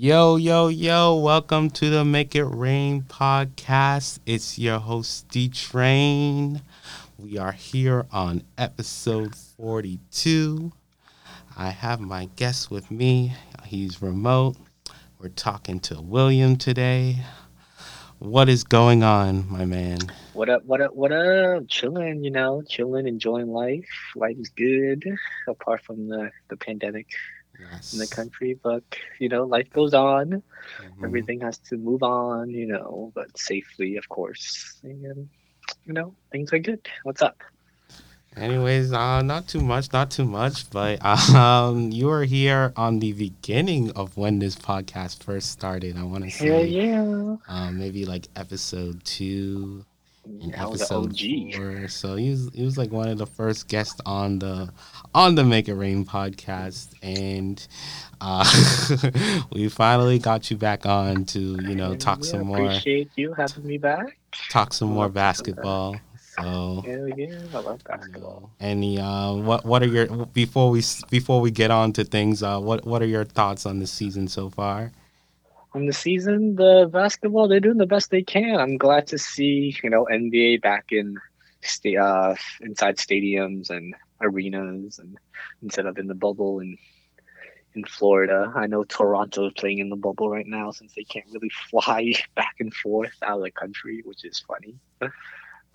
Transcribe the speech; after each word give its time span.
Yo, 0.00 0.36
yo, 0.36 0.68
yo, 0.68 1.16
welcome 1.16 1.68
to 1.68 1.90
the 1.90 2.04
Make 2.04 2.36
It 2.36 2.44
Rain 2.44 3.02
podcast. 3.02 4.20
It's 4.26 4.56
your 4.56 4.78
host, 4.78 5.26
D 5.26 5.48
Train. 5.48 6.62
We 7.18 7.36
are 7.36 7.50
here 7.50 8.06
on 8.12 8.44
episode 8.56 9.34
42. 9.34 10.70
I 11.56 11.70
have 11.70 11.98
my 11.98 12.26
guest 12.36 12.70
with 12.70 12.92
me. 12.92 13.34
He's 13.64 14.00
remote. 14.00 14.54
We're 15.18 15.30
talking 15.30 15.80
to 15.80 16.00
William 16.00 16.54
today. 16.54 17.16
What 18.20 18.48
is 18.48 18.62
going 18.62 19.02
on, 19.02 19.50
my 19.50 19.64
man? 19.64 19.98
What 20.32 20.48
up, 20.48 20.64
what 20.64 20.80
up, 20.80 20.94
what 20.94 21.10
up? 21.10 21.66
Chilling, 21.66 22.22
you 22.22 22.30
know, 22.30 22.62
chilling, 22.68 23.08
enjoying 23.08 23.48
life. 23.48 23.88
Life 24.14 24.36
is 24.38 24.48
good, 24.50 25.04
apart 25.48 25.80
from 25.82 26.06
the, 26.06 26.30
the 26.50 26.56
pandemic 26.56 27.08
Yes. 27.58 27.92
in 27.92 27.98
the 27.98 28.06
country. 28.06 28.58
But, 28.62 28.84
you 29.18 29.28
know, 29.28 29.44
life 29.44 29.70
goes 29.70 29.94
on. 29.94 30.42
Mhm. 30.80 31.04
Everything 31.04 31.40
has 31.40 31.58
to 31.70 31.76
move 31.76 32.02
on, 32.02 32.50
you 32.50 32.66
know, 32.66 33.12
but 33.14 33.36
safely, 33.36 33.96
of 33.96 34.08
course. 34.08 34.78
And, 34.82 35.28
you 35.86 35.92
know, 35.92 36.14
things 36.30 36.52
are 36.52 36.58
good. 36.58 36.86
What's 37.02 37.22
up? 37.22 37.42
Anyways, 38.36 38.92
uh, 38.92 39.22
not 39.22 39.48
too 39.48 39.60
much, 39.60 39.92
not 39.92 40.10
too 40.10 40.24
much, 40.24 40.70
but 40.70 41.04
um, 41.34 41.90
you 41.90 42.06
were 42.06 42.24
here 42.24 42.72
on 42.76 43.00
the 43.00 43.12
beginning 43.12 43.90
of 43.92 44.16
when 44.16 44.38
this 44.38 44.54
podcast 44.54 45.24
first 45.24 45.50
started. 45.50 45.96
I 45.96 46.04
want 46.04 46.24
to 46.24 46.30
say, 46.30 46.66
yeah. 46.66 47.36
um, 47.48 47.78
maybe 47.78 48.04
like 48.04 48.28
episode 48.36 49.02
two 49.04 49.84
I 50.56 50.66
was 50.66 50.80
an 50.80 51.04
episode 51.04 51.12
OG. 51.12 51.54
four. 51.54 51.88
So 51.88 52.16
he 52.16 52.30
was 52.30 52.50
he 52.54 52.62
was 52.64 52.76
like 52.78 52.90
one 52.90 53.08
of 53.08 53.18
the 53.18 53.26
first 53.26 53.68
guests 53.68 54.00
on 54.06 54.38
the 54.38 54.72
on 55.14 55.34
the 55.34 55.44
Make 55.44 55.68
It 55.68 55.74
Rain 55.74 56.04
podcast, 56.04 56.88
and 57.02 57.66
uh, 58.20 58.44
we 59.52 59.68
finally 59.68 60.18
got 60.18 60.50
you 60.50 60.56
back 60.56 60.86
on 60.86 61.24
to 61.26 61.40
you 61.40 61.74
know 61.74 61.94
talk 61.96 62.24
some 62.24 62.46
more 62.46 62.58
Appreciate 62.66 63.10
you 63.16 63.32
having 63.34 63.66
me 63.66 63.78
back. 63.78 64.16
talk 64.50 64.72
some 64.72 64.88
more 64.90 65.04
Love 65.08 65.12
to 65.12 65.14
come 65.14 65.14
back. 65.14 65.24
basketball. 65.36 65.96
So. 66.38 66.82
Hell 66.86 67.08
yeah. 67.16 67.38
I 67.52 67.58
love 67.58 67.82
basketball. 67.84 68.50
Any 68.60 68.98
uh, 69.00 69.32
what 69.34 69.64
what 69.64 69.82
are 69.82 69.86
your 69.86 70.06
before 70.26 70.70
we 70.70 70.82
before 71.10 71.40
we 71.40 71.50
get 71.50 71.70
on 71.72 71.92
to 71.94 72.04
things? 72.04 72.42
Uh, 72.42 72.60
what 72.60 72.84
what 72.86 73.02
are 73.02 73.06
your 73.06 73.24
thoughts 73.24 73.66
on 73.66 73.80
the 73.80 73.86
season 73.86 74.28
so 74.28 74.48
far? 74.50 74.92
On 75.78 75.86
the 75.86 75.92
season, 75.92 76.56
the 76.56 76.90
basketball 76.92 77.46
they're 77.46 77.60
doing 77.60 77.78
the 77.78 77.86
best 77.86 78.10
they 78.10 78.22
can. 78.22 78.58
I'm 78.58 78.76
glad 78.76 79.06
to 79.08 79.18
see 79.18 79.76
you 79.82 79.90
know 79.90 80.06
NBA 80.10 80.60
back 80.60 80.86
in 80.90 81.16
sta- 81.62 81.96
uh, 81.96 82.34
inside 82.60 82.96
stadiums 82.96 83.70
and 83.70 83.94
arenas 84.20 84.98
and 84.98 85.16
instead 85.62 85.86
of 85.86 85.96
in 85.96 86.08
the 86.08 86.14
bubble 86.14 86.58
in 86.58 86.76
in 87.76 87.84
Florida. 87.84 88.52
I 88.56 88.66
know 88.66 88.82
Toronto 88.82 89.46
is 89.46 89.52
playing 89.56 89.78
in 89.78 89.88
the 89.88 89.96
bubble 89.96 90.28
right 90.28 90.46
now 90.46 90.72
since 90.72 90.92
they 90.94 91.04
can't 91.04 91.26
really 91.32 91.50
fly 91.70 92.12
back 92.34 92.56
and 92.58 92.74
forth 92.74 93.14
out 93.22 93.38
of 93.38 93.44
the 93.44 93.52
country, 93.52 94.02
which 94.04 94.24
is 94.24 94.40
funny. 94.40 94.74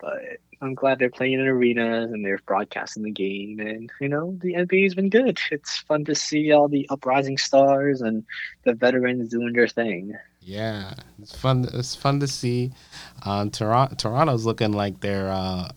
But 0.03 0.39
I'm 0.61 0.75
glad 0.75 0.99
they're 0.99 1.09
playing 1.09 1.39
in 1.39 1.47
arenas 1.47 2.11
and 2.11 2.25
they're 2.25 2.39
broadcasting 2.45 3.03
the 3.03 3.11
game. 3.11 3.61
And, 3.61 3.89
you 4.01 4.09
know, 4.09 4.37
the 4.41 4.53
NBA's 4.53 4.95
been 4.95 5.09
good. 5.09 5.39
It's 5.49 5.77
fun 5.77 6.03
to 6.05 6.13
see 6.13 6.51
all 6.51 6.67
the 6.67 6.85
uprising 6.89 7.37
stars 7.37 8.01
and 8.01 8.25
the 8.65 8.73
veterans 8.73 9.29
doing 9.29 9.53
their 9.53 9.69
thing. 9.69 10.13
Yeah, 10.41 10.93
it's 11.21 11.33
fun. 11.33 11.69
It's 11.73 11.95
fun 11.95 12.19
to 12.19 12.27
see. 12.27 12.73
Um, 13.23 13.49
Toronto 13.49 13.95
Toronto's 13.95 14.45
looking 14.45 14.73
like 14.73 14.99
they're. 14.99 15.29
Uh, 15.29 15.71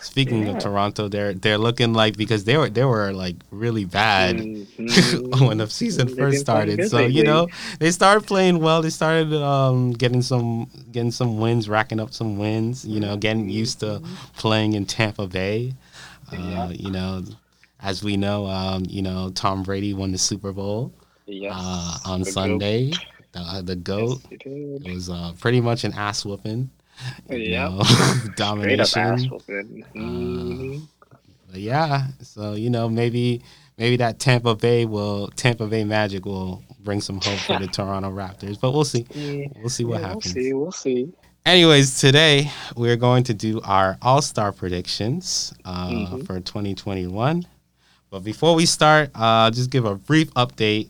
speaking 0.00 0.42
Yeah. 0.46 0.52
of 0.56 0.58
Toronto, 0.62 1.08
they're 1.08 1.34
they're 1.34 1.58
looking 1.58 1.92
like 1.92 2.16
because 2.16 2.44
they 2.44 2.56
were 2.56 2.68
they 2.70 2.84
were 2.84 3.12
like 3.12 3.36
really 3.50 3.84
bad 3.84 4.36
Mhm. 4.38 5.46
when 5.46 5.58
the 5.58 5.68
season 5.68 6.06
They've 6.06 6.16
first 6.16 6.40
started. 6.40 6.88
So 6.88 7.00
you 7.00 7.22
know 7.24 7.48
they 7.78 7.90
started 7.90 8.26
playing 8.26 8.60
well. 8.60 8.82
They 8.82 8.90
started 8.90 9.32
um, 9.34 9.92
getting 9.92 10.22
some 10.22 10.70
getting 10.92 11.10
some 11.12 11.38
wins, 11.38 11.68
racking 11.68 12.00
up 12.00 12.12
some 12.12 12.38
wins. 12.38 12.84
You 12.84 13.00
know, 13.00 13.16
getting 13.16 13.48
used 13.48 13.80
to 13.80 14.02
playing 14.36 14.72
in 14.74 14.86
Tampa 14.86 15.26
Bay. 15.26 15.74
Uh, 16.32 16.36
Yeah. 16.36 16.68
You 16.70 16.90
know, 16.90 17.22
as 17.80 18.02
we 18.02 18.16
know, 18.16 18.46
um, 18.46 18.84
you 18.88 19.02
know 19.02 19.30
Tom 19.34 19.62
Brady 19.62 19.92
won 19.94 20.12
the 20.12 20.18
Super 20.18 20.52
Bowl 20.52 20.92
Yes. 21.26 21.52
uh, 21.54 21.98
on 22.06 22.20
The 22.20 22.24
goat. 22.26 22.32
Sunday. 22.34 22.92
The, 23.32 23.62
the 23.64 23.76
goat. 23.76 24.18
Yes, 24.30 24.40
it. 24.44 24.86
It 24.86 24.92
was 24.94 25.08
uh, 25.08 25.32
pretty 25.38 25.60
much 25.60 25.84
an 25.84 25.92
ass 25.94 26.24
whooping. 26.24 26.68
You 27.28 27.36
Yep. 27.38 27.70
know, 27.70 27.82
Straight 27.84 28.30
up 28.30 28.36
domination. 28.36 29.30
whooping. 29.30 29.84
Mhm. 29.94 30.82
But 31.50 31.60
yeah, 31.60 32.06
so 32.22 32.54
you 32.54 32.70
know 32.70 32.88
maybe 32.88 33.42
maybe 33.78 33.96
that 33.96 34.18
Tampa 34.18 34.54
Bay 34.54 34.84
will 34.86 35.28
Tampa 35.36 35.66
Bay 35.66 35.84
Magic 35.84 36.24
will 36.24 36.62
bring 36.80 37.00
some 37.00 37.20
hope 37.20 37.38
for 37.40 37.58
the 37.58 37.66
Toronto 37.72 38.10
Raptors. 38.10 38.60
But 38.60 38.72
we'll 38.72 38.84
see. 38.84 39.06
Yeah. 39.14 39.46
We'll 39.56 39.68
see 39.68 39.84
what 39.84 40.00
Yeah, 40.00 40.08
happens. 40.08 40.34
We'll 40.34 40.44
see. 40.44 40.52
We'll 40.52 40.72
see. 40.72 41.12
Anyways, 41.46 41.98
today 41.98 42.50
we're 42.76 42.96
going 42.96 43.24
to 43.24 43.34
do 43.34 43.60
our 43.62 43.96
All 44.02 44.20
Star 44.22 44.52
predictions 44.52 45.52
uh, 45.64 45.88
Mhm. 45.88 46.26
for 46.26 46.38
2021. 46.38 47.46
But 48.10 48.20
before 48.24 48.54
we 48.54 48.66
start, 48.66 49.10
uh, 49.14 49.50
just 49.50 49.70
give 49.70 49.84
a 49.84 49.94
brief 49.94 50.32
update. 50.34 50.88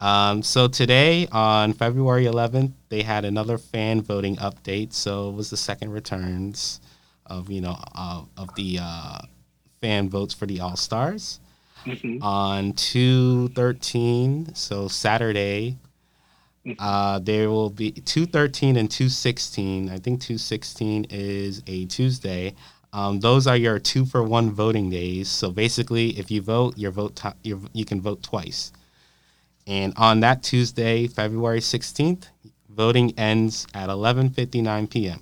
Um, 0.00 0.42
so 0.42 0.68
today, 0.68 1.26
on 1.32 1.72
February 1.72 2.24
11th, 2.26 2.72
they 2.88 3.02
had 3.02 3.24
another 3.24 3.58
fan 3.58 4.00
voting 4.00 4.36
update. 4.36 4.92
So 4.92 5.28
it 5.28 5.34
was 5.34 5.50
the 5.50 5.56
second 5.56 5.90
returns 5.92 6.80
of 7.26 7.50
you 7.50 7.60
know 7.60 7.76
uh, 7.94 8.22
of 8.36 8.54
the 8.54 8.78
uh, 8.80 9.18
fan 9.80 10.08
votes 10.08 10.32
for 10.34 10.46
the 10.46 10.60
All 10.60 10.76
Stars. 10.76 11.40
Mhm. 11.86 12.18
on 12.22 12.72
213 12.72 14.52
so 14.54 14.88
saturday 14.88 15.78
uh 16.78 17.18
there 17.20 17.48
will 17.48 17.70
be 17.70 17.92
213 17.92 18.76
and 18.76 18.90
216 18.90 19.88
i 19.88 19.96
think 19.96 20.20
216 20.20 21.04
is 21.10 21.62
a 21.68 21.86
tuesday. 21.86 22.54
Um, 22.92 23.20
those 23.20 23.46
are 23.46 23.56
your 23.56 23.78
two 23.78 24.06
for 24.06 24.22
one 24.22 24.50
voting 24.50 24.88
days. 24.90 25.28
So 25.28 25.50
basically 25.50 26.18
if 26.18 26.30
you 26.30 26.40
vote 26.42 26.76
your 26.78 26.90
vote 26.90 27.14
ti 27.16 27.28
your, 27.44 27.60
you 27.72 27.84
can 27.84 28.00
vote 28.00 28.22
twice 28.22 28.72
and 29.68 29.92
on 29.96 30.20
that 30.20 30.42
tuesday 30.42 31.06
february 31.06 31.60
16th 31.60 32.26
voting 32.68 33.12
ends 33.18 33.66
at 33.74 33.88
11.59 33.88 34.90
p.m 34.90 35.20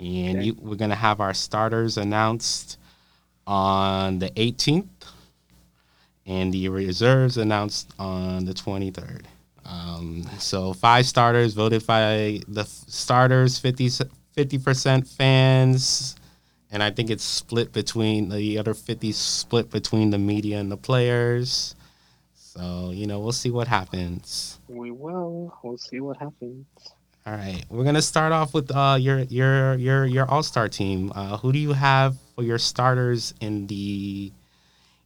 and 0.00 0.38
Okay. 0.38 0.46
you, 0.46 0.54
we're 0.60 0.76
going 0.76 0.90
to 0.90 0.96
have 0.96 1.20
our 1.20 1.34
starters 1.34 1.96
announced 1.96 2.78
on 3.46 4.18
the 4.18 4.30
18th 4.30 4.88
and 6.26 6.52
the 6.52 6.68
reserves 6.68 7.36
announced 7.36 7.92
on 7.98 8.44
the 8.44 8.54
23rd. 8.54 9.22
Um, 9.64 10.24
so 10.38 10.72
five 10.72 11.06
starters 11.06 11.54
voted 11.54 11.86
by 11.86 12.40
the 12.48 12.64
starters, 12.64 13.58
50 13.58 14.58
percent 14.58 15.06
fans, 15.06 16.16
and 16.70 16.82
I 16.82 16.90
think 16.90 17.10
it's 17.10 17.24
split 17.24 17.72
between 17.72 18.28
the 18.30 18.58
other 18.58 18.74
50 18.74 19.12
split 19.12 19.70
between 19.70 20.10
the 20.10 20.18
media 20.18 20.58
and 20.58 20.70
the 20.72 20.76
players. 20.76 21.76
So 22.56 22.92
you 22.94 23.08
know 23.08 23.18
we'll 23.18 23.32
see 23.32 23.50
what 23.50 23.66
happens. 23.66 24.60
We 24.68 24.92
will. 24.92 25.52
We'll 25.62 25.76
see 25.76 25.98
what 25.98 26.18
happens. 26.18 26.66
All 27.26 27.32
right, 27.32 27.64
we're 27.68 27.82
gonna 27.82 28.02
start 28.02 28.32
off 28.32 28.54
with 28.54 28.70
uh, 28.70 28.96
your 29.00 29.20
your 29.22 29.74
your 29.74 30.04
your 30.04 30.30
All 30.30 30.44
Star 30.44 30.68
team. 30.68 31.10
Uh, 31.14 31.36
who 31.38 31.52
do 31.52 31.58
you 31.58 31.72
have 31.72 32.16
for 32.36 32.44
your 32.44 32.58
starters 32.58 33.34
in 33.40 33.66
the 33.66 34.30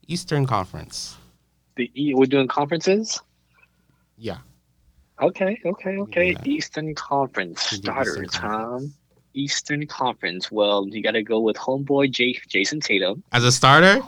Eastern 0.08 0.44
Conference? 0.44 1.16
The 1.76 1.90
E. 1.94 2.12
We're 2.12 2.26
doing 2.26 2.48
conferences. 2.48 3.18
Yeah. 4.18 4.38
Okay. 5.22 5.58
Okay. 5.64 5.96
Okay. 5.98 6.32
Yeah. 6.32 6.38
Eastern 6.44 6.94
Conference 6.94 7.70
do 7.70 7.76
Eastern 7.76 7.82
starters. 7.94 8.30
Conference. 8.32 8.84
Um. 8.84 8.94
Eastern 9.34 9.86
Conference. 9.86 10.50
Well, 10.50 10.86
you 10.88 11.02
got 11.02 11.12
to 11.12 11.22
go 11.22 11.40
with 11.40 11.56
homeboy 11.56 12.10
J- 12.10 12.40
Jayson 12.48 12.80
Tatum 12.82 13.22
As 13.30 13.44
a 13.44 13.52
starter, 13.52 14.00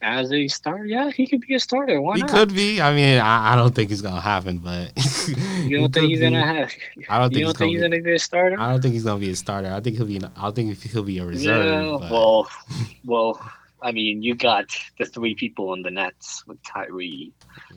as 0.00 0.32
a 0.32 0.46
starter. 0.48 0.84
Yeah, 0.86 1.10
he 1.10 1.26
could 1.26 1.40
be 1.42 1.54
a 1.54 1.60
starter. 1.60 2.00
Why 2.00 2.16
he 2.16 2.20
not? 2.22 2.30
could 2.30 2.54
be. 2.54 2.80
I 2.80 2.94
mean, 2.94 3.18
I, 3.18 3.52
I 3.52 3.56
don't 3.56 3.74
think 3.74 3.90
it's 3.90 4.00
gonna 4.00 4.20
happen, 4.20 4.58
but 4.58 4.92
You 5.64 5.78
don't 5.80 5.92
think 5.92 6.08
he's 6.08 6.18
be. 6.20 6.24
gonna 6.26 6.46
have? 6.46 6.70
I 7.08 7.18
don't 7.18 7.30
think 7.30 7.40
You 7.40 7.46
he's 7.46 7.54
don't 7.54 7.58
think 7.58 7.70
he's 7.72 7.80
gonna. 7.82 8.00
be 8.02 8.14
a 8.14 8.18
starter? 8.18 8.60
I 8.60 8.70
don't 8.70 8.80
think 8.82 8.94
he's 8.94 9.04
gonna 9.04 9.20
be 9.20 9.30
a 9.30 9.36
starter. 9.36 9.72
I 9.72 9.80
think 9.80 9.96
he'll 9.96 10.06
be. 10.06 10.20
I 10.36 10.50
think 10.50 10.80
he'll 10.82 11.02
be 11.02 11.18
a 11.18 11.24
reserve. 11.26 11.64
Yeah, 11.66 11.96
but- 12.00 12.10
well, 12.10 12.48
well, 13.04 13.50
I 13.82 13.92
mean, 13.92 14.22
you 14.22 14.34
got 14.34 14.66
the 14.98 15.04
three 15.06 15.34
people 15.34 15.70
on 15.70 15.82
the 15.82 15.90
Nets 15.90 16.44
with 16.46 16.62
Kyrie 16.64 17.32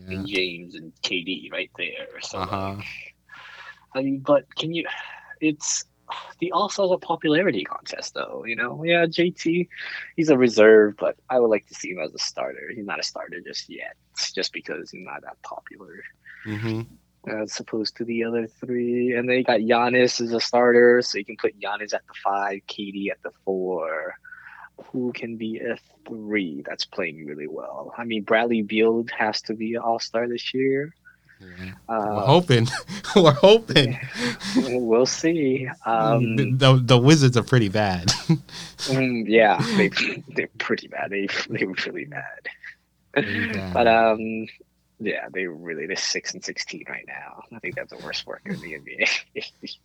yeah. 0.08 0.18
and 0.18 0.28
James 0.28 0.76
and 0.76 0.92
KD 1.04 1.52
right 1.52 1.70
there. 1.78 2.08
So, 2.22 2.40
Uh-huh. 2.40 2.74
like, 2.76 2.86
I 3.94 4.02
mean, 4.02 4.20
but 4.20 4.54
can 4.56 4.74
you? 4.74 4.86
It's 5.42 5.86
the 6.40 6.52
All 6.52 6.70
Stars 6.70 6.92
a 6.92 6.98
popularity 6.98 7.64
contest, 7.64 8.14
though. 8.14 8.44
You 8.46 8.56
know, 8.56 8.84
yeah, 8.84 9.06
JT, 9.06 9.68
he's 10.16 10.30
a 10.30 10.38
reserve, 10.38 10.96
but 10.98 11.18
I 11.30 11.40
would 11.40 11.50
like 11.50 11.68
to 11.68 11.76
see 11.76 11.92
him 11.92 12.00
as 12.00 12.14
a 12.14 12.20
starter. 12.20 12.72
He's 12.76 12.86
not 12.86 13.00
a 13.00 13.04
starter 13.04 13.42
just 13.42 13.70
yet, 13.70 13.96
just 14.36 14.54
because 14.54 14.92
he's 14.92 15.04
not 15.06 15.22
that 15.22 15.42
popular. 15.44 16.04
hmm 16.44 16.82
as 17.28 17.60
opposed 17.60 17.96
to 17.98 18.06
the 18.06 18.24
other 18.24 18.48
three. 18.48 19.16
And 19.16 19.30
they 19.30 19.44
got 19.44 19.60
Giannis 19.60 20.22
as 20.22 20.34
a 20.34 20.40
starter, 20.40 21.02
so 21.02 21.18
you 21.18 21.26
can 21.26 21.38
put 21.38 21.60
Giannis 21.60 21.94
at 21.94 22.06
the 22.08 22.14
five, 22.24 22.62
KD 22.68 23.12
at 23.12 23.22
the 23.24 23.32
four. 23.46 24.16
Who 24.92 25.12
can 25.14 25.38
be 25.38 25.60
a 25.60 25.78
three 26.08 26.64
that's 26.68 26.86
playing 26.86 27.26
really 27.28 27.48
well? 27.48 27.94
I 27.98 28.04
mean, 28.06 28.24
Bradley 28.24 28.64
Beal 28.64 29.06
has 29.16 29.42
to 29.44 29.54
be 29.54 29.76
an 29.76 29.82
all 29.82 30.00
star 30.00 30.28
this 30.28 30.54
year. 30.54 30.96
Yeah. 31.42 31.72
Uh, 31.90 32.06
We're 32.16 32.22
hoping. 32.22 32.68
We're 33.16 33.32
hoping. 33.34 34.00
we'll 34.56 35.06
see. 35.06 35.68
Um, 35.86 36.36
the, 36.36 36.82
the 36.84 36.98
Wizards 36.98 37.36
are 37.38 37.44
pretty 37.44 37.70
bad. 37.70 38.08
mm, 38.08 39.26
yeah, 39.28 39.58
they 39.78 39.90
they're 40.36 40.50
pretty 40.58 40.88
bad. 40.88 41.10
They 41.10 41.28
they 41.50 41.66
were 41.66 41.76
really 41.86 42.06
bad. 42.06 43.74
But 43.74 43.88
um, 43.88 44.48
yeah, 45.00 45.28
they 45.34 45.48
really 45.48 45.88
they're 45.88 45.96
six 45.96 46.34
and 46.34 46.44
sixteen 46.44 46.84
right 46.88 47.06
now. 47.08 47.44
I 47.54 47.60
think 47.60 47.76
that's 47.76 47.92
the 47.92 48.04
worst 48.06 48.26
record 48.28 48.54
in 48.54 48.62
the 48.62 48.80
NBA. 48.80 49.76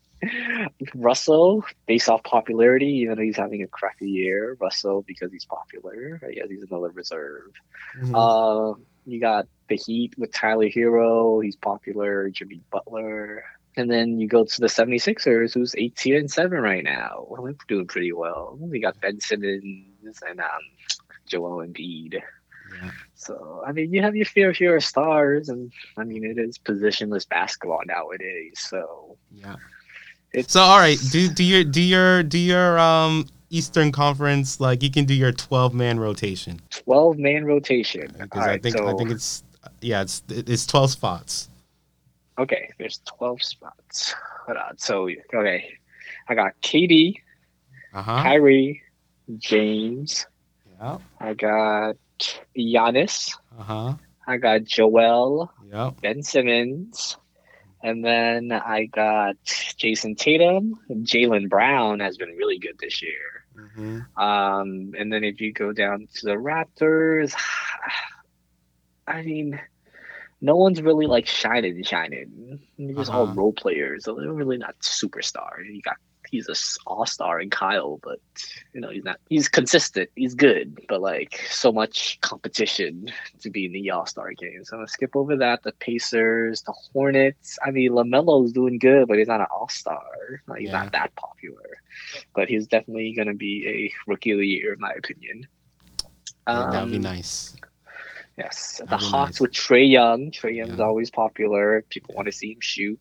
Russell, 0.94 1.64
based 1.86 2.08
off 2.08 2.22
popularity, 2.22 2.86
even 2.86 3.16
though 3.16 3.22
he's 3.22 3.36
having 3.36 3.62
a 3.62 3.66
crappy 3.66 4.08
year, 4.08 4.56
Russell 4.60 5.02
because 5.06 5.30
he's 5.32 5.44
popular. 5.44 6.20
I 6.26 6.32
guess 6.32 6.48
he's 6.48 6.62
another 6.62 6.90
reserve. 6.90 7.52
Mhm. 8.00 8.14
Uh, 8.14 8.78
you 9.06 9.20
got 9.20 9.46
the 9.68 9.76
Heat 9.76 10.14
with 10.18 10.32
Tyler 10.32 10.68
Herro. 10.68 11.42
He's 11.42 11.56
popular. 11.56 12.28
Jimmy 12.30 12.60
Butler. 12.70 13.44
And 13.78 13.90
then 13.90 14.18
you 14.18 14.26
go 14.26 14.44
to 14.44 14.60
the 14.60 14.68
76ers, 14.68 15.52
who's 15.54 15.74
18 15.76 16.16
and 16.16 16.30
7 16.30 16.58
right 16.60 16.82
now. 16.84 17.26
Well, 17.28 17.42
they're 17.44 17.54
doing 17.68 17.86
pretty 17.86 18.12
well. 18.12 18.56
We 18.58 18.80
got 18.80 19.00
Ben 19.00 19.20
Simmons 19.20 20.22
and 20.28 20.40
um, 20.40 20.46
Joel 21.26 21.66
Embiid. 21.66 22.14
Yeah. 22.14 22.90
So, 23.14 23.62
I 23.66 23.72
mean, 23.72 23.92
you 23.92 24.00
have 24.02 24.16
your 24.16 24.24
fair 24.26 24.52
share 24.54 24.76
of 24.76 24.84
stars. 24.84 25.48
And, 25.50 25.72
I 25.96 26.04
mean, 26.04 26.24
it 26.24 26.38
is 26.38 26.58
positionless 26.58 27.28
basketball 27.28 27.82
nowadays. 27.86 28.54
So, 28.56 29.18
Yeah. 29.30 29.56
it's. 30.32 30.52
So 30.54 30.62
all 30.62 30.78
right, 30.78 30.98
do 31.10 31.28
do 31.28 31.44
your 31.44 31.64
do 31.64 31.82
your 31.82 32.22
do 32.22 32.38
your 32.38 32.78
um 32.78 33.26
Eastern 33.50 33.93
Conference 33.93 34.60
like 34.60 34.82
you 34.82 34.90
can 34.90 35.04
do 35.04 35.14
your 35.14 35.32
twelve 35.32 35.72
man 35.75 35.98
rotation 36.00 36.60
12 36.70 37.19
man 37.19 37.44
rotation. 37.44 38.14
because 38.19 38.43
I 38.43 38.46
right, 38.46 38.62
think 38.62 38.76
so, 38.76 38.88
I 38.88 38.94
think 38.94 39.10
it's 39.10 39.43
yeah 39.81 40.02
it's 40.02 40.22
it's 40.28 40.66
twelve 40.66 40.90
spots. 40.90 41.48
Okay, 42.38 42.70
there's 42.78 43.00
12 43.06 43.43
spots. 43.43 44.14
Hold 44.44 44.58
on. 44.58 44.76
So, 44.76 45.08
okay. 45.34 45.70
I 46.28 46.34
got 46.34 46.52
KD, 46.60 47.14
Uh 47.94 48.02
huh. 48.02 48.22
Kyrie, 48.22 48.82
James. 49.38 50.26
Yep. 50.82 51.00
I 51.19 51.32
got 51.32 51.96
Giannis. 52.54 53.34
Uh 53.58 53.62
huh. 53.62 53.94
I 54.26 54.37
got 54.37 54.64
Joel, 54.64 55.50
Yep. 55.72 56.00
Ben 56.02 56.22
Simmons. 56.22 57.16
And 57.82 58.04
then 58.04 58.52
I 58.52 58.84
got 58.87 59.37
Jayson 59.78 60.14
Tatum. 60.16 60.78
Jaylen 60.90 61.49
Brown 61.49 62.00
has 62.00 62.19
been 62.19 62.31
really 62.37 62.58
good 62.58 62.76
this 62.81 63.00
year. 63.00 63.35
Hmm 63.56 64.00
Um, 64.16 64.92
and 64.98 65.12
then 65.12 65.24
if 65.24 65.40
you 65.40 65.52
go 65.52 65.72
down 65.72 66.06
to 66.14 66.26
the 66.26 66.32
Raptors, 66.34 67.34
I 69.06 69.22
mean, 69.22 69.60
no 70.40 70.56
one's 70.56 70.82
really 70.82 71.06
like 71.06 71.26
shining, 71.26 71.82
shining. 71.84 72.60
They're 72.78 72.96
just 72.96 73.10
all 73.10 73.28
Uh-huh. 73.28 73.36
role 73.36 73.52
players. 73.52 74.04
So 74.04 74.14
they're 74.14 74.32
really 74.32 74.58
not 74.58 74.74
superstar. 74.82 75.58
You 75.64 75.80
got 75.82 75.96
he's 76.36 76.48
a 76.48 76.56
all 76.90 77.06
star 77.06 77.40
in 77.40 77.50
Kyle, 77.50 77.98
but 78.02 78.20
you 78.72 78.80
know 78.80 78.90
he's 78.90 79.04
not. 79.04 79.18
He's 79.28 79.48
consistent. 79.48 80.10
He's 80.14 80.34
good, 80.34 80.78
but 80.88 81.00
like 81.00 81.40
so 81.50 81.72
much 81.72 82.20
competition 82.20 83.10
to 83.40 83.50
be 83.50 83.66
in 83.66 83.72
the 83.72 83.90
all 83.90 84.06
star 84.06 84.32
game. 84.32 84.64
So 84.64 84.76
I'm 84.76 84.80
gonna 84.80 84.88
skip 84.88 85.16
over 85.16 85.36
that. 85.36 85.62
The 85.62 85.72
Pacers, 85.72 86.62
the 86.62 86.74
Hornets. 86.92 87.58
I 87.66 87.70
mean, 87.70 87.92
LaMelo's 87.92 88.52
doing 88.52 88.78
good, 88.78 89.08
but 89.08 89.18
he's 89.18 89.28
not 89.28 89.40
an 89.40 89.46
all 89.50 89.68
star. 89.68 90.42
Like, 90.46 90.60
he's 90.60 90.68
Yeah. 90.70 90.82
not 90.82 90.92
that 90.92 91.14
popular, 91.16 91.70
but 92.34 92.48
he's 92.48 92.66
definitely 92.66 93.12
gonna 93.14 93.34
be 93.34 93.66
a 93.68 94.10
rookie 94.10 94.32
of 94.32 94.38
the 94.38 94.46
year 94.46 94.74
in 94.74 94.80
my 94.80 94.92
opinion. 94.92 95.46
That'd 96.46 96.90
be 96.90 96.96
Um, 96.96 97.02
nice. 97.02 97.56
Yes, 98.38 98.78
the 98.78 98.86
That'd 98.86 99.06
Hawks 99.08 99.32
nice. 99.32 99.40
with 99.40 99.52
Trae 99.52 99.90
Young. 99.90 100.30
Trae 100.30 100.54
Young's 100.56 100.78
Yeah. 100.78 100.84
always 100.84 101.10
popular. 101.10 101.82
People 101.88 102.14
want 102.14 102.26
to 102.26 102.32
see 102.32 102.52
him 102.52 102.60
shoot. 102.60 103.00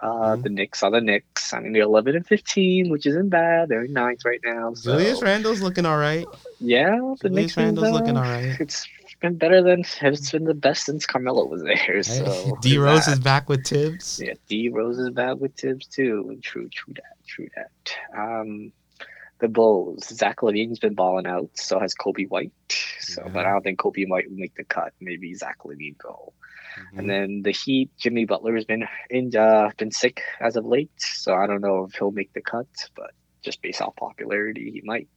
Uh, 0.00 0.36
Mhm. 0.36 0.42
The 0.44 0.48
Knicks 0.50 0.82
are 0.84 0.90
the 0.92 1.00
Knicks. 1.00 1.52
I 1.52 1.58
mean, 1.58 1.72
they're 1.72 1.82
11 1.82 2.14
and 2.14 2.24
15, 2.26 2.88
which 2.90 3.04
isn't 3.04 3.28
bad. 3.30 3.68
They're 3.68 3.84
in 3.84 3.92
ninth 3.92 4.24
right 4.24 4.38
now. 4.44 4.74
So, 4.74 4.92
Julius 4.92 5.22
Randle's 5.22 5.60
looking 5.60 5.86
all 5.86 5.96
right. 5.98 6.26
yeah, 6.60 6.90
the 7.20 7.28
Julius 7.28 7.34
Knicks 7.34 7.54
been, 7.56 7.64
Randle's 7.64 7.90
looking 7.90 8.16
all 8.16 8.22
right. 8.22 8.56
It's 8.60 8.86
been 9.20 9.36
better 9.38 9.62
than 9.62 9.82
it's 10.02 10.30
been 10.30 10.44
the 10.44 10.54
best 10.54 10.84
since 10.84 11.04
Carmelo 11.06 11.46
was 11.46 11.62
there. 11.64 12.02
So 12.04 12.56
D 12.62 12.76
Rose 12.78 13.06
there's 13.06 13.18
is 13.18 13.24
back 13.24 13.48
with 13.48 13.66
Thibs. 13.66 14.20
yeah, 14.22 14.34
D 14.46 14.68
Rose 14.68 14.98
is 14.98 15.10
bad 15.10 15.40
with 15.40 15.54
Thibs 15.56 15.86
too. 15.86 16.38
True, 16.42 16.68
true 16.68 16.92
that, 16.94 17.16
true 17.26 17.48
that. 17.56 17.70
Um, 18.16 18.72
the 19.38 19.48
Bulls, 19.48 20.06
Zach 20.08 20.38
LaVine's 20.38 20.78
been 20.78 20.94
balling 20.94 21.26
out. 21.26 21.50
So 21.54 21.78
has 21.78 21.94
Coby 21.94 22.28
White. 22.28 22.52
So, 23.00 23.22
Yeah. 23.24 23.32
but 23.32 23.46
I 23.46 23.50
don't 23.52 23.62
think 23.62 23.78
Coby 23.78 24.08
White 24.08 24.28
will 24.28 24.36
make 24.38 24.54
the 24.54 24.64
cut. 24.64 24.92
Maybe 25.00 25.34
Zach 25.34 25.58
LaVine 25.64 25.98
go. 25.98 26.32
Mhm. 26.92 26.98
And 26.98 27.10
then 27.10 27.42
the 27.42 27.52
Heat, 27.52 27.90
Jimmy 27.98 28.24
Butler 28.24 28.54
has 28.54 28.64
been 28.64 28.84
in, 29.10 29.34
uh, 29.36 29.70
been 29.78 29.90
sick 29.90 30.22
as 30.40 30.56
of 30.56 30.64
late. 30.64 30.90
So 30.98 31.34
I 31.34 31.46
don't 31.46 31.60
know 31.60 31.84
if 31.84 31.94
he'll 31.94 32.10
make 32.10 32.32
the 32.32 32.42
cut, 32.42 32.66
but 32.94 33.12
just 33.42 33.62
based 33.62 33.80
off 33.80 33.94
popularity, 33.96 34.70
he 34.72 34.80
might. 34.84 35.08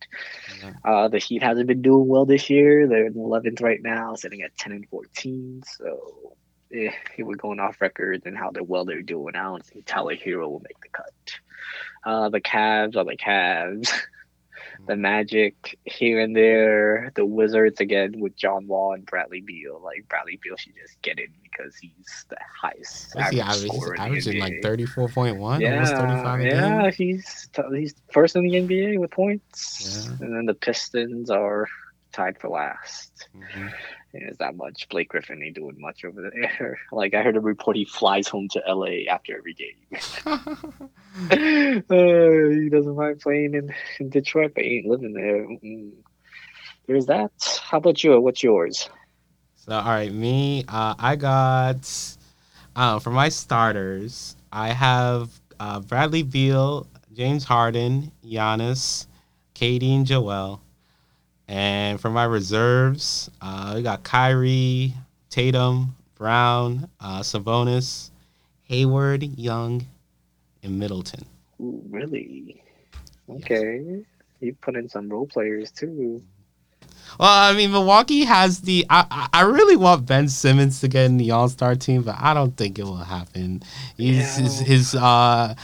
Yeah. 0.61 0.73
Uh, 0.85 1.07
the 1.07 1.17
Heat 1.17 1.41
hasn't 1.41 1.67
been 1.67 1.81
doing 1.81 2.07
well 2.07 2.25
this 2.25 2.49
year. 2.49 2.87
They're 2.87 3.07
in 3.07 3.13
11th 3.15 3.61
right 3.61 3.81
now, 3.81 4.15
sitting 4.15 4.41
at 4.41 4.55
10 4.57 4.71
and 4.71 4.87
14. 4.89 5.63
So 5.65 6.35
eh, 6.73 6.91
if 7.17 7.25
we're 7.25 7.35
going 7.35 7.59
off 7.59 7.81
record 7.81 8.23
and 8.25 8.37
how 8.37 8.51
they're 8.51 8.63
well 8.63 8.85
they're 8.85 9.01
doing, 9.01 9.35
I 9.35 9.43
don't 9.43 9.65
think 9.65 9.85
Tyler 9.85 10.15
Herro 10.15 10.49
will 10.49 10.61
make 10.61 10.79
the 10.81 10.89
cut. 10.89 11.13
Uh, 12.05 12.29
the 12.29 12.41
Cavs 12.41 12.95
are 12.95 13.05
the 13.05 13.17
Cavs. 13.17 13.91
the 14.87 14.95
Magic 14.95 15.77
here 15.83 16.21
and 16.21 16.33
there. 16.35 17.11
The 17.15 17.25
Wizards 17.25 17.81
again 17.81 18.13
with 18.19 18.35
John 18.37 18.65
Wall 18.67 18.93
and 18.93 19.05
Bradley 19.05 19.41
Beal. 19.41 19.81
Like 19.83 20.07
Bradley 20.07 20.39
Beal 20.41 20.55
should 20.55 20.73
just 20.81 21.01
get 21.01 21.19
in 21.19 21.27
because 21.43 21.75
he's 21.75 22.25
the 22.29 22.37
highest 22.61 23.13
What's 23.15 23.27
average 23.27 23.39
average? 23.41 23.61
He's 23.61 23.71
scorer 23.71 23.93
in 23.93 23.97
the 23.99 24.05
averaging 24.07 24.39
like 24.39 24.61
thirty 24.63 24.85
four 24.85 25.09
point 25.09 25.37
one, 25.37 25.63
almost 25.65 25.93
thirty 25.93 26.13
Yeah, 26.13 26.23
five 26.23 26.39
game. 26.39 26.51
yeah, 26.51 26.91
he's 26.91 27.49
he's 27.73 27.95
first 28.13 28.35
in 28.37 28.43
the 28.43 28.53
NBA 28.55 28.99
with 28.99 29.11
points, 29.11 30.07
Yeah. 30.07 30.25
and 30.25 30.35
then 30.35 30.45
the 30.45 30.53
Pistons 30.53 31.29
are 31.29 31.67
tied 32.13 32.39
for 32.39 32.49
last. 32.49 33.27
Mhm. 33.35 33.73
And 34.13 34.23
it's 34.23 34.39
that 34.39 34.55
much. 34.55 34.89
Blake 34.89 35.09
Griffin 35.09 35.43
ain't 35.43 35.55
doing 35.55 35.79
much 35.79 36.03
over 36.03 36.31
there. 36.31 36.79
Like 36.91 37.13
I 37.13 37.21
heard 37.21 37.37
a 37.37 37.39
report, 37.39 37.77
he 37.77 37.85
flies 37.85 38.27
home 38.27 38.47
to 38.49 38.63
LA 38.67 39.07
after 39.09 39.37
every 39.37 39.53
game. 39.53 39.75
uh, 40.25 40.39
he 41.29 42.69
doesn't 42.69 42.95
mind 42.95 43.19
playing 43.19 43.53
in, 43.53 43.73
in 43.99 44.09
Detroit, 44.09 44.53
but 44.55 44.63
he 44.63 44.77
ain't 44.77 44.87
living 44.87 45.13
there. 45.13 45.45
Mm. 45.45 45.91
There's 46.87 47.05
that. 47.05 47.61
How 47.63 47.77
about 47.77 48.03
you? 48.03 48.19
What's 48.19 48.41
yours? 48.41 48.89
So 49.55 49.73
all 49.73 49.85
right, 49.85 50.11
me, 50.11 50.65
uh, 50.67 50.95
I 50.97 51.15
got 51.15 52.17
uh, 52.75 52.97
for 52.97 53.11
my 53.11 53.29
starters, 53.29 54.35
I 54.51 54.69
have 54.69 55.29
uh, 55.59 55.81
Bradley 55.81 56.23
Beal, 56.23 56.87
James 57.13 57.43
Harden, 57.43 58.11
Giannis, 58.25 59.05
KD, 59.53 59.95
and 59.95 60.07
Joel. 60.07 60.59
And 61.49 61.99
for 61.99 62.11
my 62.11 62.25
reserves, 62.25 63.27
uh, 63.41 63.73
we 63.75 63.81
got 63.81 64.03
Kyrie, 64.03 64.93
Tatum, 65.31 65.95
Brown, 66.15 66.87
uh, 66.99 67.21
Sabonis, 67.21 68.11
Hayward, 68.65 69.23
Young, 69.23 69.87
and 70.61 70.77
Middleton. 70.77 71.25
Ooh, 71.59 71.81
really? 71.89 72.61
Okay. 73.27 74.03
You 74.41 74.55
put 74.61 74.75
in 74.75 74.87
some 74.89 75.09
role 75.09 75.25
players 75.25 75.71
too. 75.71 76.21
Well, 77.19 77.27
I 77.51 77.53
mean, 77.57 77.71
Milwaukee 77.71 78.25
has 78.25 78.61
the. 78.61 78.85
I, 78.87 79.27
I- 79.33 79.41
really 79.41 79.75
want 79.75 80.05
Ben 80.05 80.29
Simmons 80.29 80.79
to 80.81 80.87
get 80.87 81.05
in 81.05 81.17
the 81.17 81.31
All 81.31 81.49
Star 81.49 81.73
team, 81.75 82.03
but 82.03 82.15
I 82.19 82.35
don't 82.35 82.55
think 82.55 82.77
it 82.77 82.83
will 82.83 82.95
happen. 82.97 83.63
He's 83.97 84.35
his, 84.37 84.61
Yeah. 84.61 84.67
his 84.67 84.95
uh, 84.95 85.55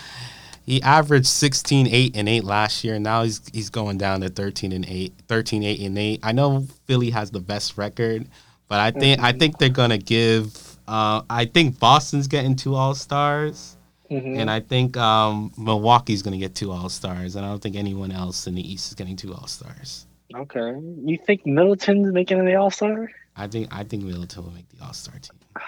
he 0.65 0.81
averaged 0.81 1.27
16, 1.27 1.88
8, 1.88 2.15
and 2.15 2.27
8 2.29 2.43
last 2.43 2.84
year. 2.84 2.95
And 2.95 3.03
Now 3.03 3.24
he's 3.24 3.41
he's 3.53 3.69
going 3.69 3.98
down 3.98 4.22
to 4.22 4.29
13 4.29 4.72
and 4.72 4.86
8, 4.88 5.13
13, 5.27 5.63
8, 5.63 5.79
and 5.81 5.98
8. 5.98 6.19
I 6.24 6.31
know 6.31 6.65
Philly 6.86 7.10
has 7.12 7.31
the 7.31 7.39
best 7.39 7.77
record, 7.77 8.27
but 8.67 8.79
I 8.79 8.91
think 8.91 9.22
I 9.22 9.31
Mhm. 9.34 9.39
think 9.39 9.57
they're 9.57 9.69
gonna 9.69 9.98
give. 9.98 10.77
Uh, 10.88 11.22
I 11.29 11.45
think 11.45 11.79
Boston's 11.79 12.27
getting 12.27 12.55
two 12.55 12.75
All 12.75 12.93
Stars, 12.95 13.75
Mhm. 14.12 14.38
and 14.39 14.51
I 14.51 14.60
think 14.60 14.95
um, 14.98 15.51
Milwaukee's 15.57 16.22
gonna 16.22 16.38
get 16.38 16.53
two 16.55 16.72
All 16.72 16.89
Stars, 16.89 17.36
and 17.36 17.45
I 17.45 17.50
don't 17.50 17.62
think 17.62 17.75
anyone 17.75 18.12
else 18.12 18.45
in 18.48 18.55
the 18.55 18.72
East 18.74 18.89
is 18.89 18.95
getting 18.95 19.15
two 19.15 19.34
All 19.34 19.48
Stars. 19.48 20.05
Okay. 20.36 20.74
You 21.05 21.17
think 21.25 21.45
Middleton's 21.45 22.12
making 22.12 22.43
the 22.45 22.55
All 22.55 22.69
Star? 22.72 23.10
I 23.38 23.48
think 23.48 23.67
I 23.72 23.84
think 23.84 24.03
Middleton 24.03 24.43
will 24.43 24.51
make 24.51 24.67
the 24.69 24.84
All 24.86 24.93
Star 24.93 25.15
team. 25.19 25.39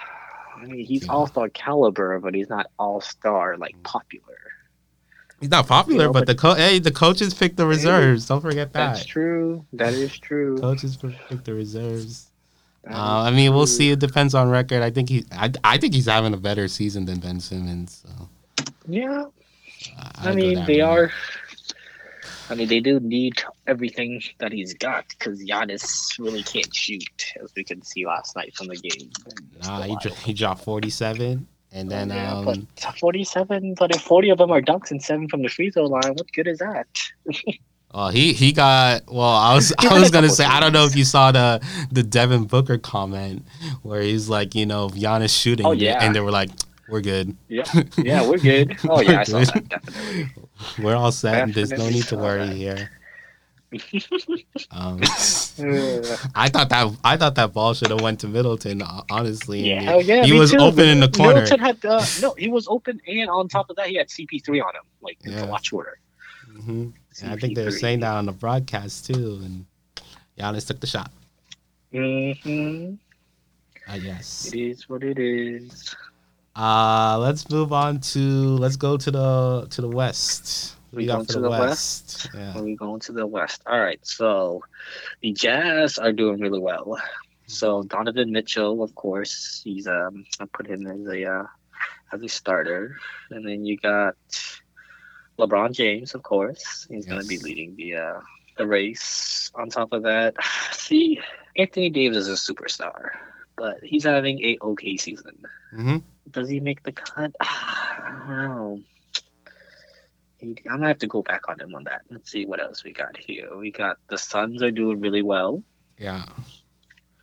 I 0.58 0.66
mean, 0.66 0.84
he's 0.86 1.06
Yeah. 1.06 1.12
All 1.12 1.28
Star 1.28 1.50
caliber, 1.50 2.20
but 2.20 2.34
he's 2.34 2.50
not 2.50 2.68
All 2.80 3.00
Star 3.02 3.58
like 3.58 3.76
popular. 3.84 4.36
He's 5.40 5.50
not 5.52 5.68
popular, 5.68 6.02
You 6.02 6.08
know, 6.08 6.14
but, 6.14 6.22
but- 6.22 6.28
the 6.28 6.36
co- 6.36 6.56
hey, 6.56 6.80
the 6.80 6.92
coaches 6.92 7.34
pick 7.34 7.56
the 7.56 7.66
reserves. 7.68 8.28
Don't 8.28 8.42
forget 8.42 8.74
that. 8.74 8.94
That's 8.96 9.06
true. 9.06 9.66
That 9.74 9.94
is 9.94 10.18
true. 10.18 10.58
Coaches 10.58 10.98
pick 10.98 11.44
the 11.44 11.54
reserves. 11.54 12.28
Uh, 12.90 13.22
I 13.24 13.32
mean, 13.32 13.54
we'll 13.54 13.68
see. 13.68 13.92
It 13.92 14.00
depends 14.00 14.34
on 14.34 14.50
record. 14.50 14.82
I 14.82 14.90
think 14.92 15.10
he, 15.10 15.26
I, 15.34 15.52
I 15.64 15.78
think 15.78 15.94
he's 15.94 16.06
having 16.06 16.34
a 16.34 16.38
better 16.38 16.68
season 16.70 17.06
than 17.06 17.20
Ben 17.20 17.40
Simmons. 17.42 18.04
So 18.08 18.30
Yeah, 18.88 19.26
uh, 20.00 20.10
I 20.16 20.34
mean 20.34 20.64
they 20.66 20.80
route. 20.82 20.90
are. 20.90 21.12
I 22.50 22.56
mean, 22.56 22.70
they 22.70 22.80
do 22.80 23.02
need 23.02 23.44
everything 23.68 24.22
that 24.38 24.54
he's 24.54 24.74
got 24.74 25.06
because 25.10 25.44
Giannis 25.44 26.18
really 26.18 26.44
can't 26.44 26.74
shoot, 26.74 27.34
as 27.44 27.52
we 27.58 27.66
could 27.66 27.86
see 27.86 28.06
last 28.06 28.38
night 28.38 28.56
from 28.56 28.68
the 28.68 28.78
game. 28.78 29.12
Nah, 29.64 29.82
he, 29.82 29.98
dro- 30.02 30.14
he 30.14 30.34
dropped 30.34 30.64
47. 30.64 31.46
And 31.74 31.92
then, 31.92 32.10
yeah, 32.10 32.34
um, 32.38 32.46
but 32.46 32.96
47, 32.98 33.76
but 33.78 33.94
if 33.96 34.02
40 34.02 34.30
of 34.30 34.38
them 34.38 34.52
are 34.52 34.62
dunks 34.62 34.90
and 34.92 35.04
seven 35.04 35.28
from 35.28 35.42
the 35.44 35.50
free 35.50 35.70
throw 35.70 35.86
line, 35.86 36.14
what 36.14 36.32
good 36.32 36.48
is 36.48 36.60
that? 36.60 36.88
oh, 37.94 38.08
he 38.10 38.32
he 38.34 38.52
got. 38.54 39.04
Well, 39.12 39.22
I 39.22 39.54
was 39.54 39.74
I 39.80 40.00
was 40.00 40.10
gonna 40.10 40.30
say 40.30 40.46
I 40.46 40.60
don't 40.60 40.72
know 40.74 40.86
if 40.86 40.96
you 40.96 41.04
saw 41.04 41.32
the 41.32 41.62
the 41.92 42.04
Devin 42.04 42.46
Booker 42.46 42.78
comment 42.78 43.46
where 43.84 44.02
he's 44.02 44.30
like, 44.30 44.56
you 44.56 44.66
know, 44.66 44.88
Giannis 44.90 45.38
shooting, 45.38 45.66
Oh, 45.66 45.72
and 45.74 45.82
they- 45.82 45.86
yeah. 45.86 46.04
and 46.04 46.16
they 46.16 46.22
were 46.22 46.32
like, 46.32 46.50
we're 46.90 47.02
good, 47.02 47.36
Yeah, 47.50 47.66
yeah, 47.98 48.26
we're 48.28 48.38
good. 48.38 48.78
Oh, 48.90 49.02
yeah, 49.02 49.20
I 49.20 49.24
saw 49.24 49.40
We're 49.40 49.46
that, 49.46 49.68
definitely. 49.70 50.30
we're 50.80 50.96
all 50.96 51.12
set. 51.12 51.44
and 51.44 51.54
There's 51.54 51.72
no 51.72 51.90
need 51.90 52.06
to 52.06 52.16
worry 52.18 52.48
that. 52.48 52.56
here. 52.56 52.92
Um, 54.72 55.02
Uh, 55.60 56.18
I 56.36 56.50
thought 56.50 56.70
that 56.70 56.96
I 57.04 57.18
thought 57.18 57.36
that 57.36 57.54
ball 57.54 57.74
should 57.74 57.90
have 57.90 58.02
went 58.02 58.20
to 58.22 58.28
Middleton. 58.28 58.82
uh, 58.82 59.02
Honestly, 59.10 59.62
yeah, 59.62 59.98
yeah, 59.98 60.26
he 60.26 60.34
was 60.34 60.52
too. 60.52 60.58
open 60.60 60.88
in 60.88 61.00
the 61.00 61.08
corner. 61.10 61.36
Middleton 61.36 61.60
had, 61.60 61.84
uh, 61.86 62.06
no, 62.16 62.34
he 62.38 62.48
was 62.48 62.68
open, 62.68 63.02
and 63.08 63.30
on 63.30 63.48
top 63.48 63.70
of 63.70 63.76
that, 63.78 63.88
he 63.88 63.96
had 63.96 64.08
CP3 64.08 64.62
on 64.62 64.76
him. 64.76 64.84
Like, 65.02 65.18
it's 65.24 65.34
Yeah. 65.36 65.46
a 65.46 65.52
lot 65.52 65.66
shorter. 65.66 65.98
hmm 66.46 66.90
And 67.22 67.32
I 67.34 67.38
think 67.38 67.56
they 67.56 67.64
were 67.66 67.72
saying 67.72 68.02
that 68.02 68.14
on 68.14 68.26
the 68.26 68.32
broadcast 68.32 69.06
too. 69.08 69.42
And 69.44 69.66
Giannis 70.38 70.68
took 70.68 70.80
the 70.80 70.88
shot. 70.88 71.12
hmm 71.92 72.94
I 73.88 74.00
guess. 74.00 74.54
It 74.54 74.58
is 74.60 74.88
what 74.90 75.04
it 75.04 75.18
is. 75.20 75.96
Uh, 76.56 77.18
let's 77.20 77.50
move 77.50 77.72
on 77.74 78.00
to 78.00 78.20
let's 78.58 78.76
go 78.78 78.98
to 78.98 79.12
the 79.12 79.68
to 79.70 79.82
the 79.82 79.88
west. 79.90 80.77
We 80.94 81.04
you 81.04 81.10
going 81.10 81.26
to 81.28 81.40
the 81.40 81.50
west? 81.50 82.30
Are 82.54 82.62
Yeah. 82.62 82.62
we 82.64 82.76
going 82.76 83.00
to 83.02 83.12
the 83.14 83.26
West? 83.28 83.62
All 83.66 83.80
right. 83.80 84.00
So 84.04 84.62
the 85.22 85.32
Jazz 85.34 85.98
are 85.98 86.12
doing 86.12 86.40
really 86.40 86.60
well. 86.60 86.98
So 87.48 87.84
Donovan 87.84 88.32
Mitchell, 88.32 88.84
of 88.84 88.94
course, 88.96 89.62
he's 89.64 89.88
um 89.88 90.26
I 90.40 90.46
put 90.52 90.68
him 90.68 90.86
as 90.88 91.06
a 91.08 91.26
uh, 91.26 91.44
as 92.14 92.22
a 92.22 92.30
starter, 92.30 92.96
and 93.32 93.46
then 93.48 93.66
you 93.66 93.78
got 93.78 94.16
LeBron 95.40 95.72
James, 95.74 96.14
of 96.14 96.24
course. 96.24 96.86
He's 96.90 97.06
going 97.06 97.22
to 97.22 97.26
be 97.26 97.40
leading 97.40 97.76
the 97.76 97.96
uh, 97.96 98.20
the 98.58 98.68
race. 98.68 99.52
On 99.56 99.70
top 99.70 99.94
of 99.94 100.04
that, 100.04 100.36
see 100.72 101.20
Anthony 101.58 101.90
Davis 101.90 102.28
is 102.28 102.30
a 102.30 102.54
superstar, 102.54 103.10
but 103.58 103.78
he's 103.84 104.04
having 104.04 104.44
a 104.44 104.58
okay 104.62 104.98
season. 104.98 105.36
hmm 105.72 105.98
Does 106.30 106.50
he 106.50 106.60
make 106.60 106.84
the 106.84 106.92
cut? 106.94 107.32
I 107.42 108.14
don't 108.18 108.28
know. 108.28 108.80
I'm 110.42 110.56
gonna 110.64 110.88
have 110.88 111.00
to 111.00 111.08
go 111.08 111.22
back 111.24 111.50
on 111.50 111.60
him 111.60 111.74
on 111.74 111.86
that. 111.86 112.02
Let's 112.10 112.32
see 112.32 112.46
what 112.46 112.62
else 112.62 112.84
we 112.84 112.94
got 112.94 113.18
here. 113.18 113.56
We 113.58 113.72
got 113.72 113.98
the 114.08 114.18
Suns 114.18 114.62
are 114.62 114.72
doing 114.72 115.00
really 115.00 115.24
well. 115.24 115.64
Yeah. 115.98 116.26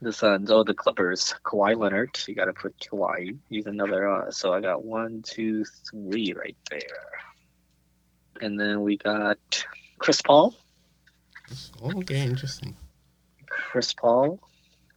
The 0.02 0.12
Suns, 0.12 0.50
oh 0.50 0.64
the 0.64 0.74
Clippers, 0.74 1.34
Kawhi 1.44 1.76
Leonard. 1.76 2.18
You 2.26 2.34
got 2.34 2.46
to 2.46 2.52
put 2.52 2.76
Kawhi. 2.78 3.38
He's 3.48 3.66
another. 3.66 4.08
Uh, 4.08 4.30
so 4.30 4.52
I 4.52 4.60
got 4.60 4.84
one, 4.84 5.22
two, 5.22 5.64
three 5.88 6.34
right 6.36 6.56
there. 6.70 6.80
And 8.40 8.58
then 8.58 8.82
we 8.82 8.96
got 8.98 9.38
Chris 9.98 10.20
Paul. 10.20 10.54
Okay, 11.82 12.20
interesting. 12.20 12.76
Chris 13.46 13.92
Paul. 13.92 14.40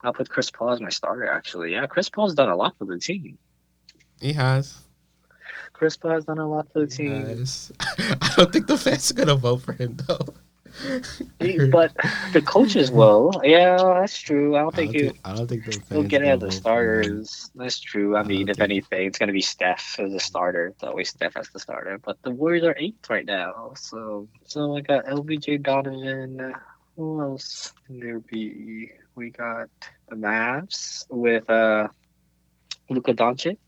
I'll 0.02 0.12
put 0.12 0.28
Chris 0.28 0.50
Paul 0.50 0.72
as 0.72 0.80
my 0.80 0.90
starter. 0.90 1.26
Actually, 1.28 1.72
yeah, 1.72 1.86
Chris 1.86 2.08
Paul's 2.08 2.34
done 2.34 2.48
a 2.48 2.56
lot 2.56 2.76
for 2.78 2.84
the 2.84 2.98
team. 2.98 3.38
He 4.20 4.32
has. 4.32 4.87
Chris 5.78 5.96
Paul's 5.96 6.24
done 6.24 6.38
a 6.38 6.48
lot 6.48 6.66
for 6.72 6.80
the 6.80 6.86
team. 6.88 7.22
I 8.20 8.34
don't 8.36 8.52
think 8.52 8.66
the 8.66 8.76
fans 8.76 9.10
are 9.10 9.14
gonna 9.14 9.36
vote 9.36 9.62
for 9.62 9.72
him 9.72 9.96
though. 10.08 10.18
But 11.72 11.92
the 12.32 12.42
coaches 12.44 12.90
will. 12.90 13.32
Yeah, 13.42 13.76
that's 14.00 14.18
true. 14.18 14.54
I 14.56 14.60
don't 14.60 14.74
think 14.74 14.92
think, 14.92 15.18
I 15.24 15.34
don't 15.34 15.46
think 15.48 15.64
the 15.64 15.72
fans. 15.72 15.88
he'll 15.88 16.02
get 16.02 16.22
it 16.22 16.28
as 16.28 16.40
the 16.40 16.46
vote 16.46 16.52
for 16.52 16.56
him. 16.56 16.60
starters. 17.24 17.50
That's 17.54 17.80
true. 17.80 18.16
I 18.16 18.20
I 18.20 18.22
mean, 18.24 18.48
if 18.48 18.56
think- 18.58 18.70
anything, 18.70 19.06
it's 19.06 19.18
gonna 19.18 19.32
be 19.32 19.40
Steph 19.40 19.96
as 19.98 20.12
a 20.12 20.20
starter. 20.20 20.66
It's 20.68 20.82
always 20.84 21.08
Steph 21.10 21.36
as 21.36 21.48
the 21.50 21.58
starter. 21.58 21.98
But 21.98 22.20
the 22.22 22.30
Warriors 22.30 22.64
are 22.64 22.76
eighth 22.78 23.08
right 23.08 23.24
now. 23.24 23.72
So, 23.76 24.28
so 24.44 24.76
I 24.76 24.80
got 24.82 25.06
LBJ 25.06 25.62
Donovan. 25.62 26.54
Who 26.96 27.20
else 27.22 27.72
can 27.86 27.98
there 28.00 28.18
be? 28.20 28.90
We 29.14 29.30
got 29.30 29.68
the 30.08 30.16
Mavs 30.16 31.06
with 31.10 31.48
uh 31.48 31.88
Luka 32.90 33.14
Doncic. 33.14 33.58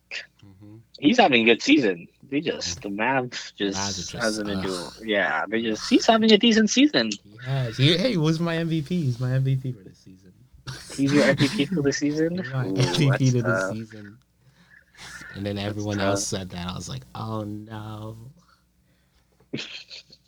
He's 1.00 1.18
having 1.18 1.42
a 1.42 1.44
good 1.44 1.62
season. 1.62 2.08
They 2.30 2.40
just 2.40 2.82
the 2.82 2.90
Mavs 2.90 3.54
just, 3.56 3.78
Mavs 3.78 3.96
just, 3.96 4.12
hasn't 4.12 4.46
been 4.46 4.60
doing. 4.60 4.90
Yeah, 5.02 5.44
they 5.48 5.62
just 5.62 5.88
he's 5.90 6.06
having 6.06 6.30
a 6.30 6.38
decent 6.38 6.70
season. 6.70 7.10
He, 7.76 7.96
hey, 7.96 8.10
he 8.10 8.16
was 8.16 8.38
my 8.38 8.56
MVP. 8.56 8.88
He's 8.88 9.18
my 9.18 9.30
MVP 9.30 9.76
for 9.76 9.82
this 9.82 9.98
season. 9.98 10.32
He's 10.96 11.12
your 11.12 11.24
MVP 11.24 11.68
for 11.74 11.82
the 11.82 11.92
season. 11.92 12.38
Ooh, 12.40 12.42
MVP 12.42 13.32
to 13.32 13.42
the 13.42 13.72
season. 13.72 14.18
And 15.34 15.46
then 15.46 15.58
everyone 15.58 16.00
else 16.00 16.26
said 16.26 16.50
that. 16.50 16.68
I 16.68 16.74
was 16.74 16.88
like, 16.88 17.02
oh 17.14 17.42
no. 17.42 18.16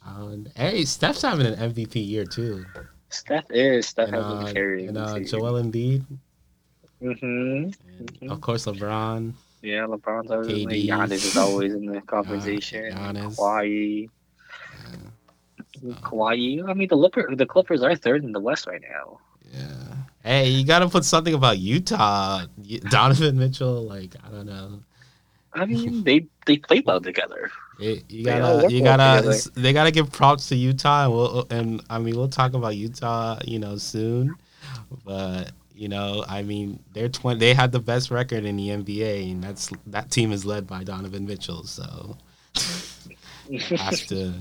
Um, 0.05 0.49
hey, 0.57 0.85
Steph's 0.85 1.23
having 1.23 1.47
an 1.47 1.55
MVP 1.73 2.07
year 2.07 2.25
too. 2.25 2.65
Steph 3.11 3.45
is. 3.51 3.87
Steph 3.87 4.09
and 4.09 4.17
has 4.17 4.25
uh, 4.25 4.45
been 4.45 4.55
carrying 4.55 4.89
and 4.89 4.97
the 4.97 5.03
uh. 5.03 5.19
Joel 5.21 5.63
Embiid, 5.63 6.05
hmm 7.01 7.07
and 7.09 7.77
Mhm. 8.21 8.31
of 8.31 8.41
course 8.41 8.67
LeBron. 8.67 9.35
Yeah, 9.63 9.87
LeBron's 9.87 10.31
always 10.31 10.49
in 10.49 10.69
KD. 10.69 10.87
there. 10.89 10.99
Giannis 10.99 11.13
is 11.13 11.37
always 11.37 11.73
in 11.73 11.87
the 11.87 12.01
conversation. 12.03 12.93
Giannis. 12.93 13.37
Kawhi. 13.37 14.09
Yeah. 15.83 15.95
Kawhi. 16.03 16.69
I 16.69 16.75
mean, 16.75 16.89
the 16.89 16.97
Clippers, 16.97 17.37
the 17.37 17.47
Clippers 17.47 17.83
are 17.83 17.95
third 17.95 18.25
in 18.25 18.33
the 18.33 18.41
West 18.41 18.67
right 18.67 18.83
now. 18.83 19.19
yeah. 19.53 19.95
Hey, 20.25 20.49
you 20.49 20.65
got 20.65 20.81
to 20.81 20.89
put 20.89 21.05
something 21.05 21.35
about 21.35 21.59
Utah. 21.59 22.45
Donovan 22.91 23.39
Mitchell, 23.39 23.83
like 23.83 24.15
I 24.25 24.31
don't 24.31 24.47
know. 24.47 24.81
I 25.55 25.67
mean, 25.67 26.05
they 26.05 26.27
they 26.47 26.57
play 26.57 26.83
well 26.85 27.01
together. 27.01 27.51
It, 27.79 28.05
you 28.09 28.25
gotta, 28.25 28.73
you 28.73 28.83
gotta, 28.83 29.51
they 29.55 29.73
gotta 29.73 29.91
give 29.91 30.11
props 30.13 30.49
to 30.49 30.57
Utah, 30.57 31.05
and 31.05 31.13
we'll, 31.13 31.47
and 31.51 31.83
I 31.91 31.99
mean, 31.99 32.17
we'll 32.17 32.29
talk 32.29 32.55
about 32.55 32.77
Utah, 32.77 33.39
you 33.45 33.59
know, 33.59 33.77
soon. 33.77 34.35
But 35.05 35.51
you 35.75 35.89
know, 35.89 36.25
I 36.29 36.43
mean, 36.43 36.79
they're 36.93 37.09
twenty. 37.09 37.41
They 37.41 37.55
had 37.55 37.73
the 37.73 37.81
best 37.81 38.11
record 38.11 38.45
in 38.45 38.57
the 38.57 38.69
NBA, 38.69 39.33
and 39.33 39.43
that's 39.43 39.71
that 39.87 40.11
team 40.11 40.33
is 40.33 40.45
led 40.45 40.67
by 40.67 40.85
Donovan 40.85 41.27
Mitchell. 41.27 41.65
So 41.65 42.17
has 43.77 44.07
to 44.07 44.35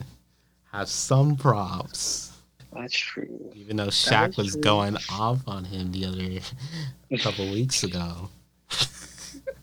have 0.72 0.90
some 0.90 1.36
props, 1.36 2.32
That's 2.74 2.96
true. 2.96 3.52
even 3.56 3.78
though 3.78 3.88
Shaq 3.88 4.38
was 4.38 4.54
true. 4.54 4.62
going 4.62 4.98
off 5.12 5.48
on 5.48 5.66
him 5.66 5.92
the 5.92 6.06
other 6.06 7.18
couple 7.20 7.50
weeks 7.52 7.84
ago. 7.84 8.30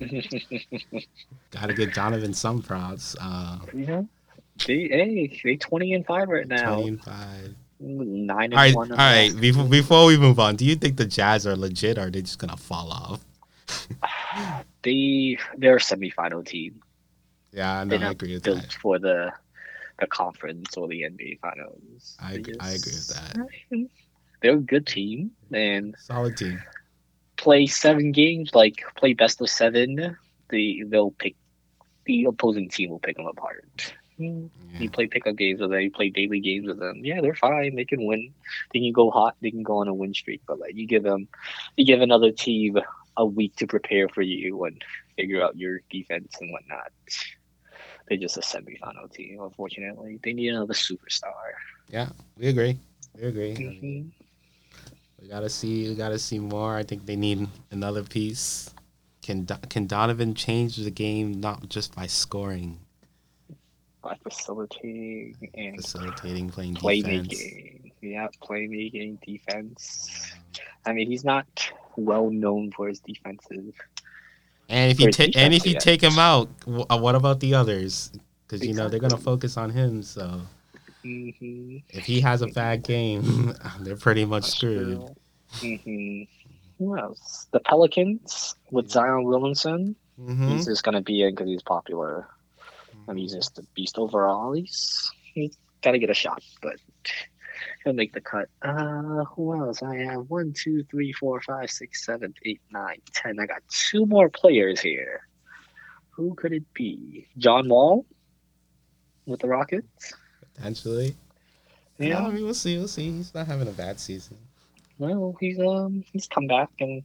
Got 1.50 1.66
to 1.66 1.74
give 1.74 1.92
Donovan 1.92 2.32
some 2.34 2.62
props. 2.62 3.16
Uh, 3.20 3.58
yeah. 3.74 4.02
They 4.66 4.88
hey, 4.88 5.40
they 5.44 5.56
twenty 5.56 5.94
and 5.94 6.04
five 6.06 6.28
right 6.28 6.46
now. 6.46 6.74
Twenty 6.74 6.88
and 6.88 7.02
five. 7.02 7.54
Nine 7.80 8.52
and 8.52 8.54
All 8.54 8.58
right, 8.60 8.74
one. 8.74 8.90
all 8.90 8.96
right. 8.96 9.40
Before 9.40 9.64
before 9.64 10.06
we 10.06 10.16
move 10.16 10.40
on, 10.40 10.56
do 10.56 10.64
you 10.64 10.74
think 10.74 10.96
the 10.96 11.06
Jazz 11.06 11.46
are 11.46 11.56
legit, 11.56 11.96
or 11.98 12.02
are 12.08 12.10
they 12.10 12.22
just 12.22 12.38
gonna 12.38 12.56
fall 12.56 12.90
off? 12.90 13.24
They 14.82 15.38
they're 15.56 15.76
a 15.76 15.80
semifinal 15.80 16.44
team. 16.46 16.80
Yeah, 17.52 17.82
no, 17.84 17.96
I 17.96 18.10
agree 18.10 18.34
with 18.34 18.44
built 18.44 18.62
that. 18.62 18.72
for 18.74 18.98
the 18.98 19.32
the 19.98 20.06
conference 20.06 20.76
or 20.76 20.86
the 20.88 21.02
NBA 21.02 21.40
finals. 21.40 22.16
I 22.20 22.34
They 22.34 22.38
ag- 22.52 22.56
I 22.60 22.70
agree 22.70 22.92
with 22.92 23.08
that. 23.08 23.88
They're 24.40 24.52
a 24.56 24.60
good 24.60 24.86
team 24.86 25.32
and 25.52 25.94
Solid 25.98 26.36
team. 26.36 26.62
play 27.36 27.66
seven 27.66 28.12
games, 28.12 28.54
like 28.54 28.84
play 28.96 29.12
best 29.14 29.40
of 29.40 29.50
seven. 29.50 30.16
They 30.50 30.82
they'll 30.86 31.10
pick 31.10 31.34
the 32.04 32.24
opposing 32.26 32.68
team 32.68 32.90
will 32.90 33.00
pick 33.00 33.16
them 33.16 33.26
apart. 33.26 33.92
Yeah. 34.18 34.48
You 34.80 34.90
play 34.90 35.06
pickup 35.06 35.36
games 35.36 35.60
with 35.60 35.70
them. 35.70 35.80
You 35.80 35.90
play 35.90 36.10
daily 36.10 36.40
games 36.40 36.66
with 36.66 36.78
them. 36.78 37.04
Yeah, 37.04 37.20
they're 37.20 37.34
fine. 37.34 37.76
They 37.76 37.84
can 37.84 38.04
win. 38.06 38.32
They 38.72 38.80
can 38.80 38.92
go 38.92 39.10
hot. 39.10 39.36
They 39.40 39.50
can 39.50 39.62
go 39.62 39.78
on 39.78 39.88
a 39.88 39.94
win 39.94 40.12
streak. 40.14 40.42
But 40.46 40.58
like 40.58 40.74
you 40.74 40.86
give 40.86 41.02
them, 41.04 41.28
you 41.76 41.84
give 41.84 42.00
another 42.00 42.30
team 42.32 42.78
a 43.16 43.24
week 43.24 43.56
to 43.56 43.66
prepare 43.66 44.08
for 44.08 44.22
you 44.22 44.64
and 44.64 44.82
figure 45.16 45.42
out 45.42 45.56
your 45.56 45.80
defense 45.90 46.34
and 46.40 46.52
whatnot. 46.52 46.92
They're 48.08 48.18
just 48.18 48.36
a 48.36 48.40
semifinal 48.40 49.10
team. 49.12 49.40
Unfortunately, 49.40 50.18
they 50.22 50.32
need 50.32 50.48
another 50.48 50.74
superstar. 50.74 51.32
Yeah, 51.90 52.08
we 52.38 52.48
agree. 52.48 52.78
We 53.16 53.22
agree. 53.28 53.52
I 53.52 53.58
mean, 53.58 54.12
Mhm. 54.14 54.82
we 55.22 55.28
gotta 55.28 55.48
see. 55.48 55.88
We 55.88 55.94
gotta 55.94 56.18
see 56.18 56.38
more. 56.38 56.76
I 56.76 56.82
think 56.82 57.06
they 57.06 57.16
need 57.16 57.48
another 57.70 58.02
piece. 58.02 58.70
Can 59.22 59.46
can 59.68 59.86
Donovan 59.86 60.34
change 60.34 60.76
the 60.76 60.90
game 60.90 61.40
not 61.40 61.68
just 61.68 61.94
by 61.94 62.06
scoring, 62.06 62.78
By 64.02 64.16
facilitating 64.22 65.36
and 65.54 65.76
facilitating, 65.76 66.50
playing 66.50 66.74
defense? 66.74 67.28
playmaking. 67.28 67.92
Yeah, 68.00 68.28
playmaking, 68.42 69.20
defense. 69.26 70.32
I 70.86 70.92
mean, 70.92 71.10
he's 71.10 71.24
not 71.24 71.46
well 71.96 72.30
known 72.30 72.70
for 72.72 72.88
his 72.88 73.00
defensive. 73.00 73.74
And 74.68 74.90
if 74.90 75.00
you 75.00 75.10
take 75.10 75.36
and 75.36 75.52
if 75.52 75.66
you 75.66 75.78
take 75.78 76.00
him 76.02 76.18
out, 76.18 76.48
uh, 76.90 76.98
what 76.98 77.14
about 77.14 77.40
the 77.40 77.54
others? 77.54 78.12
Because 78.46 78.66
you 78.66 78.74
know 78.74 78.88
they're 78.88 79.00
gonna 79.00 79.16
focus 79.16 79.56
on 79.56 79.70
him. 79.70 80.02
So 80.02 80.40
hmm 81.04 81.78
If 81.90 82.06
he 82.06 82.20
has 82.20 82.42
a 82.42 82.48
bad 82.48 82.82
game, 82.84 83.54
they're 83.80 83.96
pretty 83.96 84.24
much 84.24 84.44
screwed. 84.44 85.02
hmm 85.60 86.22
Who 86.78 86.98
else? 86.98 87.46
The 87.52 87.60
Pelicans 87.60 88.54
with 88.70 88.88
Zion 88.90 89.24
Williamson. 89.24 89.96
hmm 90.16 90.48
He's 90.52 90.66
just 90.66 90.84
gonna 90.84 91.02
be 91.02 91.22
in 91.22 91.30
because 91.34 91.48
he's 91.48 91.62
popular. 91.62 92.28
I 93.08 93.12
mean, 93.12 93.24
he's 93.24 93.34
just 93.34 93.58
a 93.58 93.62
beast 93.74 93.98
overall. 93.98 94.52
He's 94.52 95.10
he's 95.34 95.56
got 95.82 95.92
to 95.92 95.98
get 95.98 96.10
a 96.10 96.14
shot, 96.14 96.42
but 96.62 96.76
he'll 97.84 97.92
make 97.94 98.12
the 98.12 98.20
cut. 98.20 98.48
Uh, 98.62 99.24
who 99.24 99.54
else? 99.54 99.82
I 99.82 99.96
have 99.96 100.28
one, 100.28 100.52
two, 100.52 100.84
three, 100.90 101.12
four, 101.12 101.40
five, 101.40 101.70
six, 101.70 102.04
seven, 102.04 102.34
eight, 102.44 102.60
nine, 102.70 103.00
ten. 103.14 103.38
I 103.40 103.46
got 103.46 103.62
two 103.90 104.06
more 104.06 104.28
players 104.28 104.80
here. 104.80 105.22
Who 106.10 106.34
could 106.34 106.52
it 106.52 106.64
be? 106.74 107.28
John 107.38 107.68
Wall 107.68 108.04
with 109.26 109.40
the 109.40 109.48
Rockets. 109.48 110.12
Potentially. 110.54 111.14
Yeah, 111.98 112.08
Yeah. 112.08 112.26
I 112.26 112.30
mean, 112.30 112.44
we'll 112.44 112.54
see. 112.54 112.76
We'll 112.76 112.88
see. 112.88 113.10
He's 113.10 113.34
not 113.34 113.46
having 113.46 113.68
a 113.68 113.72
bad 113.72 114.00
season. 114.00 114.36
Well, 114.98 115.36
he's 115.38 115.60
um 115.60 116.02
he's 116.12 116.26
come 116.26 116.48
back 116.48 116.70
and 116.80 117.04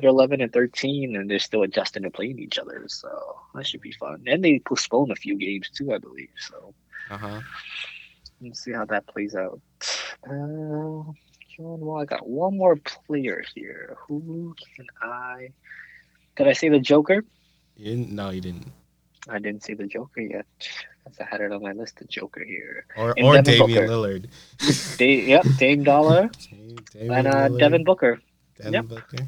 they're 0.00 0.10
eleven 0.10 0.40
and 0.40 0.52
thirteen 0.52 1.16
and 1.16 1.30
they're 1.30 1.38
still 1.38 1.62
adjusting 1.62 2.02
to 2.04 2.10
playing 2.10 2.38
each 2.38 2.58
other, 2.58 2.84
so 2.88 3.08
that 3.54 3.66
should 3.66 3.80
be 3.80 3.92
fun. 3.92 4.22
And 4.26 4.42
they 4.44 4.58
postponed 4.60 5.10
a 5.12 5.16
few 5.16 5.36
games 5.36 5.68
too, 5.70 5.92
I 5.92 5.98
believe. 5.98 6.30
So. 6.38 6.74
Uh 7.10 7.18
huh. 7.18 7.40
Let's 8.40 8.64
see 8.64 8.72
how 8.72 8.84
that 8.86 9.06
plays 9.06 9.34
out. 9.36 9.60
Uh, 10.28 11.02
John 11.56 11.80
Wall, 11.80 12.00
I 12.00 12.04
got 12.04 12.26
one 12.28 12.56
more 12.56 12.76
player 12.76 13.44
here. 13.54 13.96
Who 14.08 14.54
can 14.76 14.86
I? 15.00 15.48
Did 16.36 16.48
I 16.48 16.52
say 16.52 16.68
the 16.68 16.80
Joker? 16.80 17.24
You 17.76 17.84
didn't? 17.84 18.10
No, 18.10 18.30
you 18.30 18.40
didn't. 18.40 18.72
I 19.28 19.38
didn't 19.38 19.62
see 19.62 19.74
the 19.74 19.86
Joker 19.86 20.20
yet. 20.22 20.46
I 21.20 21.24
had 21.24 21.40
it 21.40 21.52
on 21.52 21.62
my 21.62 21.72
list, 21.72 21.98
the 21.98 22.04
Joker 22.06 22.42
here. 22.44 22.86
Or 22.96 23.14
And 23.16 23.26
or 23.26 23.34
Devin 23.34 23.58
Damian 23.58 23.86
Booker. 23.86 23.92
Lillard. 23.92 24.96
Da- 24.98 25.26
yep, 25.26 25.46
Dame 25.58 25.84
Dollar 25.84 26.30
Damian 26.92 27.12
and 27.12 27.26
uh, 27.28 27.48
Lillard, 27.48 27.58
Devin 27.58 27.84
Booker. 27.84 28.20
Devin 28.56 28.72
yep. 28.72 28.84
Booker. 28.86 29.24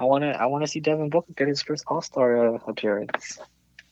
I 0.00 0.04
wanna, 0.04 0.30
I 0.30 0.46
wanna 0.46 0.66
see 0.66 0.80
Devin 0.80 1.10
Booker 1.10 1.32
get 1.36 1.46
his 1.46 1.62
first 1.62 1.84
All 1.86 2.00
Star 2.02 2.54
uh, 2.54 2.58
appearance. 2.66 3.38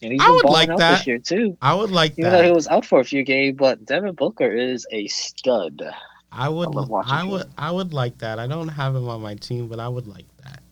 And 0.01 0.13
he's 0.13 0.21
I 0.23 0.31
would 0.31 0.45
like 0.45 0.69
that. 0.77 0.99
this 0.99 1.07
year 1.07 1.19
too. 1.19 1.57
I 1.61 1.75
would 1.75 1.91
like 1.91 2.19
Even 2.19 2.33
though 2.33 2.43
he 2.43 2.51
was 2.51 2.69
out 2.69 2.87
for 2.87 3.01
a 3.01 3.05
few 3.05 3.25
games, 3.25 3.57
but 3.59 3.85
Devin 3.85 4.15
Booker 4.15 4.51
is 4.51 4.87
a 4.93 5.07
stud. 5.09 5.83
I 6.31 6.49
would. 6.49 6.69
I 7.05 7.23
him. 7.23 7.31
would. 7.31 7.47
I 7.59 7.71
would 7.71 7.93
like 7.93 8.19
that. 8.19 8.39
I 8.39 8.47
don't 8.47 8.69
have 8.69 8.95
him 8.95 9.09
on 9.09 9.21
my 9.23 9.35
team, 9.35 9.67
but 9.69 9.81
I 9.81 9.89
would 9.89 10.07
like 10.07 10.27
that. 10.45 10.63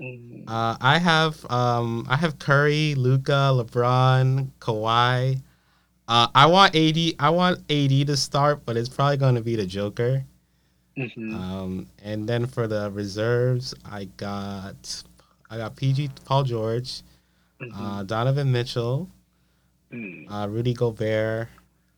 Mm, 0.00 0.44
Uh, 0.46 0.76
I 0.80 0.98
have. 0.98 1.44
Um, 1.50 2.06
I 2.08 2.16
have 2.16 2.38
Curry, 2.38 2.94
Luka, 2.94 3.50
LeBron, 3.52 4.48
Kawhi. 4.60 5.42
Uh, 6.06 6.28
I 6.34 6.46
want 6.46 6.76
AD. 6.76 7.14
I 7.18 7.30
want 7.30 7.58
AD 7.70 8.06
to 8.06 8.16
start, 8.16 8.64
but 8.64 8.76
it's 8.76 8.88
probably 8.88 9.16
going 9.16 9.34
to 9.34 9.40
be 9.42 9.56
the 9.56 9.66
Joker. 9.66 10.24
Mhm. 10.98 11.34
Um, 11.34 11.86
and 12.02 12.28
then 12.28 12.46
for 12.46 12.66
the 12.66 12.90
reserves, 12.90 13.74
I 13.84 14.04
got. 14.16 15.02
I 15.50 15.56
got 15.56 15.76
PG 15.76 16.10
Paul 16.26 16.44
George, 16.44 17.02
Mhm. 17.62 17.70
uh, 17.74 18.02
Donovan 18.02 18.52
Mitchell, 18.52 19.08
Mm. 19.90 20.26
uh, 20.30 20.46
Rudy 20.48 20.74
Gobert, 20.74 21.48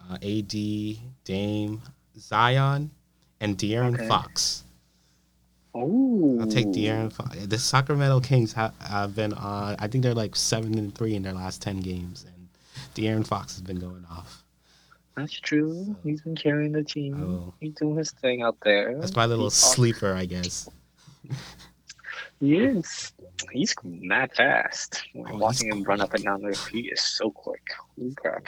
uh, 0.08 0.18
AD, 0.22 1.00
Dame, 1.24 1.80
Zion, 2.16 2.90
and 3.40 3.58
De'Aaron 3.58 3.94
Okay. 3.94 4.06
Fox. 4.06 4.62
Ooh. 5.76 6.38
I'll 6.40 6.46
take 6.46 6.66
De'Aaron 6.68 7.12
Fox. 7.12 7.36
The 7.46 7.58
Sacramento 7.58 8.20
Kings 8.20 8.52
have, 8.54 8.76
have 8.80 9.14
been 9.14 9.32
on. 9.32 9.76
I 9.78 9.86
think 9.88 10.02
they're 10.04 10.14
like 10.14 10.34
seven 10.36 10.76
and 10.78 10.94
three 10.94 11.14
in 11.14 11.22
their 11.22 11.32
last 11.34 11.60
ten 11.62 11.80
games, 11.80 12.24
and 12.24 12.48
De'Aaron 12.94 13.26
Fox 13.26 13.54
has 13.54 13.62
been 13.62 13.78
going 13.80 14.04
off. 14.10 14.39
That's 15.16 15.38
true. 15.38 15.96
He's 16.04 16.22
been 16.22 16.36
carrying 16.36 16.72
the 16.72 16.82
team. 16.82 17.52
He's 17.60 17.74
doing 17.74 17.96
his 17.96 18.10
thing 18.10 18.42
out 18.42 18.56
there. 18.62 18.96
That's 18.98 19.14
my 19.14 19.26
little 19.26 19.46
He's 19.46 19.54
sleeper, 19.54 20.14
I 20.14 20.26
guess. 20.26 20.68
Yes. 22.40 23.12
He's 23.52 23.74
mad 23.84 24.34
fast. 24.34 25.02
Oh, 25.14 25.36
Watching 25.36 25.70
him 25.70 25.82
run 25.82 26.00
up 26.00 26.14
and 26.14 26.24
down 26.24 26.42
there, 26.42 26.54
he 26.72 26.88
is 26.88 27.02
so 27.02 27.30
quick. 27.30 27.62
Holy 27.96 28.14
crap. 28.14 28.46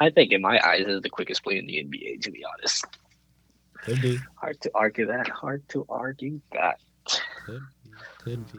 I 0.00 0.10
think, 0.10 0.32
in 0.32 0.42
my 0.42 0.60
eyes, 0.66 0.84
is 0.86 1.00
the 1.00 1.08
quickest 1.08 1.42
player 1.44 1.58
in 1.58 1.66
the 1.66 1.84
NBA, 1.84 2.22
to 2.22 2.30
be 2.30 2.44
honest. 2.44 2.84
Could 3.84 4.02
be, 4.02 4.18
Hard 4.34 4.60
to 4.62 4.70
argue 4.74 5.06
that. 5.06 5.28
Hard 5.28 5.66
to 5.70 5.86
argue 5.88 6.40
that. 6.52 6.80
could 7.44 7.62
be, 7.84 7.90
could 8.18 8.52
be. 8.52 8.58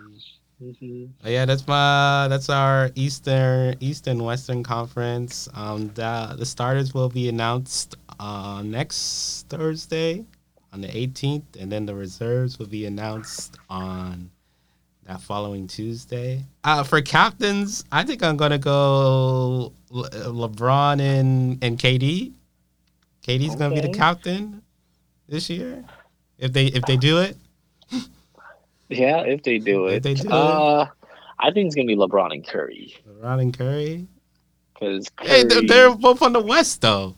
Hmm 0.60 1.06
Oh, 1.24 1.30
yeah, 1.30 1.46
that's 1.46 1.68
my 1.68 2.28
that's 2.30 2.50
our 2.50 2.90
Eastern 2.96 3.76
Eastern 3.80 4.24
Western 4.24 4.64
Conference. 4.64 5.48
Um, 5.54 5.90
the 5.94 6.36
the 6.38 6.46
starters 6.46 6.94
will 6.94 7.10
be 7.10 7.30
announced 7.30 7.96
uh, 8.20 8.62
next 8.64 9.46
Thursday 9.50 10.26
on 10.74 10.82
the 10.82 10.88
18th, 10.88 11.44
and 11.60 11.72
then 11.72 11.86
the 11.86 11.96
reserves 11.96 12.60
will 12.60 12.66
be 12.68 12.86
announced 12.86 13.58
on 13.70 14.30
that 15.06 15.22
following 15.22 15.68
Tuesday. 15.68 16.44
Uh, 16.64 16.84
for 16.84 17.02
captains, 17.02 17.86
I 17.92 18.04
think 18.04 18.24
I'm 18.24 18.38
gonna 18.38 18.58
go 18.58 19.74
Le- 19.90 20.10
LeBron 20.10 21.00
and 21.00 21.64
and 21.64 21.78
KD. 21.78 22.34
KD's 23.24 23.56
gonna 23.56 23.74
be 23.76 23.82
the 23.82 23.90
captain 23.90 24.62
this 25.28 25.50
year 25.50 25.84
if 26.38 26.52
they 26.54 26.66
if 26.68 26.86
they 26.86 26.98
do 26.98 27.20
it. 27.20 27.38
Yeah, 28.90 29.22
if 29.22 29.44
they 29.44 29.58
do 29.60 29.88
If 29.88 29.98
it. 29.98 30.04
they 30.04 30.14
do 30.16 30.28
it. 30.28 30.32
uh, 30.34 30.86
I 31.40 31.52
think 31.52 31.68
it's 31.68 31.76
going 31.76 31.88
to 31.88 31.94
be 31.96 32.00
LeBron 32.00 32.34
and 32.34 32.46
Curry. 32.48 32.96
LeBron 33.08 33.42
and 33.42 33.58
Curry. 33.58 34.08
Because 34.74 35.10
Hey, 35.22 35.44
they're, 35.44 35.62
they're 35.62 35.96
both 35.96 36.22
on 36.22 36.34
the 36.34 36.40
West 36.42 36.82
though. 36.82 37.16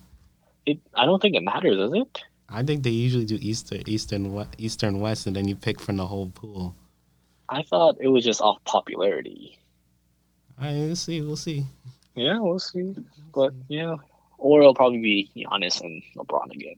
it, 0.65 0.79
I 0.95 1.05
don't 1.05 1.21
think 1.21 1.35
it 1.35 1.43
matters, 1.43 1.77
does 1.77 1.91
it? 1.93 2.23
I 2.49 2.63
think 2.63 2.83
they 2.83 2.89
usually 2.89 3.25
do 3.25 3.37
Eastern, 3.41 3.83
Eastern, 3.85 4.47
Eastern, 4.57 4.99
West, 4.99 5.27
and 5.27 5.35
then 5.35 5.47
you 5.47 5.55
pick 5.55 5.79
from 5.79 5.97
the 5.97 6.07
whole 6.07 6.29
pool. 6.31 6.73
I 7.47 7.61
thought 7.63 7.97
it 7.99 8.07
was 8.07 8.23
just 8.25 8.41
off 8.41 8.57
popularity. 8.65 9.59
I 10.59 10.71
we'll 10.73 10.95
see, 10.95 11.21
we'll 11.21 11.35
see. 11.37 11.65
Yeah, 12.15 12.39
we'll 12.39 12.59
see. 12.59 12.95
But 13.33 13.53
yeah, 13.67 13.95
or 14.39 14.61
it'll 14.61 14.73
probably 14.73 14.99
be 14.99 15.31
Giannis 15.35 15.81
and 15.81 16.01
LeBron 16.15 16.51
again. 16.51 16.75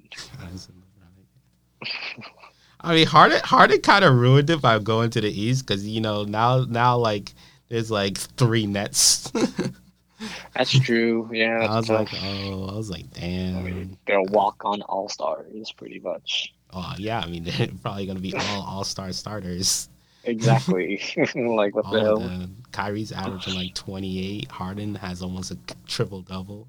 I 2.84 2.96
mean, 2.96 3.08
Harden, 3.08 3.40
Harden 3.44 3.82
kind 3.82 4.04
of 4.04 4.16
ruined 4.16 4.50
it 4.50 4.62
by 4.62 4.78
going 4.80 5.10
to 5.12 5.22
the 5.22 5.30
East 5.30 5.66
because 5.68 5.88
you 5.88 6.02
know 6.02 6.24
now, 6.24 6.66
now 6.68 6.98
like 6.98 7.34
there's 7.70 7.92
like 7.92 8.18
three 8.18 8.66
Nets. 8.66 9.32
That's 10.56 10.72
true. 10.80 11.28
Yeah, 11.34 11.66
I 11.68 11.78
was 11.78 11.88
that's 11.88 12.14
like, 12.14 12.24
oh, 12.24 12.68
I 12.70 12.76
was 12.76 12.92
like, 12.92 13.06
I 13.18 13.20
damn. 13.20 13.64
mean, 13.64 13.98
they're 14.06 14.22
walk 14.22 14.64
on 14.64 14.82
all 14.84 15.10
stars, 15.10 15.72
pretty 15.72 16.00
much. 16.00 16.54
Oh 16.74 16.94
yeah, 16.98 17.20
I 17.22 17.28
mean 17.28 17.44
they're 17.46 17.70
probably 17.82 18.06
gonna 18.06 18.20
be 18.20 18.34
all 18.36 18.62
All 18.62 18.84
Star 18.84 19.12
starters. 19.14 19.90
Exactly. 20.24 21.02
like 21.36 21.76
what 21.76 21.86
All 21.86 21.92
the 21.94 22.00
hell? 22.02 22.48
Kyrie's 22.72 23.12
averaging 23.12 23.56
like 23.56 23.74
28. 23.74 24.52
Harden 24.52 24.94
has 24.96 25.24
almost 25.24 25.50
a 25.52 25.58
triple 25.88 26.22
double, 26.22 26.68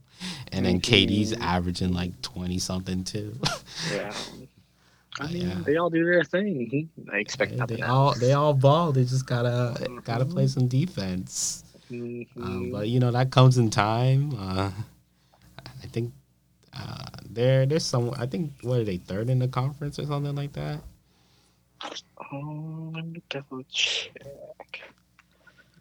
and 0.51 0.65
then 0.65 0.81
KD's 0.81 1.35
Mhm. 1.35 1.43
averaging 1.43 1.93
like 1.93 2.21
20 2.23 2.59
something 2.59 3.05
too. 3.05 3.39
Yeah. 3.93 4.13
I 5.21 5.27
mean, 5.29 5.49
yeah. 5.49 5.61
they 5.67 5.77
all 5.77 5.91
do 5.91 6.05
their 6.05 6.25
thing. 6.25 6.89
I 7.13 7.19
expect 7.19 7.53
they 7.53 7.57
nothing 7.59 7.83
all 7.83 8.09
else. 8.09 8.19
they 8.19 8.33
all 8.33 8.55
ball. 8.55 8.93
They 8.93 9.05
just 9.05 9.27
gotta 9.27 9.75
gotta 10.05 10.25
Mhm. 10.25 10.31
play 10.33 10.47
some 10.47 10.69
defense. 10.69 11.65
Mhm. 11.91 12.27
Um, 12.41 12.71
but 12.73 12.89
you 12.89 12.99
know 12.99 13.11
that 13.11 13.31
comes 13.31 13.59
in 13.59 13.71
time. 13.71 14.35
Uh, 14.39 14.71
I 15.83 15.87
think 15.89 16.13
uh, 16.73 17.05
they're 17.29 17.67
there's 17.67 17.85
some. 17.85 18.11
I 18.17 18.27
think 18.27 18.53
what 18.63 18.81
are 18.81 18.85
they 18.85 18.97
third 18.97 19.29
in 19.29 19.39
the 19.39 19.49
conference 19.49 19.99
or 19.99 20.07
something 20.07 20.35
like 20.35 20.53
that. 20.55 20.81
Oh, 22.33 22.93
let 22.95 23.05
me 23.07 23.23
double 23.29 23.63
check. 23.69 24.15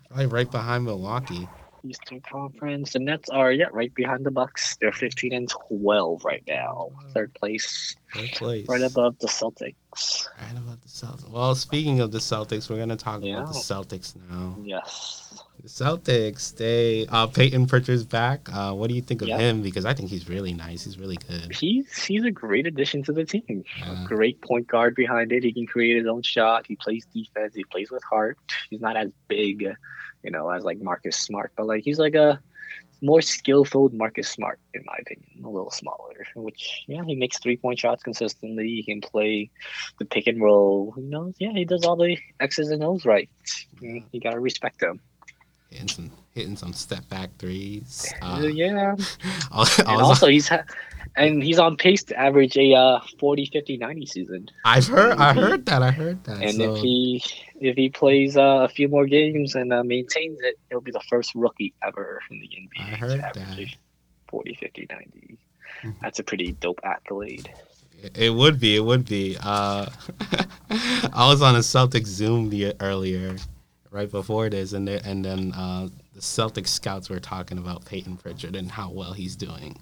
Probably 0.09 0.25
right 0.25 0.51
behind 0.51 0.83
Milwaukee. 0.83 1.47
Eastern 1.83 2.21
Conference. 2.21 2.93
The 2.93 2.99
Nets 2.99 3.29
are 3.29 3.51
yeah 3.51 3.67
right 3.71 3.93
behind 3.93 4.25
the 4.25 4.31
Bucks. 4.31 4.77
They're 4.79 4.91
15 4.91 5.33
and 5.33 5.49
12 5.49 6.23
right 6.25 6.43
now. 6.47 6.91
Third 7.13 7.33
place, 7.33 7.95
Third 8.13 8.29
place. 8.31 8.67
right 8.67 8.81
above 8.81 9.17
the 9.19 9.27
Celtics. 9.27 10.27
Right 10.39 10.51
about 10.57 10.81
the 10.81 10.87
Celtics. 10.89 11.29
Well, 11.29 11.55
speaking 11.55 11.99
of 11.99 12.11
the 12.11 12.19
Celtics, 12.19 12.69
we're 12.69 12.77
gonna 12.79 12.95
talk 12.95 13.21
Yeah. 13.23 13.41
about 13.41 13.53
the 13.53 13.59
Celtics 13.59 14.15
now. 14.29 14.57
Yes. 14.63 15.17
The 15.61 15.67
Celtics, 15.69 16.55
they 16.57 17.05
uh 17.09 17.27
Payton 17.27 17.67
Pritchard's 17.67 18.03
back. 18.03 18.49
Uh 18.51 18.73
what 18.73 18.87
do 18.89 18.95
you 18.95 19.01
think 19.01 19.21
of 19.21 19.27
Yeah. 19.27 19.37
him? 19.37 19.61
Because 19.61 19.85
I 19.85 19.93
think 19.93 20.09
he's 20.09 20.27
really 20.27 20.53
nice. 20.53 20.85
He's 20.85 20.97
really 20.97 21.17
good. 21.17 21.53
He's 21.53 22.03
he's 22.03 22.23
a 22.23 22.31
great 22.31 22.65
addition 22.65 23.03
to 23.03 23.13
the 23.13 23.25
team. 23.25 23.63
Yeah. 23.77 24.03
A 24.03 24.07
great 24.07 24.41
point 24.41 24.67
guard 24.67 24.95
behind 24.95 25.31
it. 25.31 25.43
He 25.43 25.53
can 25.53 25.67
create 25.67 25.97
his 25.97 26.07
own 26.07 26.23
shot. 26.23 26.65
He 26.67 26.75
plays 26.77 27.05
defense. 27.13 27.53
He 27.53 27.63
plays 27.65 27.91
with 27.91 28.03
heart. 28.03 28.39
He's 28.71 28.81
not 28.81 28.97
as 28.97 29.11
big, 29.27 29.67
you 30.23 30.31
know, 30.31 30.49
as 30.49 30.63
like 30.63 30.81
Marcus 30.81 31.17
Smart, 31.17 31.51
but 31.55 31.67
like 31.67 31.83
he's 31.83 31.99
like 31.99 32.15
a 32.15 32.39
more 33.01 33.21
skillful 33.21 33.89
Marcus 33.93 34.29
Smart, 34.29 34.59
in 34.73 34.83
my 34.85 34.95
opinion. 34.99 35.43
A 35.43 35.49
little 35.49 35.71
smaller, 35.71 36.25
which 36.35 36.83
yeah, 36.87 37.03
he 37.03 37.15
makes 37.15 37.39
three 37.39 37.57
point 37.57 37.79
shots 37.79 38.03
consistently. 38.03 38.67
He 38.67 38.83
can 38.83 39.01
play 39.01 39.49
the 39.99 40.05
pick 40.05 40.27
and 40.27 40.41
roll. 40.41 40.93
You 40.97 41.09
know, 41.09 41.33
yeah, 41.39 41.51
he 41.53 41.65
does 41.65 41.83
all 41.83 41.95
the 41.95 42.17
X's 42.39 42.69
and 42.69 42.83
O's 42.83 43.05
right. 43.05 43.29
You, 43.79 44.03
you 44.11 44.19
gotta 44.19 44.39
respect 44.39 44.81
him. 44.81 44.99
Hitting 45.71 45.87
some 45.87 46.11
hitting 46.33 46.57
some 46.57 46.73
step 46.73 47.07
back 47.09 47.29
threes. 47.39 48.13
Uh, 48.21 48.41
yeah, 48.51 48.95
I 49.51 49.61
I 49.87 49.93
and 49.93 50.01
also 50.01 50.27
he's 50.27 50.49
ha- 50.49 50.65
and 51.15 51.41
he's 51.41 51.59
on 51.59 51.77
pace 51.77 52.03
to 52.05 52.19
average 52.19 52.57
a 52.57 52.73
uh, 52.73 52.99
40, 53.19 53.45
50, 53.51 53.77
90 53.77 54.05
season. 54.05 54.49
I've 54.65 54.87
heard. 54.87 55.17
I 55.17 55.33
heard 55.33 55.65
that. 55.67 55.81
I 55.81 55.91
heard 55.91 56.23
that. 56.25 56.41
And 56.41 56.55
so, 56.55 56.75
if 56.75 56.81
he 56.81 57.23
if 57.61 57.75
he 57.77 57.89
plays 57.89 58.35
uh, 58.35 58.41
a 58.63 58.67
few 58.67 58.89
more 58.89 59.05
games 59.05 59.55
and 59.55 59.71
uh, 59.71 59.83
maintains 59.83 60.39
it, 60.41 60.59
he'll 60.69 60.81
be 60.81 60.91
the 60.91 61.01
first 61.09 61.33
rookie 61.35 61.73
ever 61.85 62.21
in 62.29 62.39
the 62.39 62.47
NBA 62.47 62.93
I 62.93 62.95
heard 62.97 63.19
to 63.33 63.39
average 63.41 63.71
that. 63.71 64.29
40, 64.29 64.53
50, 64.55 64.87
90. 64.89 65.37
Mhm. 65.83 65.95
That's 66.01 66.19
a 66.19 66.23
pretty 66.23 66.51
dope 66.53 66.79
accolade. 66.83 67.49
It 68.15 68.33
would 68.33 68.59
be. 68.59 68.75
It 68.75 68.83
would 68.83 69.05
be. 69.05 69.37
Uh, 69.41 69.85
I 70.69 71.27
was 71.29 71.41
on 71.41 71.55
a 71.55 71.59
Celtics 71.59 72.07
Zoom 72.07 72.49
the 72.49 72.73
earlier, 72.79 73.35
right 73.91 74.09
before 74.09 74.49
this, 74.49 74.73
and 74.73 74.87
they, 74.87 74.99
and 75.01 75.23
then 75.23 75.51
uh, 75.53 75.89
the 76.15 76.21
Celtic 76.21 76.67
scouts 76.67 77.09
were 77.09 77.19
talking 77.19 77.57
about 77.57 77.85
Payton 77.85 78.17
Pritchard 78.17 78.55
and 78.55 78.71
how 78.71 78.89
well 78.89 79.13
he's 79.13 79.35
doing. 79.35 79.77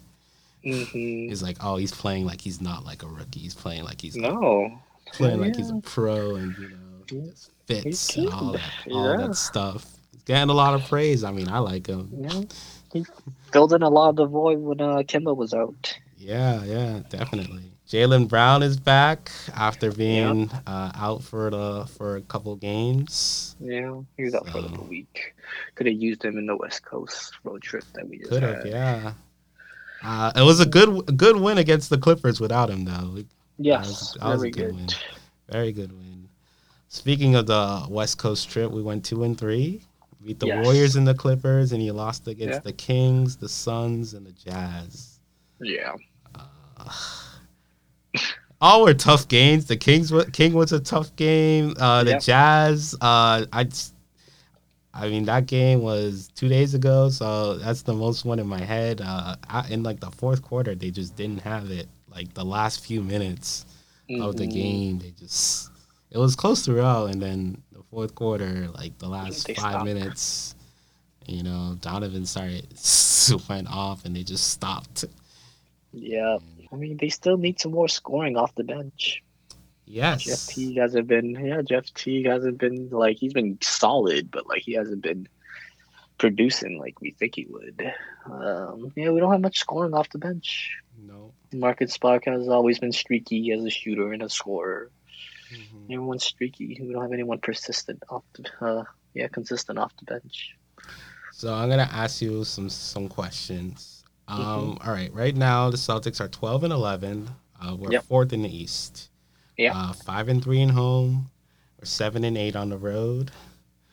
hmm 0.64 0.84
He's 0.84 1.42
like, 1.44 1.58
oh, 1.62 1.78
he's 1.78 1.92
playing 1.94 2.26
like 2.26 2.42
he's 2.42 2.60
not 2.60 2.84
like 2.86 3.04
a 3.04 3.08
rookie. 3.08 3.40
He's 3.40 3.56
playing 3.56 3.84
like 3.84 4.02
he's 4.02 4.16
No. 4.16 4.82
playing 5.14 5.40
like 5.40 5.56
he's 5.56 5.70
a 5.70 5.80
pro, 5.82 6.36
and 6.36 6.58
you 6.58 6.70
know, 6.70 6.78
just 7.06 7.52
fits 7.68 8.14
He's 8.14 8.26
and 8.26 8.34
all 8.34 8.52
that, 8.54 8.72
all 8.92 9.12
Yeah. 9.20 9.28
that 9.28 9.36
stuff. 9.36 9.86
He's 10.12 10.24
getting 10.24 10.50
a 10.50 10.54
lot 10.54 10.74
of 10.74 10.88
praise. 10.90 11.24
I 11.24 11.32
mean, 11.32 11.48
I 11.48 11.60
like 11.60 11.88
him. 11.88 12.10
Yeah. 12.20 12.42
He 12.92 13.06
filled 13.52 13.74
in 13.74 13.84
a 13.84 13.90
lot 13.90 14.10
of 14.10 14.16
the 14.16 14.26
void 14.26 14.58
when 14.58 14.82
uh, 14.82 15.04
Kemba 15.04 15.38
was 15.38 15.54
out. 15.54 15.96
Yeah, 16.18 16.64
yeah, 16.64 17.02
definitely. 17.08 17.72
Jaylen 17.90 18.28
Brown 18.28 18.62
is 18.62 18.80
back 18.80 19.32
after 19.56 19.92
being 19.92 20.52
uh, 20.68 20.92
out 20.94 21.24
for 21.24 21.50
the 21.50 21.88
for 21.98 22.18
a 22.18 22.22
couple 22.22 22.56
games. 22.56 23.56
Yeah, 23.60 24.00
he 24.16 24.26
was 24.26 24.36
out 24.36 24.48
for 24.48 24.62
like 24.62 24.78
a 24.78 24.82
week. 24.84 25.34
Could 25.74 25.88
have 25.88 25.96
used 25.96 26.24
him 26.24 26.38
in 26.38 26.46
the 26.46 26.56
West 26.56 26.86
Coast 26.86 27.34
road 27.44 27.64
trip 27.64 27.84
that 27.96 28.08
we 28.08 28.20
just 28.20 28.30
Could 28.30 28.44
had. 28.44 28.58
have, 28.58 28.66
yeah. 28.68 29.14
Uh, 30.04 30.32
it 30.36 30.44
was 30.44 30.60
a 30.60 30.68
good 30.68 31.18
good 31.18 31.38
win 31.38 31.58
against 31.58 31.90
the 31.90 31.98
Clippers 31.98 32.40
without 32.40 32.70
him, 32.70 32.86
though. 32.86 33.24
Yes, 33.58 33.82
That 33.82 33.88
was- 33.88 34.18
that 34.22 34.28
was 34.30 34.44
a 34.44 34.52
good 34.52 34.66
good. 34.68 34.76
win. 34.76 34.88
Very 35.50 35.72
good 35.72 35.92
win. 35.92 36.30
Speaking 36.90 37.34
of 37.36 37.48
the 37.48 37.88
West 37.90 38.20
Coast 38.20 38.50
trip, 38.52 38.70
we 38.72 38.84
went 38.84 39.04
two 39.04 39.24
and 39.24 39.36
three. 39.38 39.82
Beat 40.24 40.40
the 40.40 40.48
Yes. 40.48 40.64
Warriors 40.66 40.96
and 40.96 41.08
the 41.08 41.14
Clippers, 41.16 41.72
and 41.72 41.82
you 41.84 41.94
lost 41.94 42.28
against 42.28 42.54
Yeah. 42.58 42.60
the 42.60 42.74
Kings, 42.74 43.38
the 43.38 43.50
Suns, 43.50 44.14
and 44.14 44.28
the 44.28 44.32
Jazz. 44.34 45.20
Yeah, 45.60 45.96
all 48.62 48.84
were 48.84 48.94
tough 48.94 49.28
games. 49.28 49.66
The 49.66 49.78
Kings, 49.78 50.12
King 50.34 50.54
was 50.54 50.72
a 50.72 50.80
tough 50.80 51.16
game. 51.16 51.76
Uh, 51.80 52.04
the. 52.04 52.18
Jazz, 52.20 52.94
uh, 53.02 53.46
I, 53.52 53.70
I 54.94 55.08
mean 55.10 55.26
that 55.26 55.46
game 55.46 55.82
was 55.82 56.30
two 56.36 56.50
days 56.50 56.74
ago, 56.74 57.10
so 57.10 57.58
that's 57.58 57.84
the 57.84 57.94
most 57.94 58.26
one 58.26 58.40
in 58.40 58.48
my 58.48 58.62
head. 58.62 59.02
Uh, 59.02 59.36
I, 59.48 59.68
in 59.70 59.84
like 59.84 60.00
the 60.00 60.12
fourth 60.12 60.42
quarter, 60.42 60.76
they 60.76 60.92
just 60.92 61.16
didn't 61.16 61.40
have 61.42 61.72
it. 61.72 61.88
Like 62.10 62.34
the 62.34 62.44
last 62.46 62.84
few 62.86 63.02
minutes 63.02 63.66
of 64.20 64.36
the 64.36 64.48
game, 64.48 65.00
they 65.00 65.12
just 65.12 65.70
it 66.12 66.18
was 66.18 66.36
close 66.36 66.66
throughout, 66.66 67.12
and 67.12 67.22
then 67.22 67.62
the 67.72 67.84
fourth 67.84 68.16
quarter, 68.16 68.68
like 68.74 68.98
the 68.98 69.08
last 69.08 69.46
They 69.48 69.54
five 69.54 69.74
stopped. 69.74 69.86
minutes, 69.86 70.56
you 71.28 71.44
know, 71.44 71.78
Donovan 71.82 72.26
started 72.26 72.68
went 73.50 73.68
off, 73.70 74.06
and 74.06 74.16
they 74.16 74.24
just 74.24 74.50
stopped. 74.50 75.06
Yeah, 75.92 76.38
I 76.72 76.76
mean 76.76 76.98
they 76.98 77.10
still 77.10 77.38
need 77.38 77.60
some 77.60 77.72
more 77.72 77.88
scoring 77.88 78.38
off 78.38 78.54
the 78.56 78.64
bench. 78.64 79.24
Yes, 79.86 80.24
Jeff 80.24 80.48
Teague 80.56 80.78
hasn't 80.78 81.08
been. 81.08 81.32
Yeah, 81.32 81.62
Jeff 81.64 81.92
Teague 81.94 82.28
hasn't 82.28 82.60
been 82.60 82.90
like 82.92 83.18
he's 83.18 83.34
been 83.34 83.58
solid, 83.62 84.30
but 84.30 84.48
like 84.48 84.62
he 84.62 84.74
hasn't 84.74 85.02
been 85.02 85.28
producing 86.18 86.78
like 86.78 87.00
we 87.02 87.12
think 87.12 87.36
he 87.36 87.48
would. 87.50 87.92
Um, 88.26 88.92
yeah, 88.96 89.10
we 89.10 89.20
don't 89.20 89.32
have 89.32 89.42
much 89.42 89.58
scoring 89.60 89.94
off 89.94 90.10
the 90.10 90.18
bench. 90.20 90.78
no. 91.02 91.34
Marcus 91.52 91.94
Smart 91.94 92.26
has 92.26 92.48
always 92.48 92.78
been 92.78 92.92
streaky 92.92 93.52
as 93.52 93.66
a 93.66 93.72
shooter 93.72 94.14
and 94.14 94.22
a 94.22 94.30
scorer. 94.30 94.92
Mhm. 95.52 95.86
Everyone's 95.92 96.24
streaky. 96.24 96.78
We 96.80 96.94
don't 96.94 97.02
have 97.02 97.12
anyone 97.12 97.40
persistent 97.40 98.04
off 98.10 98.24
the. 98.34 98.46
Uh, 98.64 98.84
yeah, 99.16 99.28
consistent 99.30 99.80
off 99.80 99.92
the 99.98 100.06
bench. 100.06 100.56
So 101.34 101.52
I'm 101.52 101.68
gonna 101.70 101.90
ask 101.92 102.22
you 102.22 102.44
some 102.44 102.70
some 102.70 103.10
questions. 103.10 103.99
Um, 104.30 104.40
Mm-hmm. 104.78 104.88
all 104.88 104.94
right, 104.94 105.14
right 105.14 105.36
now 105.36 105.70
the 105.70 105.78
Celtics 105.78 106.22
are 106.22 106.28
12 106.28 106.64
and 106.66 106.74
11. 106.74 107.30
Uh, 107.62 107.76
we're 107.76 107.92
Yep. 107.92 108.04
fourth 108.06 108.32
in 108.34 108.44
the 108.44 108.56
East. 108.56 109.10
Yeah. 109.58 109.74
Uh, 109.76 109.94
five 109.94 110.30
and 110.30 110.42
three 110.44 110.62
in 110.62 110.70
home. 110.70 111.30
We're 111.80 111.86
seven 111.86 112.24
and 112.24 112.38
eight 112.38 112.56
on 112.56 112.70
the 112.70 112.78
road. 112.78 113.32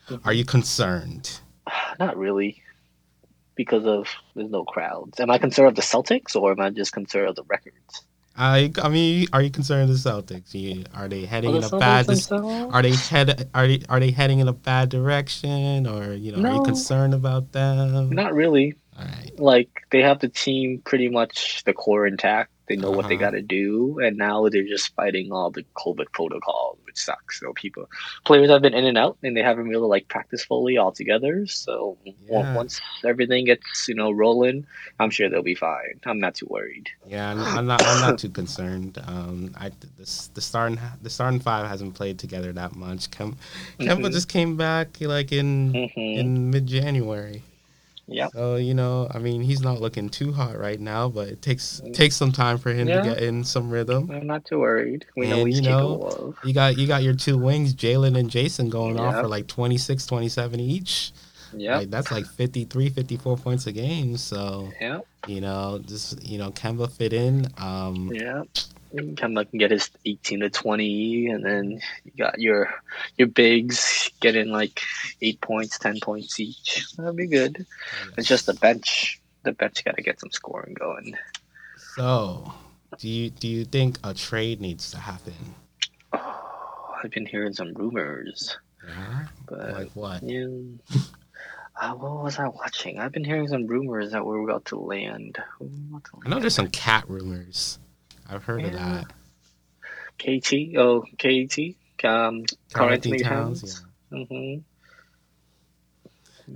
Mm-hmm. 0.09 0.29
Are 0.29 0.33
you 0.33 0.45
concerned? 0.45 1.41
Not 1.99 2.17
really, 2.17 2.63
because 3.57 3.87
of 3.87 4.07
there's 4.35 4.51
no 4.51 4.65
crowds. 4.65 5.19
Am 5.19 5.31
I 5.31 5.39
concerned 5.39 5.69
of 5.69 5.75
the 5.75 5.83
Celtics 5.83 6.37
or 6.37 6.53
am 6.53 6.61
I 6.61 6.71
just 6.71 6.93
concerned 6.93 7.29
of 7.31 7.37
the 7.37 7.45
records? 7.45 8.03
I 8.39 8.71
I 8.83 8.89
mean, 8.91 9.27
are 9.33 9.41
you 9.43 9.51
concerned 9.51 9.91
of 9.91 10.01
the 10.03 10.11
Celtics? 10.11 10.53
You, 10.55 10.85
are 10.95 11.09
they 11.09 11.25
heading 11.25 11.53
Are 11.53 11.57
in 11.57 11.61
the 11.63 11.67
a 11.69 11.71
Celtics 11.71 11.81
bad? 11.81 12.07
dis- 12.07 12.27
themselves? 12.27 12.75
Are 12.75 12.83
they 12.83 12.93
head? 12.95 13.49
Are 13.55 13.67
they 13.67 13.81
are 13.89 13.99
they 13.99 14.11
heading 14.11 14.39
in 14.41 14.49
a 14.49 14.53
bad 14.53 14.91
direction? 14.91 15.87
Or 15.87 16.13
you 16.13 16.33
know, 16.37 16.49
are 16.49 16.55
you 16.57 16.63
concerned 16.63 17.15
about 17.15 17.53
them? 17.53 18.11
Not 18.11 18.35
really. 18.35 18.75
Right. 18.99 19.33
Like 19.39 19.71
they 19.91 20.03
have 20.03 20.21
the 20.21 20.29
team 20.29 20.83
pretty 20.85 21.09
much 21.09 21.63
the 21.65 21.73
core 21.73 22.07
intact. 22.07 22.51
They 22.69 22.75
know 22.77 22.91
what 22.91 23.07
they 23.07 23.15
Uh-huh. 23.15 23.27
got 23.27 23.31
to 23.31 23.43
do, 23.43 24.01
and 24.01 24.17
now 24.17 24.49
they're 24.49 24.65
just 24.67 24.93
fighting 24.97 25.31
all 25.31 25.53
the 25.53 25.65
COVID 25.79 26.07
protocols, 26.13 26.79
which 26.85 26.97
sucks. 26.99 27.39
So 27.39 27.53
people, 27.53 27.87
players 28.25 28.51
have 28.51 28.61
been 28.63 28.75
in 28.75 28.87
and 28.87 28.99
out, 28.99 29.19
and 29.23 29.37
they 29.37 29.43
haven't 29.43 29.69
really 29.69 29.87
like 29.87 30.09
practiced 30.09 30.47
fully 30.47 30.77
all 30.77 30.91
together. 30.91 31.47
So 31.47 31.97
Yeah. 32.29 32.55
once 32.55 32.81
everything 33.05 33.45
gets 33.45 33.87
you 33.87 33.95
know 33.95 34.11
rolling, 34.11 34.67
I'm 34.99 35.11
sure 35.11 35.29
they'll 35.29 35.43
be 35.45 35.55
fine. 35.55 36.01
I'm 36.07 36.19
not 36.19 36.35
too 36.35 36.49
worried. 36.51 36.89
Yeah, 37.07 37.31
I'm, 37.31 37.47
I'm 37.57 37.67
not. 37.67 37.87
I'm 37.87 38.01
not 38.01 38.19
too 38.19 38.31
concerned. 38.31 38.99
Um, 39.07 39.55
I 39.57 39.69
the, 39.69 40.29
the 40.35 40.41
starting 40.41 40.81
the 41.03 41.11
starting 41.11 41.39
five 41.39 41.69
hasn't 41.69 41.95
played 41.95 42.19
together 42.19 42.53
that 42.55 42.75
much. 42.75 43.11
Kem, 43.13 43.37
Kemba 43.79 44.07
Mhm. 44.07 44.13
just 44.13 44.29
came 44.29 44.57
back 44.57 45.01
like 45.01 45.31
in 45.31 45.89
hmm 45.95 46.01
in 46.19 46.51
mid 46.51 46.67
January. 46.67 47.43
Yep. 48.09 48.31
So 48.35 48.57
you 48.57 48.73
know, 48.75 49.09
I 49.13 49.19
mean, 49.19 49.41
he's 49.43 49.61
not 49.61 49.81
looking 49.81 50.09
too 50.09 50.33
hot 50.33 50.59
right 50.59 50.79
now, 50.81 51.09
but 51.09 51.29
it 51.29 51.43
takes 51.43 51.83
takes 51.93 52.15
some 52.17 52.31
time 52.33 52.57
for 52.59 52.73
him 52.73 52.87
Yeah. 52.89 53.03
to 53.03 53.09
get 53.09 53.19
in 53.23 53.43
some 53.43 53.69
rhythm. 53.71 54.11
I'm 54.11 54.27
not 54.27 54.45
too 54.45 54.61
worried. 54.61 55.05
We 55.17 55.29
know 55.29 55.39
And, 55.41 55.49
he's 55.49 55.61
you 55.61 55.69
know, 55.69 55.97
capable 55.99 56.29
of. 56.29 56.37
You 56.45 56.55
got 56.55 56.79
you 56.79 56.87
got 56.87 57.03
your 57.03 57.15
two 57.15 57.37
wings, 57.37 57.75
Jalen 57.75 58.17
and 58.19 58.31
Jason, 58.31 58.69
going 58.71 58.99
off 59.01 59.17
for 59.17 59.27
like 59.29 59.49
26, 59.49 60.07
27 60.07 60.61
each. 60.61 61.13
Yeah. 61.57 61.79
Like 61.79 61.91
that's 61.91 62.11
like 62.13 62.27
53, 62.27 62.91
54 62.91 63.37
points 63.39 63.67
a 63.67 63.73
game. 63.73 64.17
So 64.17 64.71
Yeah. 64.81 65.01
you 65.27 65.41
know, 65.41 65.81
just 65.85 66.23
you 66.25 66.39
know, 66.39 66.51
Kemba 66.53 66.91
fit 66.91 67.13
in. 67.13 67.47
Um, 67.59 68.11
Yeah. 68.13 68.43
Kemba 68.97 69.49
can 69.49 69.59
get 69.59 69.71
his 69.71 69.91
18 70.05 70.41
to 70.41 70.51
20, 70.51 71.29
and 71.29 71.45
then 71.45 71.81
you 72.05 72.13
got 72.19 72.39
your 72.41 72.73
your 73.17 73.29
bigs 73.29 74.11
getting 74.21 74.49
like 74.51 74.81
eight 75.23 75.41
points, 75.41 75.79
10 75.79 76.01
points 76.01 76.39
each. 76.41 76.87
That'd 76.97 77.17
be 77.17 77.27
good. 77.27 77.67
It's 78.17 78.29
just 78.29 78.47
the 78.47 78.55
bench. 78.55 79.21
The 79.45 79.53
bench 79.53 79.85
got 79.85 79.97
to 79.97 80.03
get 80.03 80.19
some 80.21 80.31
scoring 80.31 80.75
going. 80.75 81.17
So, 81.95 82.53
do 82.99 83.09
you 83.09 83.31
do 83.31 83.49
you 83.49 83.65
think 83.65 83.99
a 84.05 84.13
trade 84.15 84.61
needs 84.61 84.91
to 84.91 84.99
happen? 84.99 85.35
Oh, 86.13 86.95
I've 87.03 87.11
been 87.11 87.27
hearing 87.27 87.53
some 87.53 87.73
rumors, 87.75 88.57
Yeah. 88.87 89.27
but 89.47 89.73
Like 89.73 89.91
what? 89.95 90.23
yeah. 90.23 90.47
Uh, 91.79 91.93
what 91.93 92.25
was 92.25 92.39
I 92.39 92.49
watching? 92.49 92.99
I've 92.99 93.13
been 93.13 93.25
hearing 93.25 93.49
some 93.49 93.67
rumors 93.67 94.13
that 94.13 94.25
we're 94.25 94.43
about 94.43 94.65
to 94.67 94.79
land. 94.79 95.37
About 95.61 96.05
to 96.05 96.11
I 96.25 96.29
know 96.31 96.41
there's 96.41 96.55
some 96.55 96.71
KAT 96.71 97.05
rumors. 97.09 97.79
I've 98.31 98.45
heard 98.45 98.65
of 98.65 98.73
that. 98.73 99.07
KT. 100.19 100.77
Oh, 100.77 101.03
KT. 101.19 101.77
Um, 102.05 102.45
Karl 102.73 102.91
Anthony 102.93 103.19
Towns, 103.21 103.83
Towns. 104.11 104.29
hmm 104.31 104.55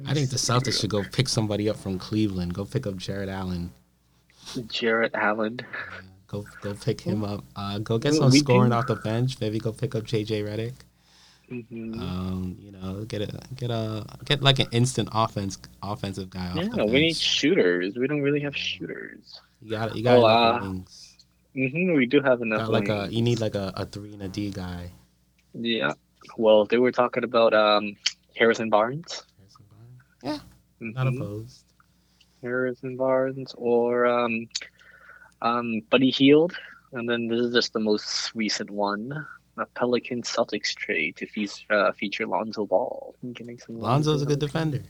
I 0.06 0.14
think 0.14 0.30
the 0.30 0.36
Celtics 0.36 0.80
should 0.80 0.90
go 0.90 1.02
pick 1.02 1.28
somebody 1.28 1.68
up 1.68 1.76
from 1.76 1.98
Cleveland. 1.98 2.54
Go 2.54 2.64
pick 2.64 2.86
up 2.86 2.96
Jarrett 2.96 3.28
Allen. 3.28 3.72
Jarrett 4.68 5.12
Allen. 5.14 5.58
Yeah, 5.60 5.66
Go 6.28 6.44
go 6.60 6.74
pick 6.74 7.00
him 7.00 7.24
up. 7.24 7.44
Uh, 7.56 7.78
go 7.80 7.98
get 7.98 8.14
some 8.14 8.30
we 8.30 8.38
scoring 8.38 8.70
can- 8.70 8.72
off 8.78 8.86
the 8.86 8.94
bench. 8.96 9.40
Maybe 9.40 9.58
go 9.58 9.72
pick 9.72 9.96
up 9.96 10.04
JJ 10.04 10.44
Redick. 10.44 10.74
hmm 11.48 12.00
Um, 12.00 12.56
you 12.60 12.70
know, 12.70 13.04
get 13.04 13.22
a 13.22 13.40
get 13.56 13.70
a 13.72 14.06
get 14.24 14.40
like 14.42 14.60
an 14.60 14.68
instant 14.70 15.08
offense 15.12 15.58
offensive 15.82 16.30
guy 16.30 16.46
off 16.50 16.56
yeah, 16.56 16.62
the 16.68 16.76
bench. 16.76 16.90
we 16.92 17.00
need 17.00 17.16
shooters. 17.16 17.96
We 17.96 18.06
don't 18.06 18.22
really 18.22 18.40
have 18.40 18.56
shooters. 18.56 19.40
you 19.60 19.70
got 19.70 19.96
you 19.96 20.04
got 20.04 20.18
Oh, 20.62 20.84
enough 21.54 21.72
uh, 21.72 21.76
wings. 21.76 21.94
hmm 21.96 21.96
we 21.96 22.06
do 22.06 22.20
have 22.20 22.42
enough. 22.42 22.60
Got 22.60 22.70
like 22.70 22.88
a 22.88 23.08
you 23.10 23.22
need 23.22 23.40
like 23.40 23.54
a, 23.54 23.72
a 23.76 23.84
three 23.86 24.12
and 24.12 24.22
a 24.22 24.28
D 24.28 24.50
guy. 24.50 24.90
Yeah. 25.54 25.92
Well, 26.36 26.64
they 26.66 26.78
were 26.78 26.92
talking 26.92 27.24
about 27.24 27.54
um 27.54 27.96
Harrison 28.36 28.70
Barnes. 28.70 29.24
Yeah, 30.22 30.38
not 30.80 31.06
Mhm. 31.06 31.16
opposed. 31.16 31.64
Harrison 32.42 32.96
Barnes 32.96 33.54
or 33.56 34.06
um 34.06 34.48
um 35.42 35.80
Buddy 35.90 36.10
Hield, 36.10 36.56
and 36.92 37.08
then 37.08 37.28
this 37.28 37.40
is 37.40 37.52
just 37.52 37.72
the 37.72 37.80
most 37.80 38.34
recent 38.34 38.70
one. 38.70 39.26
A 39.58 39.66
Pelican 39.74 40.22
Celtics 40.22 40.74
trade 40.74 41.16
to 41.16 41.26
fe- 41.26 41.48
uh, 41.70 41.92
feature 41.92 42.26
Lonzo 42.26 42.64
Ball. 42.66 43.14
Getting 43.32 43.58
some 43.58 43.78
Lonzo's 43.78 44.22
a 44.22 44.26
good 44.26 44.38
defender. 44.38 44.82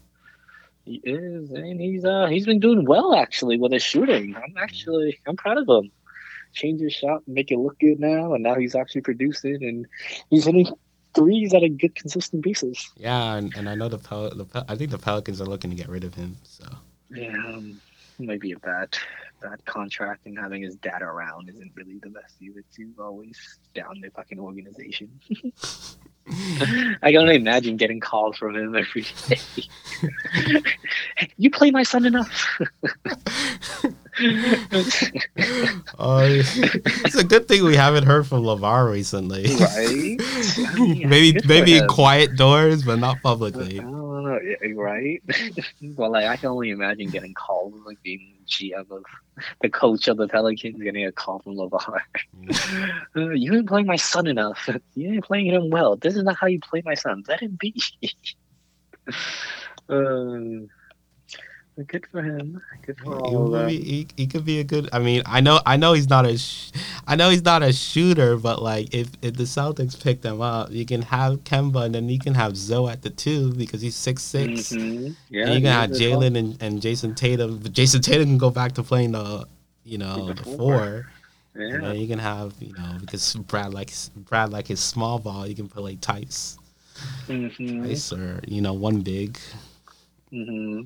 He 0.85 1.01
is, 1.05 1.51
and 1.51 1.81
he's 1.81 2.05
uh 2.05 2.27
he's 2.27 2.46
been 2.46 2.61
doing 2.61 2.85
well 2.85 3.14
actually 3.14 3.59
with 3.59 3.73
his 3.73 3.83
shooting. 3.83 4.37
I'm 4.37 4.55
actually 4.59 5.18
I'm 5.27 5.37
proud 5.37 5.59
of 5.59 5.68
him. 5.68 5.90
Change 6.53 6.81
his 6.81 6.93
shot, 6.93 7.23
and 7.27 7.35
make 7.35 7.51
it 7.51 7.59
look 7.59 7.79
good 7.79 8.01
now, 8.01 8.35
and 8.35 8.43
now 8.43 8.55
he's 8.57 8.75
actually 8.75 9.03
producing 9.03 9.63
and 9.63 9.87
he's 10.31 10.45
hitting 10.47 10.67
threes 11.15 11.55
at 11.55 11.63
a 11.63 11.69
good 11.69 11.95
consistent 11.95 12.43
basis. 12.43 12.91
Yeah, 12.97 13.35
and, 13.35 13.55
and 13.57 13.69
I 13.69 13.75
know 13.75 13.89
the, 13.89 13.99
Pel- 13.99 14.31
the 14.31 14.45
Pel- 14.45 14.65
I 14.69 14.77
think 14.77 14.91
the 14.91 14.99
Pelicans 14.99 15.41
are 15.41 15.47
looking 15.47 15.71
to 15.71 15.77
get 15.77 15.89
rid 15.89 16.05
of 16.05 16.15
him. 16.15 16.37
So 16.45 16.65
Yeah, 17.11 17.33
um, 17.49 17.81
might 18.19 18.41
be 18.41 18.53
a 18.53 18.59
bad 18.59 18.97
bad 19.43 19.65
contract, 19.65 20.27
and 20.27 20.39
having 20.39 20.63
his 20.63 20.77
dad 20.77 21.03
around 21.03 21.49
isn't 21.49 21.73
really 21.75 21.99
the 21.99 22.11
best 22.11 22.35
either. 22.41 22.63
Too 22.75 22.93
always 22.99 23.59
down 23.75 24.01
the 24.03 24.11
fucking 24.11 24.39
organization. 24.39 25.09
I 27.03 27.11
can 27.11 27.17
only 27.17 27.37
imagine 27.37 27.77
getting 27.77 27.99
calls 27.99 28.37
from 28.37 28.55
him 28.55 28.77
every 28.77 29.07
day. 29.29 29.39
You 31.37 31.51
play 31.51 31.71
my 31.71 31.83
son 31.83 32.07
enough. 32.07 32.61
uh, 35.98 36.26
it's 36.28 37.14
a 37.14 37.24
good 37.24 37.48
thing 37.48 37.64
we 37.64 37.76
haven't 37.76 38.04
heard 38.04 38.26
from 38.26 38.42
LaVar 38.42 38.90
recently. 38.90 39.44
right? 39.44 40.16
I 40.70 40.74
mean, 40.78 41.09
maybe 41.09 41.40
maybe 41.46 41.76
in 41.76 41.87
quiet 41.88 42.37
doors, 42.37 42.83
but 42.83 42.98
not 42.98 43.22
publicly. 43.22 43.78
don't 43.78 44.11
right? 44.74 45.22
well, 45.96 46.12
like 46.12 46.26
I 46.26 46.37
can 46.37 46.50
only 46.50 46.70
imagine 46.70 47.09
getting 47.11 47.35
called, 47.35 47.74
like 47.85 48.02
being 48.02 48.35
GM 48.46 48.90
of 48.90 49.04
the 49.61 49.70
coach 49.70 50.09
of 50.09 50.16
the 50.16 50.28
Pelicans, 50.28 50.83
getting 50.83 51.06
a 51.06 51.12
call 51.12 51.38
from 51.40 51.54
LaVar. 51.54 52.00
uh, 53.16 53.30
you 53.30 53.54
ain't 53.54 53.68
playing 53.68 53.87
my 53.87 53.96
son 53.96 54.26
enough. 54.26 54.68
You 54.94 55.14
ain't 55.14 55.24
playing 55.24 55.46
him 55.46 55.70
well. 55.70 55.96
This 55.96 56.16
is 56.16 56.22
not 56.22 56.37
how 56.37 56.46
you 56.46 56.61
play 56.61 56.83
my 56.85 56.94
son. 56.94 57.24
Let 57.26 57.40
him 57.40 57.56
be. 57.59 57.74
um, 59.88 60.68
but 60.68 60.80
good 61.87 62.07
for 62.11 62.23
him. 62.23 62.61
Good 62.87 62.99
for 62.99 63.14
He, 63.16 63.35
all 63.35 63.47
of 63.47 63.53
them. 63.53 63.66
be- 63.69 63.83
he, 63.83 64.07
he 64.16 64.27
could 64.27 64.45
be 64.45 64.61
a 64.61 64.64
good. 64.64 64.88
I 64.93 64.99
mean, 64.99 65.23
I 65.27 65.40
know 65.40 65.61
I 65.66 65.77
know 65.77 65.93
he's 65.93 66.09
not 66.09 66.27
a, 66.27 66.37
sh- 66.38 66.71
I 67.07 67.16
know 67.16 67.31
he's 67.31 67.43
not 67.45 67.62
a 67.62 67.73
shooter, 67.73 68.37
but 68.37 68.62
like 68.62 68.95
if, 68.95 69.09
if 69.23 69.35
the 69.37 69.45
Celtics 69.45 70.01
pick 70.03 70.23
them 70.23 70.40
up, 70.40 70.71
you 70.71 70.85
can 70.87 71.03
have 71.03 71.45
Kemba 71.45 71.85
and 71.85 71.95
then 71.95 72.09
you 72.09 72.19
can 72.19 72.35
have 72.35 72.57
Zoe 72.57 72.90
at 72.90 73.03
the 73.03 73.11
two 73.11 73.53
because 73.55 73.81
he's 73.81 73.97
six 73.97 74.23
six. 74.23 74.73
Mhm. 74.73 75.14
Yeah, 75.29 75.47
and 75.47 75.55
you 75.55 75.61
can 75.61 75.73
have 75.73 75.90
is 75.90 76.01
as 76.01 76.09
well. 76.11 76.21
Jalen 76.23 76.37
and, 76.38 76.62
and 76.62 76.81
Jayson 76.81 77.14
Tatum. 77.14 77.59
But 77.59 77.73
Jayson 77.73 78.01
Tatum 78.03 78.27
can 78.29 78.38
go 78.38 78.51
back 78.51 78.73
to 78.73 78.83
playing 78.83 79.12
the, 79.12 79.47
you 79.85 79.99
know, 79.99 80.27
The 80.29 80.35
the 80.35 80.43
four. 80.45 80.57
four. 80.57 81.07
And 81.55 81.73
Yeah. 81.83 81.88
then 81.88 81.97
you 82.01 82.07
can 82.07 82.21
have, 82.21 82.55
you 82.61 82.73
know, 82.75 82.97
because 83.01 83.35
Brad 83.35 83.75
likes 83.75 84.11
Brad 84.14 84.51
like 84.51 84.69
his 84.69 84.79
small 84.81 85.19
ball, 85.19 85.47
you 85.49 85.55
can 85.55 85.69
play 85.69 85.97
Theis, 85.97 86.57
Mm-hmm. 87.27 87.85
Theis 87.85 88.12
or 88.12 88.40
you 88.47 88.61
know 88.62 88.73
one 88.73 89.01
big. 89.01 89.38
Mm-hmm. 90.33 90.83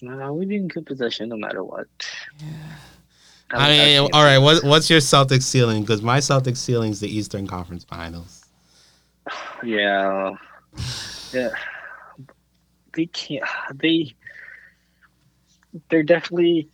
No, 0.00 0.32
we'd 0.32 0.48
be 0.48 0.56
in 0.56 0.68
good 0.68 0.86
position 0.86 1.28
no 1.28 1.36
matter 1.36 1.62
what. 1.62 1.86
I 3.50 3.68
mean, 3.68 4.10
all 4.12 4.24
right. 4.24 4.38
What, 4.38 4.64
what's 4.64 4.88
your 4.88 5.00
Celtics 5.00 5.42
ceiling? 5.42 5.82
Because 5.82 6.02
my 6.02 6.18
Celtics 6.18 6.56
ceiling 6.56 6.90
is 6.90 7.00
the 7.00 7.08
Eastern 7.14 7.46
Conference 7.46 7.84
Finals. 7.84 8.44
Yeah. 9.64 10.34
Yeah. 11.32 11.50
They 12.94 13.06
can't. 13.06 13.44
They. 13.74 14.12
They're 15.88 16.02
definitely 16.02 16.68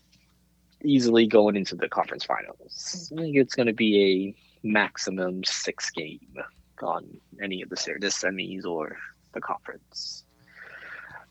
easily 0.83 1.27
going 1.27 1.57
into 1.57 1.75
the 1.75 1.89
conference 1.89 2.25
finals. 2.25 3.13
I 3.15 3.21
think 3.21 3.37
it's 3.37 3.55
going 3.55 3.67
to 3.67 3.75
be 3.75 4.35
a 4.65 4.67
maximum 4.67 5.45
six 5.45 5.91
game 5.91 6.35
on 6.83 7.07
any 7.43 7.63
of 7.63 7.69
the 7.69 7.77
ser- 7.77 7.99
the 8.01 8.07
semis 8.09 8.65
or 8.65 8.97
the 9.35 9.41
conference. 9.41 10.25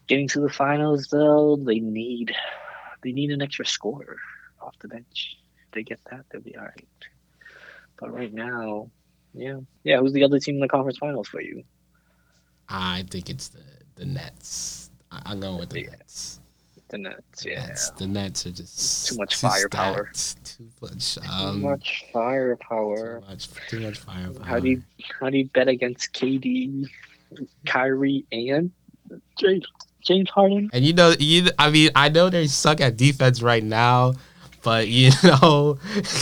Getting 0.07 0.27
to 0.29 0.39
the 0.39 0.49
finals, 0.49 1.07
though, 1.07 1.57
they 1.57 1.79
need 1.79 2.33
they 3.03 3.11
need 3.11 3.31
an 3.31 3.41
extra 3.41 3.65
scorer 3.65 4.17
off 4.61 4.75
the 4.79 4.87
bench. 4.87 5.37
If 5.65 5.71
they 5.71 5.83
get 5.83 5.99
that, 6.09 6.25
they'll 6.31 6.41
be 6.41 6.55
all 6.55 6.63
right. 6.63 6.87
But 7.99 8.13
right 8.13 8.33
now, 8.33 8.89
yeah, 9.33 9.59
yeah. 9.83 9.99
Who's 9.99 10.13
the 10.13 10.23
other 10.23 10.39
team 10.39 10.55
in 10.55 10.61
the 10.61 10.67
conference 10.67 10.97
finals 10.97 11.27
for 11.27 11.41
you? 11.41 11.63
I 12.69 13.03
think 13.09 13.29
it's 13.29 13.49
the 13.49 13.61
the 13.95 14.05
Nets. 14.05 14.91
I, 15.11 15.21
I'm 15.25 15.39
going 15.39 15.59
with 15.59 15.69
the 15.71 15.81
Yeah. 15.83 15.89
Nets. 15.91 16.39
The 16.89 16.97
Nets, 16.99 17.45
yeah. 17.45 17.67
Nets. 17.67 17.89
The 17.91 18.07
Nets 18.07 18.45
are 18.45 18.51
just 18.51 19.07
Too 19.09 19.17
much 19.17 19.35
firepower. 19.35 20.09
stacked, 20.13 20.57
Too 20.57 20.69
much. 20.81 21.15
Too 21.15 21.21
Um, 21.29 21.61
much 21.61 22.05
firepower. 22.13 23.19
Too 23.19 23.27
much. 23.27 23.49
Too 23.69 23.79
much 23.81 23.97
firepower. 23.99 24.45
How 24.45 24.59
do 24.59 24.69
you 24.69 24.83
how 25.19 25.29
do 25.29 25.37
you 25.37 25.49
bet 25.53 25.67
against 25.67 26.13
KD, 26.13 26.85
Kyrie, 27.65 28.25
and 28.31 28.71
James 29.37 29.65
James 30.07 30.29
Harden? 30.29 30.69
And 30.73 30.85
you 30.85 30.93
know, 30.93 31.13
you. 31.19 31.49
I 31.59 31.69
mean, 31.69 31.89
I 31.95 32.09
know 32.09 32.29
they 32.29 32.47
suck 32.47 32.79
at 32.79 32.95
defense 32.97 33.41
right 33.41 33.63
now, 33.63 34.13
but 34.63 34.87
you 34.89 35.11
know, 35.23 35.77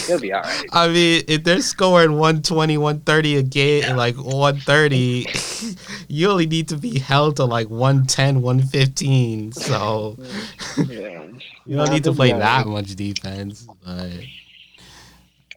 They'll 0.07 0.19
be 0.19 0.33
all 0.33 0.41
right. 0.41 0.65
I 0.73 0.87
mean, 0.87 1.23
if 1.27 1.43
they're 1.43 1.61
scoring 1.61 2.13
120, 2.13 2.77
130 2.77 3.37
a 3.37 3.43
game, 3.43 3.95
like 3.95 4.15
130, 4.15 5.27
you 6.07 6.29
only 6.29 6.47
need 6.47 6.67
to 6.69 6.77
be 6.77 6.99
held 6.99 7.37
to 7.37 7.45
like 7.45 7.69
110, 7.69 8.41
115. 8.41 9.51
So 9.51 10.17
Yeah. 10.77 11.23
you 11.65 11.77
don't 11.77 11.91
need 11.91 12.03
to 12.05 12.13
play 12.13 12.33
that 12.33 12.65
much 12.67 12.95
defense. 12.95 13.67
But 13.83 14.11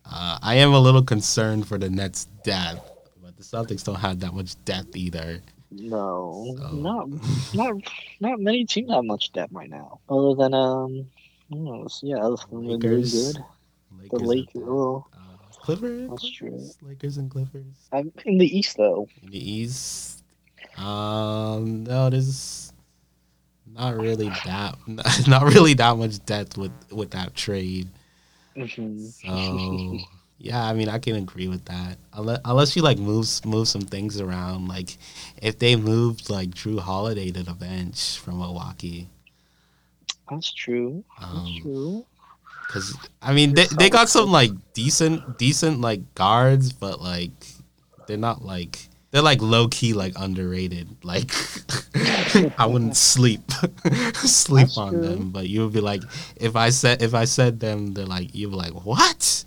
uh, 0.05 0.39
I 0.43 0.57
am 0.57 0.73
a 0.73 0.81
little 0.81 1.03
concerned 1.03 1.67
for 1.67 1.79
the 1.79 1.91
Nets' 1.91 2.27
depth. 2.45 2.81
But 3.23 3.37
the 3.37 3.43
Celtics 3.43 3.85
don't 3.85 3.97
have 3.97 4.21
that 4.21 4.35
much 4.35 4.63
depth 4.65 4.97
either. 4.97 5.41
No, 5.71 6.55
So- 6.59 6.71
not 6.77 7.09
not 7.55 7.75
not 8.21 8.41
many 8.41 8.65
teams 8.65 8.91
have 8.91 9.05
much 9.05 9.33
depth 9.33 9.53
right 9.53 9.69
now. 9.71 10.01
Other 10.09 10.35
than 10.35 10.55
um, 10.55 11.07
I 11.51 11.55
don't 11.55 11.65
know, 11.65 11.89
yeah, 12.03 12.17
other 12.19 12.37
than 12.51 12.67
Lakers. 12.69 13.13
good. 13.35 13.45
Lakers 14.01 14.11
The 14.11 14.19
Lakers, 14.27 14.63
oh, 14.67 15.07
uh, 15.15 15.19
Clippers. 15.61 16.11
That's 16.11 16.31
true. 16.31 16.69
Lakers 16.83 17.17
and 17.19 17.31
Clippers. 17.31 17.67
I'm 17.93 18.13
in 18.25 18.39
the 18.39 18.47
East 18.59 18.77
though. 18.79 19.09
In 19.23 19.31
the 19.31 19.51
East, 19.53 20.23
um, 20.79 21.85
no, 21.85 22.09
there's 22.11 22.73
not 23.75 23.97
really 23.97 24.29
that, 24.47 24.77
not 25.29 25.43
really 25.43 25.75
that 25.75 25.97
much 25.99 26.25
depth 26.25 26.57
with 26.57 26.73
with 26.91 27.11
that 27.11 27.35
trade. 27.35 27.89
Mhm. 28.57 29.01
So 29.13 30.07
yeah, 30.39 30.65
I 30.65 30.73
mean, 30.73 30.89
I 30.89 30.99
can 30.99 31.17
agree 31.17 31.49
with 31.49 31.65
that. 31.67 31.99
Unless, 32.13 32.41
unless 32.45 32.77
you 32.77 32.83
like 32.83 32.99
move 32.99 33.27
move 33.45 33.69
some 33.69 33.83
things 33.83 34.21
around, 34.21 34.69
like 34.69 34.97
if 35.43 35.59
they 35.59 35.77
moved 35.77 36.31
like 36.31 36.51
Jrue 36.51 36.79
Holiday 36.81 37.31
to 37.33 37.43
the 37.43 37.55
bench 37.55 38.19
from 38.19 38.39
Milwaukee, 38.39 39.09
That's 40.31 40.53
true. 40.53 41.05
That's 41.19 41.33
um, 41.33 41.59
true. 41.63 42.07
because 42.67 42.97
I 43.23 43.33
mean 43.33 43.55
they 43.55 43.67
they 43.67 43.91
got 43.91 44.09
some 44.09 44.31
like 44.31 44.53
decent 44.75 45.39
decent 45.39 45.81
like 45.81 46.15
guards, 46.15 46.73
but 46.73 47.01
like 47.01 47.33
they're 48.07 48.17
not 48.17 48.45
like 48.45 48.89
they're 49.11 49.23
like 49.23 49.41
low 49.43 49.69
key 49.69 49.95
like 49.95 50.13
underrated. 50.17 50.89
Like 51.03 51.33
I 52.59 52.67
wouldn't 52.67 52.97
sleep 53.11 53.51
sleep 54.15 54.69
That's 54.69 54.79
on 54.79 55.01
true. 55.01 55.01
them, 55.01 55.31
but 55.31 55.49
you 55.49 55.63
would 55.65 55.73
be 55.73 55.81
like 55.81 56.05
if 56.37 56.57
I 56.57 56.71
said 56.71 57.03
if 57.03 57.15
I 57.15 57.25
said 57.25 57.61
them, 57.61 57.95
they're 57.95 58.07
like 58.07 58.35
you'd 58.35 58.51
be 58.51 58.57
like 58.57 58.73
what? 58.85 59.45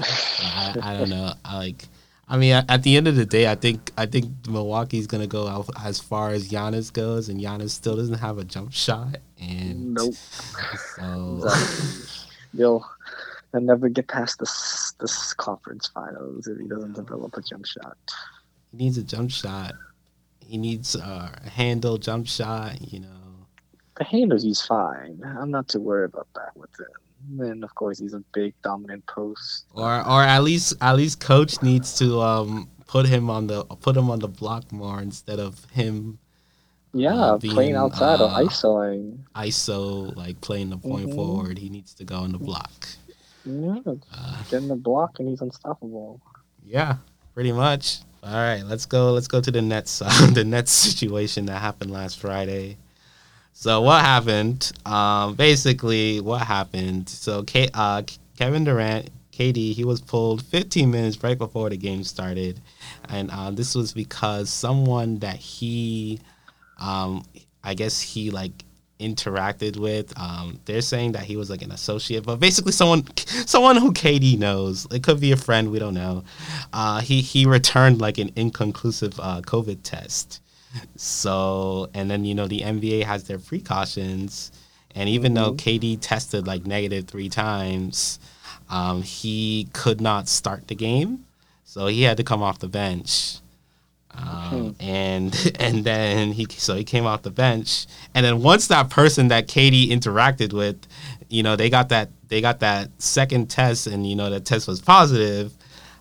I, 0.00 0.74
I 0.82 0.98
don't 0.98 1.10
know. 1.10 1.32
I 1.44 1.56
like. 1.58 1.84
I 2.28 2.36
mean, 2.38 2.52
at, 2.68 2.82
the 2.82 2.96
end 2.96 3.06
of 3.06 3.14
the 3.14 3.24
day, 3.24 3.48
I 3.48 3.54
think 3.54 3.92
I 3.96 4.06
think 4.06 4.48
Milwaukee's 4.48 5.06
gonna 5.06 5.28
go 5.28 5.46
out 5.46 5.68
as 5.84 6.00
far 6.00 6.30
as 6.30 6.48
Giannis 6.48 6.92
goes, 6.92 7.28
and 7.28 7.40
Giannis 7.40 7.70
still 7.70 7.94
doesn't 7.96 8.18
have 8.18 8.38
a 8.38 8.44
jump 8.44 8.72
shot, 8.72 9.18
and 9.40 9.94
Nope. 9.94 10.14
so. 10.14 11.48
You'll 12.52 12.84
he'll 13.52 13.60
never 13.60 13.88
get 13.88 14.08
past 14.08 14.38
this 14.40 14.92
this 14.98 15.34
conference 15.34 15.86
finals 15.88 16.46
if 16.48 16.58
he 16.58 16.66
doesn't 16.66 16.94
develop 16.94 17.36
a 17.36 17.42
jump 17.42 17.64
shot. 17.66 17.96
he 18.72 18.78
needs 18.78 18.98
a 18.98 19.04
jump 19.04 19.30
shot. 19.30 19.74
He 20.40 20.58
needs 20.58 20.96
uh, 20.96 21.30
a 21.44 21.48
handle 21.48 21.96
jump 21.98 22.26
shot. 22.26 22.80
You 22.92 23.00
know, 23.00 23.46
The 23.96 24.04
handles 24.04 24.42
he's 24.42 24.60
fine. 24.62 25.20
I'm 25.24 25.50
not 25.52 25.68
too 25.68 25.80
worried 25.80 26.06
about 26.12 26.28
that 26.34 26.56
with 26.56 26.70
him. 26.78 26.86
And 27.38 27.64
of 27.64 27.74
course 27.74 27.98
he's 27.98 28.14
a 28.14 28.22
big 28.32 28.54
dominant 28.62 29.04
post. 29.06 29.64
or 29.74 29.92
or 30.06 30.22
at 30.22 30.42
least 30.42 30.74
at 30.80 30.96
least 30.96 31.20
coach 31.20 31.62
needs 31.62 31.96
to 31.98 32.20
um 32.20 32.68
put 32.86 33.06
him 33.06 33.28
on 33.30 33.46
the 33.48 33.64
put 33.64 33.96
him 33.96 34.08
on 34.10 34.18
the 34.20 34.28
block 34.28 34.70
more 34.72 35.00
instead 35.02 35.38
of 35.40 35.64
him 35.72 36.18
Yeah, 36.94 37.14
Uh, 37.14 37.38
playing 37.38 37.56
being, 37.56 37.74
outside 37.76 38.20
or 38.22 38.30
uh, 38.30 38.40
isoing. 38.46 39.18
ISO 39.34 40.14
like 40.16 40.40
playing 40.40 40.70
the 40.70 40.78
point 40.78 41.10
Mhm. 41.10 41.14
forward. 41.14 41.58
He 41.58 41.68
needs 41.68 41.92
to 41.94 42.04
go 42.04 42.16
on 42.24 42.32
the 42.32 42.38
block. 42.38 42.72
Yeah, 43.44 43.80
Uh, 44.12 44.42
getting 44.50 44.68
the 44.68 44.76
block 44.76 45.18
and 45.18 45.28
he's 45.28 45.42
unstoppable. 45.42 46.20
Yeah, 46.64 46.96
pretty 47.34 47.52
much. 47.52 48.00
All 48.22 48.32
right, 48.34 48.62
let's 48.64 48.86
go. 48.86 49.12
Let's 49.12 49.28
go 49.28 49.40
to 49.40 49.50
the 49.52 49.60
Nets. 49.62 50.00
Uh, 50.02 50.08
the 50.32 50.42
Nets 50.44 50.72
situation 50.72 51.46
that 51.46 51.60
happened 51.60 51.90
last 51.92 52.18
Friday. 52.18 52.76
So 53.58 53.80
what 53.80 54.04
happened? 54.04 54.70
Um, 54.84 55.34
basically, 55.34 56.20
what 56.20 56.42
happened? 56.42 57.08
So 57.08 57.42
K, 57.42 57.70
uh, 57.72 58.02
Kevin 58.38 58.64
Durant, 58.64 59.08
KD, 59.32 59.72
he 59.72 59.82
was 59.82 60.02
pulled 60.02 60.42
15 60.44 60.90
minutes 60.90 61.24
right 61.24 61.38
before 61.38 61.70
the 61.70 61.78
game 61.78 62.04
started, 62.04 62.60
and 63.08 63.30
uh, 63.30 63.50
this 63.50 63.74
was 63.74 63.94
because 63.94 64.50
someone 64.50 65.20
that 65.20 65.36
he, 65.36 66.20
um, 66.78 67.24
I 67.64 67.72
guess 67.72 67.98
he 67.98 68.30
like 68.30 68.52
interacted 69.00 69.78
with. 69.78 70.12
Um, 70.20 70.60
they're 70.66 70.82
saying 70.82 71.12
that 71.12 71.22
he 71.22 71.38
was 71.38 71.48
like 71.48 71.62
an 71.62 71.72
associate, 71.72 72.26
but 72.26 72.38
basically 72.38 72.72
someone 72.72 73.06
someone 73.16 73.76
who 73.76 73.90
KD 73.94 74.38
knows. 74.38 74.86
It 74.90 75.02
could 75.02 75.18
be 75.18 75.32
a 75.32 75.36
friend, 75.36 75.70
we 75.70 75.78
don't 75.78 75.94
know. 75.94 76.24
Uh, 76.74 77.00
he 77.00 77.22
he 77.22 77.46
returned 77.46 78.02
like 78.02 78.18
an 78.18 78.32
inconclusive 78.36 79.18
uh, 79.18 79.40
COVID 79.40 79.78
test. 79.82 80.42
So 80.96 81.90
and 81.94 82.10
then 82.10 82.24
you 82.24 82.34
know 82.34 82.46
the 82.46 82.60
NBA 82.60 83.04
has 83.04 83.24
their 83.24 83.38
precautions, 83.38 84.52
and 84.94 85.08
even 85.08 85.34
though 85.34 85.52
KD 85.52 85.98
tested 86.00 86.46
like 86.46 86.66
negative 86.66 87.06
three 87.06 87.28
times, 87.28 88.18
um, 88.70 89.02
he 89.02 89.68
could 89.72 90.00
not 90.00 90.28
start 90.28 90.68
the 90.68 90.74
game, 90.74 91.24
so 91.64 91.86
he 91.86 92.02
had 92.02 92.16
to 92.16 92.24
come 92.24 92.42
off 92.42 92.58
the 92.58 92.68
bench. 92.68 93.38
Um, 94.16 94.74
and 94.80 95.52
and 95.60 95.84
then 95.84 96.32
he 96.32 96.46
so 96.48 96.74
he 96.74 96.84
came 96.84 97.06
off 97.06 97.22
the 97.22 97.30
bench, 97.30 97.86
and 98.14 98.24
then 98.24 98.42
once 98.42 98.68
that 98.68 98.90
person 98.90 99.28
that 99.28 99.46
KD 99.48 99.88
interacted 99.88 100.52
with, 100.52 100.76
you 101.28 101.42
know, 101.42 101.56
they 101.56 101.70
got 101.70 101.90
that 101.90 102.10
they 102.28 102.40
got 102.40 102.60
that 102.60 102.90
second 102.98 103.50
test, 103.50 103.86
and 103.86 104.06
you 104.06 104.16
know 104.16 104.30
that 104.30 104.44
test 104.44 104.66
was 104.66 104.80
positive. 104.80 105.52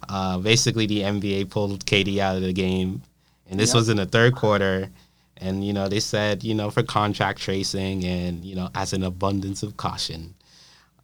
Uh, 0.07 0.37
basically, 0.37 0.85
the 0.85 1.01
NBA 1.01 1.49
pulled 1.49 1.85
KD 1.85 2.19
out 2.19 2.35
of 2.35 2.43
the 2.43 2.53
game, 2.53 3.01
and 3.49 3.59
this 3.59 3.69
Yep. 3.69 3.75
was 3.75 3.89
in 3.89 3.97
the 3.97 4.05
third 4.05 4.35
quarter. 4.35 4.89
And 5.37 5.65
you 5.65 5.73
know 5.73 5.89
they 5.89 5.99
said 5.99 6.43
you 6.45 6.55
know 6.55 6.69
for 6.71 6.81
contract 6.81 7.39
tracing 7.41 8.05
and 8.05 8.45
you 8.45 8.55
know 8.55 8.69
as 8.73 8.93
an 8.93 9.03
abundance 9.03 9.63
of 9.63 9.75
caution. 9.75 10.33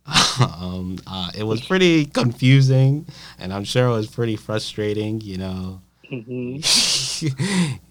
um, 0.40 0.98
uh, 1.06 1.30
it 1.38 1.44
was 1.44 1.62
pretty 1.62 2.06
confusing, 2.06 3.06
and 3.38 3.54
I'm 3.54 3.64
sure 3.64 3.88
it 3.88 3.92
was 3.92 4.08
pretty 4.08 4.36
frustrating. 4.36 5.22
You 5.22 5.38
know, 5.38 5.82
hmm 6.10 6.58
you, 7.22 7.30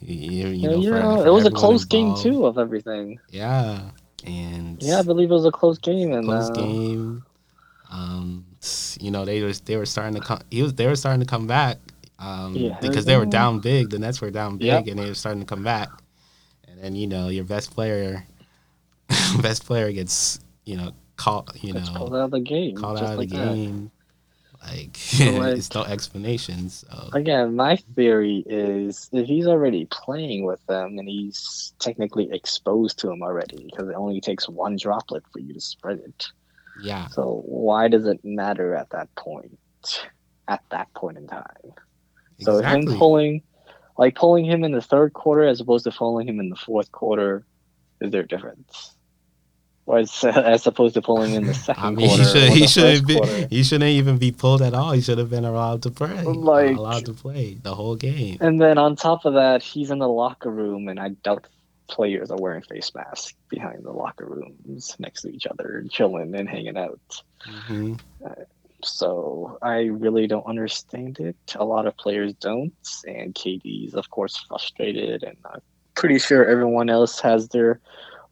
you 0.01 0.69
know, 0.69 0.81
you 0.81 0.91
for- 0.91 1.19
for 1.23 1.27
it 1.27 1.31
was 1.31 1.47
a 1.47 1.51
close 1.51 1.85
game 1.85 2.15
too 2.15 2.47
of 2.47 2.59
everything. 2.59 3.21
Yeah, 3.31 3.91
and 4.25 4.83
Yeah, 4.83 4.99
I 4.99 5.03
believe 5.03 5.31
it 5.31 5.35
was 5.35 5.45
a 5.47 5.53
close 5.53 5.79
game, 5.79 6.13
and 6.13 6.25
close 6.25 6.51
uh, 6.51 6.53
game. 6.55 7.23
Um, 7.91 8.45
you 9.01 9.11
know, 9.11 9.25
they 9.25 9.43
was 9.43 9.61
they 9.61 9.77
were 9.77 9.87
starting 9.87 10.15
to 10.15 10.21
come. 10.21 10.41
He 10.51 10.63
was 10.63 10.75
they 10.75 10.87
were 10.87 10.97
starting 10.97 11.21
to 11.21 11.27
come 11.27 11.47
back. 11.47 11.79
Um, 12.21 12.55
Yeah, 12.55 12.79
because 12.81 13.05
they 13.07 13.17
were 13.17 13.27
down 13.27 13.61
big. 13.61 13.91
The 13.91 13.99
Nets 13.99 14.21
were 14.21 14.31
down 14.31 14.59
big, 14.59 14.67
Yep. 14.67 14.87
and 14.89 14.99
they 14.99 15.07
were 15.09 15.15
starting 15.15 15.41
to 15.41 15.47
come 15.47 15.65
back. 15.65 15.89
And 16.69 16.79
then 16.79 16.95
you 16.95 17.07
know 17.07 17.29
your 17.29 17.45
best 17.45 17.73
player, 17.73 18.25
best 19.43 19.65
player 19.67 19.91
gets 19.93 20.41
you 20.65 20.77
know 20.77 20.93
caught. 21.17 21.51
You 21.63 21.73
know 21.75 21.81
called 21.83 22.15
out 22.15 22.21
of 22.27 22.31
the 22.33 22.41
game, 22.41 22.77
called 22.77 22.99
just 22.99 23.09
out 23.09 23.13
of 23.15 23.19
like 23.19 23.31
the 23.31 23.37
that. 23.39 23.55
game. 23.55 23.91
Like, 24.63 24.99
like- 25.39 25.57
it's 25.57 25.73
no 25.75 25.85
explanations. 25.85 26.85
So 26.91 27.09
Again, 27.15 27.57
my 27.57 27.77
theory 27.97 28.45
is 28.47 29.09
if 29.11 29.27
he's 29.27 29.47
already 29.47 29.87
playing 29.87 30.45
with 30.45 30.65
them 30.67 30.99
and 30.99 31.09
he's 31.09 31.73
technically 31.79 32.31
exposed 32.31 32.99
to 32.99 33.07
them 33.07 33.23
already, 33.23 33.65
because 33.71 33.89
it 33.89 33.95
only 33.95 34.21
takes 34.21 34.51
one 34.51 34.77
droplet 34.77 35.25
for 35.33 35.39
you 35.39 35.55
to 35.55 35.61
spread 35.63 36.01
it. 36.01 36.27
yeah, 36.83 37.07
So 37.09 37.43
why 37.47 37.89
does 37.89 38.05
it 38.07 38.23
matter 38.23 38.75
at 38.75 38.91
that 38.91 39.09
point? 39.15 39.59
At 40.47 40.61
that 40.71 40.93
point 40.93 41.17
in 41.17 41.27
time. 41.27 41.73
So 42.41 42.57
exactly. 42.59 42.93
him 42.93 42.99
pulling, 42.99 43.43
like 43.99 44.15
pulling 44.15 44.45
him 44.45 44.65
in 44.65 44.73
the 44.73 44.81
third 44.83 45.13
quarter 45.13 45.45
as 45.45 45.61
opposed 45.61 45.85
to 45.85 45.91
pulling 45.91 46.29
him 46.29 46.41
in 46.41 46.49
the 46.49 46.57
fourth 46.57 46.91
quarter, 46.93 47.45
is 48.01 48.11
there 48.11 48.23
a 48.23 48.27
difference? 48.29 48.95
Or 49.87 49.99
as, 49.99 50.25
as 50.25 50.67
opposed 50.67 50.95
to 50.95 51.03
pulling 51.03 51.35
in 51.35 51.47
the 51.47 51.55
second 51.67 51.83
I 51.85 51.91
mean, 51.91 52.09
quarter. 52.09 52.23
he 52.23 52.29
should 52.29 52.53
he 52.53 52.67
should 52.67 53.07
be 53.07 53.47
he 53.51 53.63
shouldn't 53.63 53.91
even 53.91 54.19
be 54.19 54.33
pulled 54.33 54.63
at 54.63 54.75
all. 54.75 54.93
He 54.93 55.01
should 55.01 55.19
have 55.19 55.31
been 55.31 55.45
allowed 55.45 55.83
to 55.83 55.91
play. 55.91 56.23
Like- 56.23 56.77
allowed 56.77 57.07
to 57.07 57.13
play 57.15 57.55
the 57.55 57.75
whole 57.75 57.97
game. 57.97 58.39
And 58.41 58.61
then 58.61 58.79
on 58.79 58.97
top 58.97 59.25
of 59.25 59.35
that, 59.35 59.63
he's 59.63 59.91
in 59.91 59.99
the 59.99 60.09
locker 60.09 60.51
room, 60.51 60.89
and 60.89 60.99
I 61.01 61.11
doubt 61.11 61.47
players 61.89 62.31
are 62.31 62.39
wearing 62.39 62.63
face 62.63 62.93
masks 62.95 63.35
behind 63.49 63.83
the 63.85 63.91
locker 63.91 64.25
rooms 64.27 64.95
next 65.01 65.23
to 65.23 65.29
each 65.29 65.47
other, 65.47 65.79
and 65.79 65.91
chilling 65.91 66.35
and 66.35 66.49
hanging 66.49 66.77
out. 66.77 67.01
hmm 67.45 67.95
So 68.85 69.59
I 69.63 69.85
really 69.85 70.27
don't 70.27 70.47
understand 70.47 71.19
it. 71.21 71.37
A 71.55 71.65
lot 71.65 71.87
of 71.87 71.97
players 71.97 72.35
don't, 72.35 72.73
and 73.07 73.35
KD's 73.35 73.95
of 73.95 74.11
course 74.11 74.37
frustrated, 74.49 75.23
and 75.23 75.37
I'm 75.45 75.61
pretty 75.95 76.19
sure 76.19 76.45
everyone 76.45 76.91
else 76.91 77.21
has 77.21 77.49
their 77.49 77.81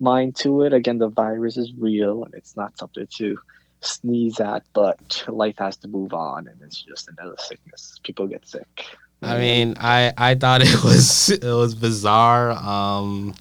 mind 0.01 0.37
to 0.37 0.63
it. 0.63 0.73
Again, 0.73 0.99
the 0.99 1.09
virus 1.09 1.57
is 1.57 1.73
real, 1.75 2.25
and 2.25 2.35
it's 2.35 2.57
not 2.57 2.79
something 2.79 3.07
to 3.17 3.39
sneeze 3.81 4.41
at, 4.41 4.65
but 4.73 5.25
life 5.29 5.57
has 5.59 5.77
to 5.79 5.89
move 5.89 6.13
on, 6.13 6.49
and 6.49 6.61
it's 6.63 6.83
just 6.83 7.09
another 7.09 7.37
sickness. 7.39 7.99
People 8.03 8.27
get 8.27 8.47
sick. 8.47 8.85
I 9.23 9.39
mean, 9.39 9.75
I 9.79 10.13
I 10.17 10.35
thought 10.35 10.63
it 10.65 10.83
was 10.83 11.31
it 11.31 11.43
was 11.43 11.75
bizarre. 11.75 12.53
Um, 12.53 13.35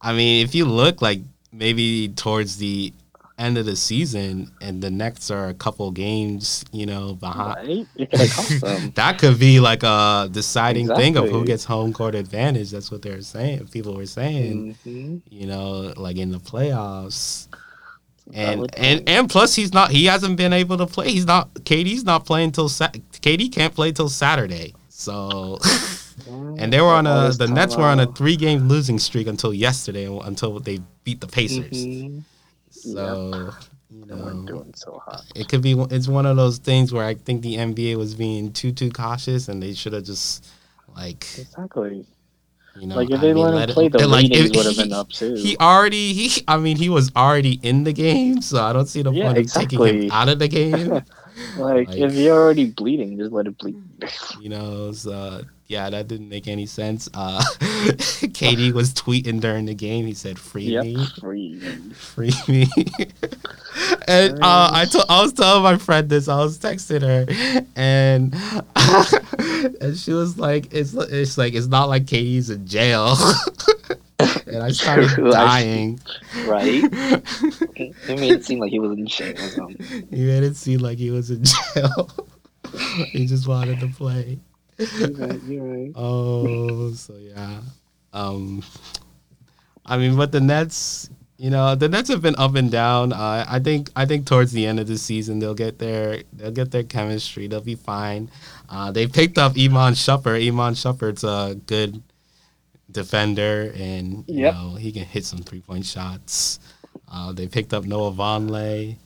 I 0.00 0.12
mean, 0.12 0.44
if 0.44 0.54
you 0.54 0.64
look 0.64 1.02
like 1.02 1.20
maybe 1.52 2.08
towards 2.08 2.58
the 2.58 2.92
end 3.38 3.58
of 3.58 3.66
the 3.66 3.74
season, 3.76 4.50
and 4.60 4.80
the 4.82 4.90
Nets 4.90 5.30
are 5.30 5.48
a 5.48 5.54
couple 5.54 5.90
games, 5.90 6.64
you 6.72 6.86
know, 6.86 7.14
behind. 7.14 7.56
right? 7.68 7.86
It 7.96 8.10
could 8.10 8.20
have 8.20 8.30
cost 8.30 8.60
them. 8.62 8.92
That 8.94 9.18
could 9.18 9.38
be 9.40 9.58
like 9.60 9.82
a 9.82 10.28
deciding 10.30 10.86
thing 10.88 11.16
of 11.16 11.28
who 11.28 11.44
gets 11.44 11.64
home 11.64 11.92
court 11.92 12.14
advantage. 12.14 12.70
That's 12.70 12.90
what 12.92 13.02
they're 13.02 13.22
saying. 13.22 13.66
People 13.68 13.96
were 13.96 14.06
saying, 14.06 14.76
Mhm. 14.86 15.22
you 15.30 15.46
know, 15.46 15.92
like 15.96 16.16
in 16.16 16.30
the 16.30 16.38
playoffs. 16.38 17.48
And 18.32 18.70
and 18.78 19.06
and 19.06 19.28
plus 19.28 19.54
he's 19.54 19.74
not 19.74 19.90
he 19.90 20.06
hasn't 20.06 20.36
been 20.38 20.54
able 20.54 20.78
to 20.78 20.86
play. 20.86 21.10
He's 21.10 21.26
not 21.26 21.52
KD's 21.64 22.04
not 22.04 22.24
playing 22.24 22.52
till 22.52 22.70
Sa- 22.70 22.88
KD 22.88 23.52
can't 23.52 23.74
play 23.74 23.92
till 23.92 24.08
Saturday. 24.08 24.74
So 24.88 25.58
and 26.58 26.72
they 26.72 26.80
were 26.80 26.86
on 26.94 27.06
a 27.06 27.32
the 27.32 27.48
Nets 27.48 27.76
were 27.76 27.82
on 27.84 28.00
a 28.00 28.06
three 28.06 28.36
game 28.36 28.66
losing 28.68 28.98
streak 28.98 29.26
until 29.26 29.52
yesterday 29.52 30.06
until 30.24 30.58
they 30.58 30.78
beat 31.04 31.20
the 31.20 31.26
Pacers. 31.26 31.84
Mhm. 31.84 32.22
So 32.92 33.50
you 33.90 34.04
They 34.06 34.14
weren't 34.14 34.46
know 34.46 34.46
doing 34.46 34.72
so 34.74 35.00
hot. 35.04 35.24
it 35.34 35.48
could 35.48 35.62
be 35.62 35.72
it's 35.90 36.08
one 36.08 36.26
of 36.26 36.36
those 36.36 36.58
things 36.58 36.92
where 36.92 37.04
I 37.04 37.14
think 37.14 37.42
the 37.42 37.56
NBA 37.56 37.96
was 37.96 38.14
being 38.14 38.52
too 38.52 38.72
too 38.72 38.90
cautious 38.90 39.48
and 39.48 39.62
they 39.62 39.72
should 39.74 39.92
have 39.92 40.04
just 40.04 40.46
like 40.96 41.26
Exactly. 41.38 42.06
you 42.76 42.86
know 42.86 42.96
like 42.96 43.10
if 43.10 43.18
I 43.18 43.22
they 43.22 43.32
mean, 43.34 43.46
let 43.54 43.68
him 43.70 43.74
play, 43.74 43.88
the 43.88 44.06
like, 44.06 44.30
ratings 44.30 44.50
would 44.56 44.66
have 44.66 44.74
he- 44.74 44.82
been 44.82 44.92
up 44.92 45.08
too. 45.10 45.34
He 45.36 45.56
already 45.58 46.12
he 46.12 46.42
I 46.48 46.56
mean 46.58 46.76
he 46.76 46.88
was 46.88 47.10
already 47.16 47.60
in 47.62 47.84
the 47.84 47.92
game, 47.92 48.42
so 48.42 48.62
I 48.62 48.72
don't 48.72 48.86
see 48.86 49.02
the 49.02 49.12
Yeah, 49.12 49.24
point 49.26 49.38
of 49.38 49.52
taking 49.52 49.78
exactly. 49.78 50.06
him 50.06 50.10
out 50.12 50.28
of 50.28 50.38
the 50.38 50.48
game. 50.48 50.90
like, 50.90 51.04
like- 51.88 51.88
if 51.98 52.12
you're 52.14 52.36
already 52.36 52.66
bleeding, 52.66 53.18
just 53.18 53.32
let 53.32 53.46
it 53.46 53.56
bleed. 53.58 53.76
you 54.40 54.48
know, 54.48 54.92
so 54.92 55.42
yeah, 55.66 55.88
that 55.90 56.08
didn't 56.08 56.28
make 56.28 56.46
any 56.46 56.66
sense. 56.66 57.08
Uh 57.14 57.42
KD 57.60 58.72
was 58.72 58.92
tweeting 58.92 59.40
during 59.40 59.66
the 59.66 59.74
game. 59.74 60.06
He 60.06 60.14
said, 60.14 60.38
"Free 60.38 60.64
yep, 60.64 60.84
me, 60.84 61.06
free. 61.20 61.58
free 61.94 62.32
me." 62.48 62.66
and 64.08 64.34
uh, 64.42 64.70
I 64.72 64.86
to- 64.90 65.06
I 65.08 65.22
was 65.22 65.32
telling 65.32 65.62
my 65.62 65.78
friend 65.78 66.08
this. 66.08 66.28
I 66.28 66.38
was 66.38 66.58
texting 66.58 67.02
her, 67.02 67.26
and 67.76 68.34
and 69.80 69.96
she 69.96 70.12
was 70.12 70.38
like, 70.38 70.72
"It's 70.72 70.94
it's 70.94 71.38
like 71.38 71.54
it's 71.54 71.66
not 71.66 71.88
like 71.88 72.04
KD's 72.04 72.50
in 72.50 72.66
jail." 72.66 73.16
and 74.18 74.62
I 74.62 74.70
started 74.70 75.08
True, 75.10 75.30
dying. 75.30 76.00
Right? 76.46 76.84
it 76.84 78.20
made 78.20 78.32
it 78.32 78.44
seem 78.44 78.60
like 78.60 78.70
he 78.70 78.78
was 78.78 78.96
in 78.96 79.06
jail 79.06 79.34
or 79.34 79.48
something. 79.48 80.06
He 80.10 80.24
made 80.24 80.42
it 80.42 80.56
seem 80.56 80.80
like 80.80 80.98
he 80.98 81.10
was 81.10 81.30
in 81.30 81.44
jail. 81.44 82.10
he 83.12 83.26
just 83.26 83.48
wanted 83.48 83.80
to 83.80 83.88
play. 83.88 84.38
You're 84.92 85.12
right. 85.12 85.42
You're 85.42 85.64
right. 85.64 85.92
Oh, 85.96 86.92
so 86.92 87.16
yeah. 87.16 87.60
Um, 88.12 88.62
I 89.86 89.96
mean, 89.98 90.16
but 90.16 90.32
the 90.32 90.40
Nets, 90.40 91.10
you 91.36 91.50
know, 91.50 91.74
the 91.74 91.88
Nets 91.88 92.08
have 92.08 92.22
been 92.22 92.36
up 92.36 92.54
and 92.54 92.70
down. 92.70 93.12
Uh, 93.12 93.44
I 93.48 93.58
think, 93.60 93.90
I 93.96 94.06
think 94.06 94.26
towards 94.26 94.52
the 94.52 94.66
end 94.66 94.80
of 94.80 94.86
the 94.86 94.98
season, 94.98 95.38
they'll 95.40 95.54
get 95.54 95.78
their, 95.78 96.22
they'll 96.32 96.50
get 96.52 96.70
their 96.70 96.84
chemistry. 96.84 97.46
They'll 97.48 97.60
be 97.60 97.74
fine. 97.74 98.30
Uh, 98.68 98.90
they 98.92 99.06
picked 99.06 99.38
up 99.38 99.52
Iman 99.58 99.94
Shumpert. 99.94 100.46
Iman 100.46 100.74
Shumpert's 100.74 101.24
a 101.24 101.54
good 101.66 102.02
defender, 102.90 103.72
and 103.76 104.24
you 104.30 104.42
Yep. 104.42 104.54
know 104.54 104.74
he 104.76 104.92
can 104.92 105.04
hit 105.04 105.24
some 105.24 105.40
three 105.40 105.60
point 105.60 105.84
shots. 105.86 106.58
Uh, 107.10 107.32
they 107.32 107.46
picked 107.46 107.72
up 107.74 107.84
Noah 107.84 108.12
Vonleh. 108.12 108.96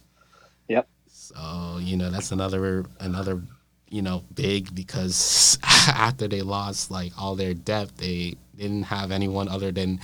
Yep. 0.69 0.89
So 1.07 1.79
you 1.81 1.97
know 1.97 2.11
that's 2.11 2.33
another 2.33 2.85
another 3.01 3.43
you 3.91 4.03
know 4.03 4.23
big 4.35 4.75
because 4.75 5.59
after 5.89 6.29
they 6.29 6.43
lost 6.43 6.91
like 6.91 7.13
all 7.19 7.35
their 7.35 7.55
depth, 7.55 7.97
they 7.99 8.37
didn't 8.57 8.83
have 8.85 9.13
anyone 9.13 9.49
other 9.49 9.71
than 9.71 9.99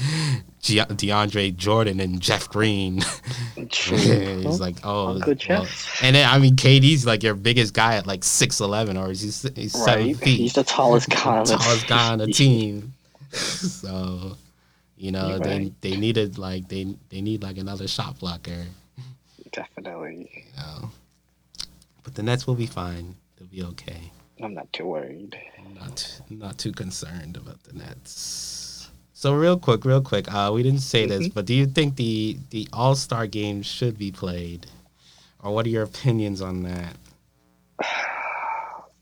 DeAndre 0.62 1.54
Jordan 1.56 1.98
and 2.00 2.20
Jeff 2.20 2.48
Green. 2.48 3.00
He's 3.56 4.60
like, 4.60 4.76
oh, 4.84 5.18
Well, 5.48 5.66
and 6.02 6.14
then 6.16 6.28
I 6.28 6.38
mean, 6.38 6.54
KD's 6.56 7.04
like 7.04 7.22
your 7.22 7.34
biggest 7.34 7.74
guy 7.74 7.96
at 7.96 8.06
like 8.06 8.22
six 8.24 8.60
eleven, 8.60 8.96
or 8.96 9.10
is 9.10 9.20
he 9.20 9.50
he's 9.60 9.72
seven 9.72 10.06
Right? 10.06 10.16
feet? 10.16 10.38
He's 10.38 10.52
the 10.54 10.64
tallest 10.64 11.10
guy 11.10 11.38
on 11.38 11.44
the 11.46 11.56
tallest 11.56 11.86
guy 11.88 12.12
on 12.12 12.18
the 12.18 12.28
team. 12.28 12.92
so, 13.32 14.36
you 14.96 15.10
know, 15.10 15.30
You're 15.30 15.38
they 15.40 15.72
they 15.80 15.96
needed 15.96 16.38
like 16.38 16.68
they 16.68 16.94
they 17.10 17.20
need 17.20 17.42
like 17.42 17.58
another 17.58 17.88
shot 17.88 18.18
blocker. 18.20 18.64
Definitely. 19.52 20.30
You 20.34 20.62
know. 20.62 20.90
But 22.04 22.14
the 22.14 22.22
Nets 22.22 22.46
will 22.46 22.54
be 22.54 22.66
fine. 22.66 23.16
Be 23.54 23.62
okay. 23.62 24.10
I'm 24.42 24.52
not 24.52 24.72
too 24.72 24.84
worried. 24.86 25.38
Not 25.78 26.20
not 26.28 26.58
too 26.58 26.72
concerned 26.72 27.36
about 27.36 27.62
the 27.62 27.72
Nets. 27.74 28.90
So 29.12 29.32
real 29.32 29.56
quick, 29.56 29.84
real 29.84 30.02
quick. 30.02 30.26
Uh, 30.32 30.50
we 30.52 30.64
didn't 30.64 30.80
say 30.80 31.06
this, 31.06 31.28
Mhm. 31.28 31.34
but 31.34 31.46
do 31.46 31.54
you 31.54 31.66
think 31.66 31.94
the 31.94 32.38
the 32.50 32.66
All 32.72 32.96
Star 32.96 33.28
game 33.28 33.62
should 33.62 33.96
be 33.96 34.10
played, 34.10 34.66
or 35.40 35.54
what 35.54 35.66
are 35.66 35.68
your 35.68 35.84
opinions 35.84 36.42
on 36.42 36.64
that? 36.64 36.96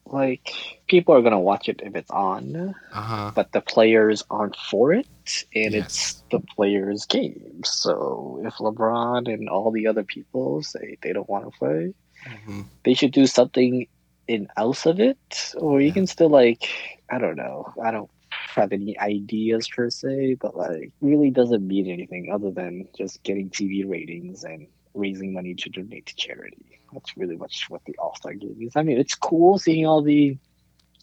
Like 0.04 0.52
people 0.88 1.14
are 1.14 1.22
gonna 1.22 1.40
watch 1.40 1.70
it 1.70 1.80
if 1.82 1.96
it's 1.96 2.10
on, 2.10 2.74
Uh 2.92 3.00
huh. 3.00 3.30
but 3.34 3.52
the 3.52 3.62
players 3.62 4.22
aren't 4.28 4.56
for 4.56 4.92
it, 4.92 5.06
and 5.54 5.72
Yes. 5.72 5.80
it's 5.86 6.22
the 6.30 6.40
players' 6.54 7.06
game. 7.06 7.62
So 7.64 8.42
if 8.44 8.54
LeBron 8.56 9.32
and 9.32 9.48
all 9.48 9.70
the 9.70 9.86
other 9.86 10.04
people 10.04 10.62
say 10.62 10.98
they 11.00 11.14
don't 11.14 11.30
want 11.30 11.46
to 11.46 11.58
play, 11.58 11.94
hmm 12.26 12.62
they 12.84 12.92
should 12.92 13.12
do 13.12 13.26
something 13.26 13.86
in 14.28 14.48
else 14.56 14.86
of 14.86 15.00
it, 15.00 15.18
or 15.58 15.80
you 15.80 15.92
Yeah. 15.92 15.92
can 15.92 16.06
still 16.06 16.30
like 16.30 16.68
I 17.10 17.18
don't 17.18 17.36
know. 17.36 17.72
I 17.82 17.90
don't 17.90 18.10
have 18.54 18.72
any 18.72 18.98
ideas 18.98 19.68
per 19.68 19.90
se, 19.90 20.36
but 20.40 20.56
like 20.56 20.92
really 21.00 21.30
doesn't 21.30 21.66
mean 21.66 21.88
anything 21.88 22.30
other 22.32 22.50
than 22.50 22.88
just 22.96 23.22
getting 23.24 23.50
TV 23.50 23.84
ratings 23.84 24.44
and 24.44 24.66
raising 24.94 25.32
money 25.32 25.54
to 25.54 25.70
donate 25.70 26.06
to 26.06 26.16
charity. 26.16 26.80
That's 26.92 27.16
really 27.16 27.36
much 27.36 27.66
what 27.68 27.82
the 27.86 27.96
All 27.98 28.14
Star 28.16 28.34
game 28.34 28.56
is. 28.60 28.72
I 28.76 28.82
mean, 28.82 28.98
it's 28.98 29.14
cool 29.14 29.58
seeing 29.58 29.86
all 29.86 30.02
the 30.02 30.38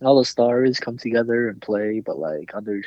all 0.03 0.17
the 0.17 0.25
stars 0.25 0.79
come 0.79 0.97
together 0.97 1.49
and 1.49 1.61
play, 1.61 2.01
but 2.05 2.17
like 2.19 2.51
under 2.55 2.81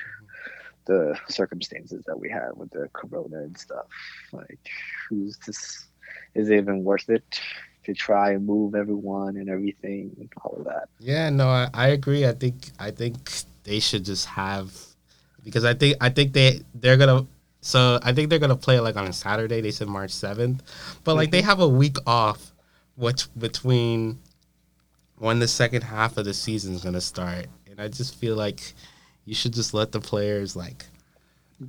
the 0.87 1.18
circumstances 1.28 2.03
that 2.07 2.18
we 2.18 2.30
have 2.30 2.57
with 2.57 2.70
the 2.70 2.89
corona 2.95 3.39
and 3.39 3.57
stuff, 3.57 3.87
like 4.33 4.61
who's 5.09 5.39
this? 5.47 5.87
Is 6.35 6.51
it 6.51 6.57
even 6.57 6.85
worth 6.85 7.09
it 7.09 7.24
to 7.85 7.95
try 7.95 8.33
and 8.33 8.47
move 8.47 8.74
everyone 8.74 9.37
and 9.37 9.49
everything 9.49 10.14
and 10.18 10.28
all 10.43 10.57
of 10.59 10.64
that? 10.64 10.89
Yeah, 10.99 11.30
no, 11.30 11.49
I, 11.49 11.68
I 11.74 11.89
agree. 11.89 12.26
I 12.26 12.33
think 12.33 12.70
I 12.78 12.91
think 12.91 13.30
they 13.64 13.80
should 13.80 14.05
just 14.05 14.26
have 14.26 14.72
because 15.45 15.64
I 15.64 15.74
think 15.74 15.97
I 16.01 16.09
think 16.09 16.33
they 16.33 16.61
they're 16.74 16.97
gonna 16.97 17.26
so 17.61 17.99
I 18.03 18.12
think 18.12 18.30
they're 18.30 18.39
gonna 18.39 18.57
play 18.57 18.80
like 18.80 18.97
on 18.97 19.07
a 19.07 19.12
Saturday. 19.12 19.61
They 19.61 19.70
said 19.70 19.89
March 19.89 20.11
seventh, 20.11 20.62
but 21.05 21.14
like 21.14 21.30
they 21.30 21.41
mm-hmm. 21.41 21.49
have 21.49 21.61
a 21.61 21.68
week 21.68 21.97
off, 22.07 22.53
which 22.97 23.26
between 23.39 24.18
when 25.18 25.39
the 25.39 25.49
second 25.49 25.83
half 25.83 26.16
of 26.16 26.24
the 26.24 26.35
season 26.35 26.74
is 26.74 26.83
gonna 26.83 27.01
start, 27.01 27.47
and 27.70 27.80
I 27.80 27.89
just 27.89 28.16
feel 28.16 28.37
like 28.37 28.74
you 29.24 29.35
should 29.35 29.53
just 29.53 29.74
let 29.74 29.93
the 29.93 30.01
players 30.01 30.57
like 30.57 30.85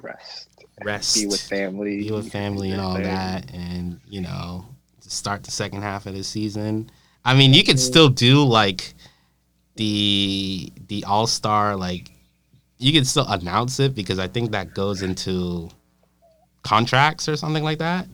Rest, 0.01 0.49
rest, 0.83 1.15
be 1.15 1.27
with 1.27 1.41
family, 1.41 1.99
be 1.99 2.11
with 2.11 2.31
family 2.31 2.71
and 2.71 2.81
all 2.81 2.95
that, 2.95 3.53
and 3.53 3.99
you 4.07 4.21
know, 4.21 4.65
start 5.11 5.43
the 5.43 5.51
second 5.51 5.81
half 5.81 6.05
of 6.05 6.13
the 6.13 6.23
season. 6.23 6.89
I 7.25 7.35
mean, 7.35 7.53
you 7.53 7.63
could 7.63 7.79
still 7.79 8.09
do 8.09 8.43
like 8.43 8.93
the 9.75 10.71
the 10.87 11.03
All 11.05 11.27
Star 11.27 11.75
like 11.75 12.11
you 12.77 12.91
can 12.91 13.05
still 13.05 13.27
announce 13.27 13.79
it 13.79 13.95
because 13.95 14.19
I 14.19 14.27
think 14.27 14.51
that 14.51 14.73
goes 14.73 15.01
into 15.01 15.69
contracts 16.63 17.29
or 17.29 17.35
something 17.35 17.63
like 17.63 17.79
that. 17.79 18.07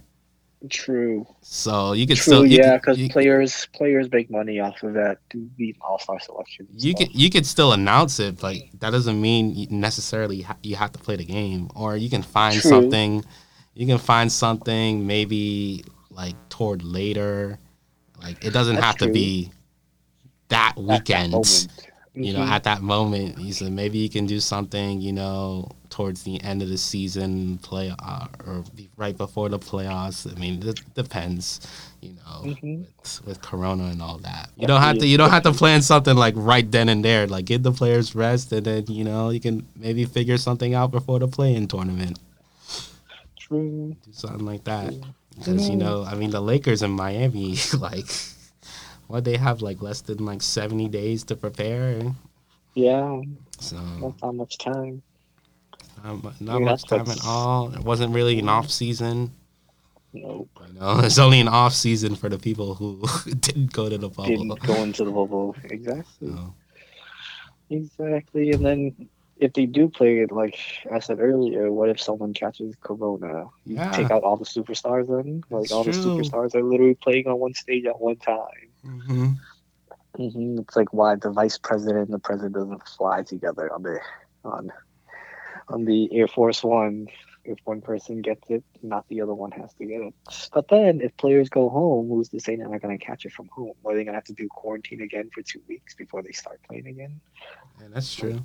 True. 0.70 1.26
So 1.42 1.94
you 1.94 2.06
could 2.06 2.18
True, 2.18 2.22
still 2.22 2.46
you 2.46 2.58
yeah, 2.58 2.78
because 2.78 2.98
players 3.10 3.66
players 3.74 4.12
make 4.12 4.30
money 4.30 4.60
off 4.60 4.84
of 4.84 4.94
that 4.96 5.20
the 5.32 5.74
all 5.82 5.98
star 6.00 6.20
selection. 6.20 6.68
you 6.74 6.92
stuff. 6.92 7.08
could 7.08 7.16
you 7.16 7.30
could 7.30 7.46
still 7.46 7.72
announce 7.72 8.20
it, 8.20 8.40
but 8.40 8.58
that 8.80 8.90
doesn't 8.92 9.20
mean 9.22 9.56
you 9.56 9.68
necessarily 9.70 10.42
ha- 10.42 10.58
you 10.62 10.76
have 10.76 10.92
to 10.92 11.00
play 11.00 11.16
the 11.16 11.24
game, 11.26 11.70
or 11.76 11.96
you 11.96 12.10
can 12.10 12.22
find 12.22 12.60
True. 12.60 12.70
something. 12.70 13.24
You 13.74 13.88
can 13.88 13.98
find 14.00 14.30
something 14.30 15.08
maybe 15.08 15.86
like 16.12 16.36
toward 16.60 16.84
later. 16.84 17.58
Like 18.22 18.44
it 18.44 18.52
doesn't 18.52 18.76
That's 18.76 18.86
have 18.86 18.98
to 18.98 19.08
be 19.08 19.50
that 20.50 20.72
At 20.72 20.76
that 20.76 20.82
weekend. 21.00 21.32
moment. 21.32 21.68
you 22.16 22.34
know, 22.34 22.40
Mhm. 22.40 22.48
at 22.50 22.64
that 22.64 22.82
moment, 22.82 23.38
he 23.40 23.54
said 23.54 23.72
maybe 23.72 23.98
you 24.00 24.10
can 24.10 24.26
do 24.26 24.42
something, 24.42 25.00
you 25.00 25.14
know, 25.14 25.70
towards 25.90 26.24
the 26.24 26.42
end 26.44 26.62
of 26.62 26.68
the 26.68 26.78
season, 26.78 27.60
play 27.60 27.94
uh, 27.98 28.26
or 28.46 28.64
be 28.76 28.90
right 28.98 29.16
before 29.18 29.48
the 29.48 29.60
playoffs. 29.60 30.30
I 30.30 30.38
mean, 30.38 30.62
it 30.68 30.82
depends, 30.96 31.62
you 32.02 32.10
know, 32.16 32.42
Mhm. 32.52 32.80
with, 32.98 33.22
with 33.26 33.42
Corona 33.42 33.86
and 33.86 34.02
all 34.02 34.18
that. 34.18 34.50
You 34.58 34.68
don't 34.68 34.82
have 34.82 34.98
to. 34.98 35.08
You 35.08 35.18
don't 35.18 35.30
have 35.30 35.44
to 35.44 35.54
plan 35.54 35.82
something 35.82 36.18
like 36.18 36.34
right 36.36 36.70
then 36.70 36.90
and 36.90 37.06
there. 37.06 37.26
Like 37.26 37.46
give 37.46 37.64
the 37.64 37.72
players 37.72 38.14
rest, 38.16 38.52
and 38.52 38.66
then 38.66 38.86
you 38.90 39.06
know 39.06 39.30
you 39.30 39.40
can 39.40 39.66
maybe 39.78 40.04
figure 40.04 40.38
something 40.38 40.74
out 40.74 40.92
before 40.92 41.20
the 41.20 41.28
play-in 41.30 41.68
tournament. 41.68 42.20
True. 43.38 43.96
Do 44.06 44.12
something 44.12 44.46
like 44.46 44.66
that. 44.66 44.94
Because 45.40 45.70
you 45.70 45.76
know, 45.76 46.04
I 46.04 46.16
mean, 46.16 46.32
the 46.32 46.42
Lakers 46.42 46.84
in 46.84 46.92
Miami, 46.92 47.58
like, 47.78 48.06
what 49.08 49.24
they 49.24 49.38
have 49.38 49.62
like 49.62 49.82
less 49.82 50.02
than 50.02 50.26
like 50.26 50.42
seventy 50.42 50.88
days 50.88 51.24
to 51.26 51.36
prepare. 51.36 52.16
Yeah, 52.76 53.22
So 53.60 53.78
not 53.78 54.20
that 54.20 54.34
much 54.34 54.58
time. 54.58 55.02
Not 56.04 56.40
Yeah, 56.40 56.60
much 56.60 56.84
time 56.84 57.10
at 57.10 57.26
all. 57.26 57.74
It 57.74 57.84
wasn't 57.84 58.14
really 58.14 58.40
an 58.40 58.48
off 58.48 58.70
season. 58.70 59.34
Nope. 60.14 60.50
You 60.68 60.80
know, 60.80 61.00
it's 61.04 61.20
only 61.20 61.40
an 61.40 61.48
off 61.48 61.74
season 61.74 62.16
for 62.16 62.30
the 62.30 62.40
people 62.40 62.76
who 62.76 63.04
didn't 63.40 63.74
go 63.74 63.90
to 63.90 63.98
the 63.98 64.10
bubble. 64.10 64.28
Didn't 64.28 64.60
go 64.64 64.76
into 64.76 65.04
the 65.04 65.12
bubble. 65.12 65.56
Exactly. 65.66 66.30
So, 66.30 66.54
Exactly. 67.70 68.52
And 68.52 68.66
then 68.66 69.10
if 69.40 69.54
they 69.54 69.66
do 69.66 69.90
play 69.90 70.20
it, 70.20 70.32
like 70.32 70.60
I 70.92 71.00
said 71.00 71.20
earlier, 71.20 71.72
what 71.72 71.90
if 71.90 72.02
someone 72.02 72.34
catches 72.34 72.76
Corona? 72.84 73.46
You 73.66 73.76
Yeah. 73.76 73.92
take 73.94 74.12
out 74.12 74.24
all 74.24 74.38
the 74.38 74.46
superstars 74.46 75.08
then? 75.08 75.42
Like 75.50 75.62
That's 75.62 75.72
all 75.72 75.84
the 75.86 75.92
superstars 75.92 76.56
are 76.56 76.64
literally 76.64 76.96
playing 76.96 77.28
on 77.28 77.40
one 77.40 77.54
stage 77.54 77.86
at 77.86 78.00
one 78.00 78.18
time. 78.18 78.74
mhm. 78.86 79.38
hmm 80.18 80.60
It's 80.60 80.76
like 80.76 80.94
why 80.94 81.16
the 81.16 81.32
vice 81.32 81.58
president 81.58 82.06
and 82.06 82.14
the 82.14 82.20
president 82.20 82.56
doesn't 82.56 82.88
fly 82.88 83.24
together 83.24 83.72
on 83.74 83.84
the 83.84 84.00
on 84.44 84.72
on 85.70 85.86
the 85.86 86.10
Air 86.14 86.28
Force 86.28 86.64
One. 86.64 87.08
If 87.46 87.58
one 87.66 87.82
person 87.82 88.22
gets 88.22 88.50
it, 88.50 88.64
not 88.84 89.06
the 89.08 89.22
other 89.22 89.34
one 89.34 89.52
has 89.52 89.74
to 89.76 89.86
get 89.86 90.02
it. 90.02 90.14
But 90.54 90.68
then, 90.68 91.02
if 91.02 91.16
players 91.18 91.50
go 91.50 91.70
home, 91.70 92.10
who's 92.10 92.30
to 92.30 92.40
say 92.40 92.56
they're 92.56 92.68
not 92.68 92.82
going 92.82 92.98
to 92.98 93.04
catch 93.04 93.26
it 93.26 93.32
from 93.32 93.48
home? 93.52 93.74
Or 93.84 93.94
are 93.94 93.96
they 93.96 94.04
going 94.04 94.14
to 94.14 94.18
have 94.18 94.26
to 94.26 94.34
do 94.34 94.48
quarantine 94.50 95.02
again 95.02 95.30
for 95.34 95.42
two 95.42 95.62
weeks 95.68 95.96
before 95.96 96.22
they 96.22 96.32
start 96.34 96.60
playing 96.68 96.88
again? 96.88 97.22
Yeah, 97.80 97.88
that's 97.92 98.14
true. 98.14 98.42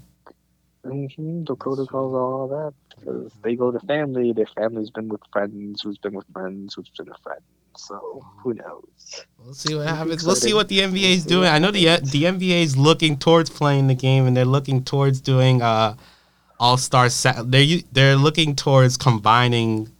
Hmm 0.84 1.44
The 1.44 1.56
protocols, 1.56 2.14
all 2.14 2.48
that. 2.48 2.74
Because 2.98 3.32
they 3.42 3.56
go 3.56 3.70
to 3.70 3.80
family, 3.80 4.32
their 4.32 4.46
family's 4.46 4.90
been 4.90 5.08
with 5.08 5.20
friends, 5.32 5.82
who's 5.82 5.98
been 5.98 6.14
with 6.14 6.26
friends, 6.32 6.74
who's 6.74 6.88
been 6.96 7.06
with 7.06 7.18
friends. 7.22 7.42
So 7.76 8.24
who 8.42 8.54
knows? 8.54 9.24
We'll 9.42 9.54
see 9.54 9.74
what 9.74 9.88
happens. 9.88 10.24
We'll 10.24 10.36
see 10.36 10.54
what 10.54 10.68
the 10.68 10.78
NBA 10.80 11.10
is 11.10 11.24
doing. 11.24 11.48
I 11.48 11.58
know 11.58 11.70
the 11.72 11.84
the 12.02 12.22
NBA 12.24 12.62
is 12.62 12.76
looking 12.76 13.18
towards 13.18 13.50
playing 13.50 13.88
the 13.88 13.94
game, 13.94 14.26
and 14.26 14.36
they're 14.36 14.44
looking 14.44 14.84
towards 14.84 15.20
doing 15.20 15.60
uh 15.60 15.96
All 16.60 16.76
Star. 16.76 17.08
Sa- 17.08 17.42
they're 17.42 17.80
they're 17.92 18.16
looking 18.16 18.54
towards 18.54 18.96
combining 18.96 19.90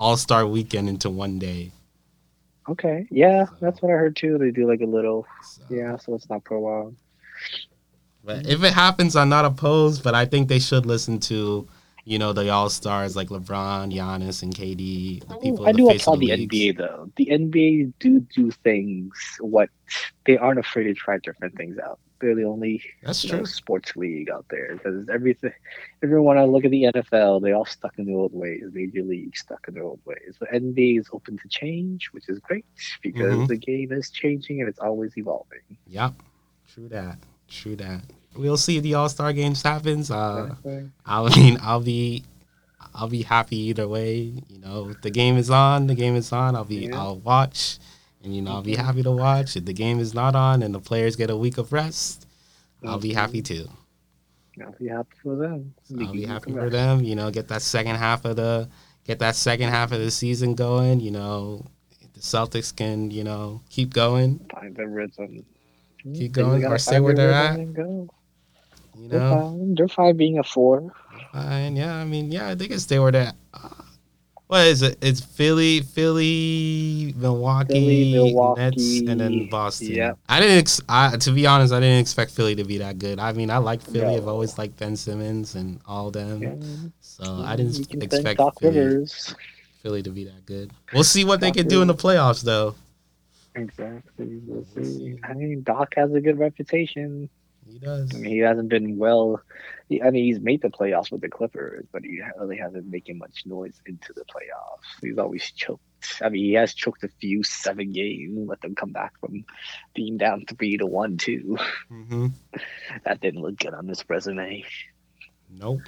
All 0.00 0.16
Star 0.16 0.44
Weekend 0.46 0.88
into 0.88 1.08
one 1.08 1.38
day. 1.38 1.70
Okay, 2.68 3.06
yeah, 3.10 3.46
that's 3.60 3.80
what 3.80 3.90
I 3.90 3.94
heard 3.94 4.16
too. 4.16 4.36
They 4.38 4.50
do 4.50 4.68
like 4.68 4.80
a 4.80 4.86
little, 4.86 5.26
So- 5.42 5.62
yeah, 5.70 5.96
so 5.96 6.14
it's 6.14 6.28
not 6.28 6.44
prolonged. 6.44 6.96
But 8.24 8.46
if 8.46 8.62
it 8.62 8.72
happens, 8.74 9.16
I'm 9.16 9.28
not 9.28 9.44
opposed. 9.44 10.02
But 10.04 10.14
I 10.14 10.26
think 10.26 10.48
they 10.48 10.58
should 10.58 10.86
listen 10.86 11.18
to, 11.20 11.66
you 12.04 12.18
know, 12.18 12.32
the 12.32 12.48
All 12.50 12.68
Stars 12.68 13.16
like 13.16 13.28
LeBron, 13.28 13.94
Giannis, 13.94 14.42
and 14.42 14.54
KD. 14.54 15.26
The 15.26 15.36
people. 15.36 15.66
I 15.66 15.72
do 15.72 15.88
applaud 15.90 16.20
the 16.20 16.26
leagues. 16.36 16.54
NBA 16.54 16.76
though. 16.78 17.10
The 17.16 17.26
NBA 17.26 17.92
do 17.98 18.20
do 18.34 18.50
things 18.50 19.12
what 19.40 19.70
they 20.26 20.36
aren't 20.36 20.58
afraid 20.58 20.84
to 20.84 20.94
try 20.94 21.18
different 21.18 21.56
things 21.56 21.78
out. 21.78 21.98
They're 22.20 22.34
the 22.34 22.44
only 22.44 22.82
That's 23.02 23.24
you 23.24 23.32
know, 23.32 23.38
true. 23.38 23.46
sports 23.46 23.96
league 23.96 24.28
out 24.28 24.44
there 24.50 24.74
because 24.76 25.08
everything. 25.08 25.52
Everyone 26.02 26.36
I 26.36 26.44
look 26.44 26.66
at 26.66 26.70
the 26.70 26.82
NFL, 26.94 27.40
they 27.40 27.52
all 27.52 27.64
stuck 27.64 27.98
in 27.98 28.04
the 28.04 28.12
old 28.14 28.34
ways. 28.34 28.62
Major 28.74 29.02
League 29.02 29.34
stuck 29.34 29.66
in 29.68 29.72
their 29.74 29.84
old 29.84 30.00
ways. 30.04 30.36
The 30.38 30.46
NBA 30.54 30.98
is 31.00 31.08
open 31.14 31.38
to 31.38 31.48
change, 31.48 32.08
which 32.12 32.28
is 32.28 32.38
great 32.40 32.66
because 33.02 33.34
Mhm. 33.38 33.48
the 33.48 33.56
game 33.56 33.90
is 33.92 34.10
changing 34.10 34.60
and 34.60 34.68
it's 34.68 34.78
always 34.78 35.16
evolving. 35.16 35.60
Yep. 35.86 36.12
True 36.68 36.88
that. 36.88 37.16
True 37.50 37.76
that. 37.76 38.02
We'll 38.34 38.56
see 38.56 38.76
if 38.78 38.82
the 38.84 38.94
All 38.94 39.08
Star 39.08 39.32
games 39.32 39.62
happens. 39.62 40.10
Uh, 40.10 40.54
I 41.04 41.36
mean, 41.36 41.58
I'll 41.60 41.80
be, 41.80 42.24
I'll 42.94 43.08
be 43.08 43.22
happy 43.22 43.56
either 43.56 43.86
way. 43.88 44.32
You 44.48 44.58
know, 44.60 44.88
if 44.90 45.02
the 45.02 45.10
game 45.10 45.36
is 45.36 45.50
on, 45.50 45.88
the 45.88 45.94
game 45.96 46.14
is 46.16 46.32
on. 46.32 46.54
I'll 46.56 46.64
be, 46.64 46.86
Yeah. 46.86 46.98
I'll 46.98 47.16
watch, 47.18 47.78
and 48.22 48.34
you 48.34 48.40
know, 48.40 48.52
I'll 48.52 48.62
be 48.62 48.74
Mhm. 48.76 48.84
happy 48.84 49.02
to 49.02 49.10
watch. 49.10 49.56
If 49.56 49.64
the 49.64 49.72
game 49.72 49.98
is 49.98 50.14
not 50.14 50.34
on 50.36 50.62
and 50.62 50.72
the 50.74 50.80
players 50.80 51.16
get 51.16 51.28
a 51.28 51.36
week 51.36 51.58
of 51.58 51.72
rest, 51.72 52.26
I'll 52.86 52.98
be 53.00 53.12
happy 53.12 53.42
too. 53.42 53.68
I'll 54.64 54.72
be 54.78 54.88
happy 54.88 55.16
for 55.22 55.36
them. 55.36 55.74
I'll 56.00 56.12
be 56.12 56.24
happy 56.26 56.52
for 56.52 56.60
rest. 56.62 56.72
them. 56.72 57.02
You 57.02 57.14
know, 57.16 57.30
get 57.30 57.48
that 57.48 57.62
second 57.62 57.96
half 57.96 58.24
of 58.24 58.36
the, 58.36 58.68
get 59.04 59.18
that 59.18 59.34
second 59.34 59.70
half 59.70 59.90
of 59.92 59.98
the 60.00 60.10
season 60.10 60.54
going. 60.54 61.00
You 61.00 61.10
know, 61.10 61.66
the 62.14 62.20
Celtics 62.20 62.74
can, 62.74 63.10
you 63.10 63.24
know, 63.24 63.60
keep 63.70 63.92
going. 63.92 64.38
Find 64.52 64.76
their 64.76 64.88
rhythm. 64.88 65.44
Keep 66.04 66.32
going 66.32 66.64
or 66.64 66.78
stay 66.78 67.00
where 67.00 67.14
they're 67.14 67.32
at. 67.32 67.58
You 67.58 68.08
They're 69.08 69.20
know, 69.20 69.34
fine. 69.34 69.74
They're 69.74 69.88
fine 69.88 70.16
being 70.16 70.38
a 70.38 70.42
four. 70.42 70.92
fine. 71.32 71.76
Yeah, 71.76 71.94
I 71.96 72.04
mean, 72.04 72.30
yeah, 72.32 72.54
they 72.54 72.68
can 72.68 72.78
stay 72.80 72.98
where 72.98 73.12
they're. 73.12 73.32
Uh, 73.54 73.68
What 74.50 74.66
is 74.66 74.82
it? 74.82 74.98
It's 75.00 75.20
Philly, 75.20 75.80
Philly, 75.80 77.14
Milwaukee, 77.16 77.72
Philly, 77.72 78.12
Milwaukee, 78.12 78.60
Nets, 78.60 79.00
and 79.08 79.20
then 79.20 79.48
Boston. 79.48 79.92
yep. 79.94 80.18
I 80.28 80.40
didn't. 80.40 80.58
Ex- 80.58 80.80
I, 80.88 81.16
to 81.18 81.30
be 81.30 81.46
honest, 81.46 81.72
I 81.72 81.78
didn't 81.78 82.00
expect 82.00 82.32
Philly 82.32 82.56
to 82.56 82.64
be 82.64 82.78
that 82.78 82.98
good. 82.98 83.20
I 83.20 83.32
mean, 83.32 83.48
I 83.48 83.58
like 83.58 83.80
Philly. 83.80 84.16
I've 84.16 84.26
always 84.26 84.58
liked 84.58 84.76
Ben 84.76 84.96
Simmons 84.96 85.54
and 85.54 85.78
all 85.86 86.10
them. 86.10 86.42
Yeah. 86.42 86.54
So 87.00 87.24
I 87.46 87.54
didn't 87.54 87.78
You 87.78 87.86
can 87.86 88.00
thank 88.00 88.12
expect 88.26 88.40
Philly, 88.60 89.06
Philly 89.82 90.02
to 90.02 90.10
be 90.10 90.24
that 90.24 90.44
good. 90.46 90.72
We'll 90.92 91.04
see 91.04 91.24
what 91.24 91.40
they 91.40 91.48
Doc 91.54 91.56
can 91.58 91.68
do 91.68 91.80
in 91.82 91.86
the 91.86 91.94
playoffs, 91.94 92.42
though. 92.42 92.74
Exactly. 93.54 94.40
We'll 94.46 94.64
We'll 94.74 94.84
see. 94.84 94.98
see. 94.98 95.18
I 95.24 95.34
mean, 95.34 95.62
Doc 95.62 95.94
has 95.96 96.12
a 96.12 96.20
good 96.20 96.38
reputation. 96.38 97.28
He 97.68 97.78
does. 97.78 98.10
I 98.14 98.18
mean, 98.18 98.32
he 98.32 98.38
hasn't 98.38 98.68
been 98.68 98.96
well. 98.96 99.42
He, 99.88 100.00
I 100.02 100.10
mean, 100.10 100.24
he's 100.24 100.40
made 100.40 100.62
the 100.62 100.70
playoffs 100.70 101.10
with 101.12 101.20
the 101.20 101.28
Clippers, 101.28 101.86
but 101.92 102.02
he 102.02 102.20
really 102.38 102.56
hasn't 102.56 102.86
making 102.86 103.18
much 103.18 103.42
noise 103.44 103.80
into 103.86 104.12
the 104.14 104.22
playoffs. 104.22 105.02
He's 105.02 105.18
always 105.18 105.50
choked. 105.52 105.82
I 106.22 106.28
mean, 106.30 106.44
he 106.44 106.52
has 106.54 106.74
choked 106.74 107.04
a 107.04 107.08
few 107.20 107.42
seven 107.42 107.92
games, 107.92 108.48
let 108.48 108.60
them 108.62 108.74
come 108.74 108.92
back 108.92 109.12
from 109.20 109.44
being 109.94 110.16
down 110.16 110.44
three 110.46 110.76
to 110.78 110.86
one, 110.86 111.16
too. 111.18 111.58
hmm 111.88 112.28
That 113.04 113.20
didn't 113.20 113.42
look 113.42 113.58
good 113.58 113.74
on 113.74 113.88
his 113.88 114.04
resume. 114.08 114.64
Nope. 115.50 115.80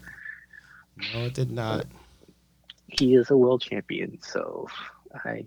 No, 1.15 1.25
it 1.27 1.35
did 1.35 1.51
not. 1.51 1.87
He 2.87 3.15
is 3.15 3.31
a 3.31 3.37
world 3.37 3.63
champion, 3.63 4.19
so 4.23 4.67
I, 5.25 5.47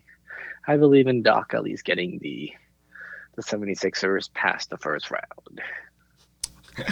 I 0.68 0.78
believe 0.78 1.08
in 1.08 1.22
Doc 1.22 1.54
at 1.54 1.64
least 1.64 1.86
getting 1.86 2.20
the, 2.20 2.52
the 3.36 3.42
76ers 3.44 4.34
past 4.34 4.70
the 4.70 4.78
first 4.78 5.12
round. 5.12 5.62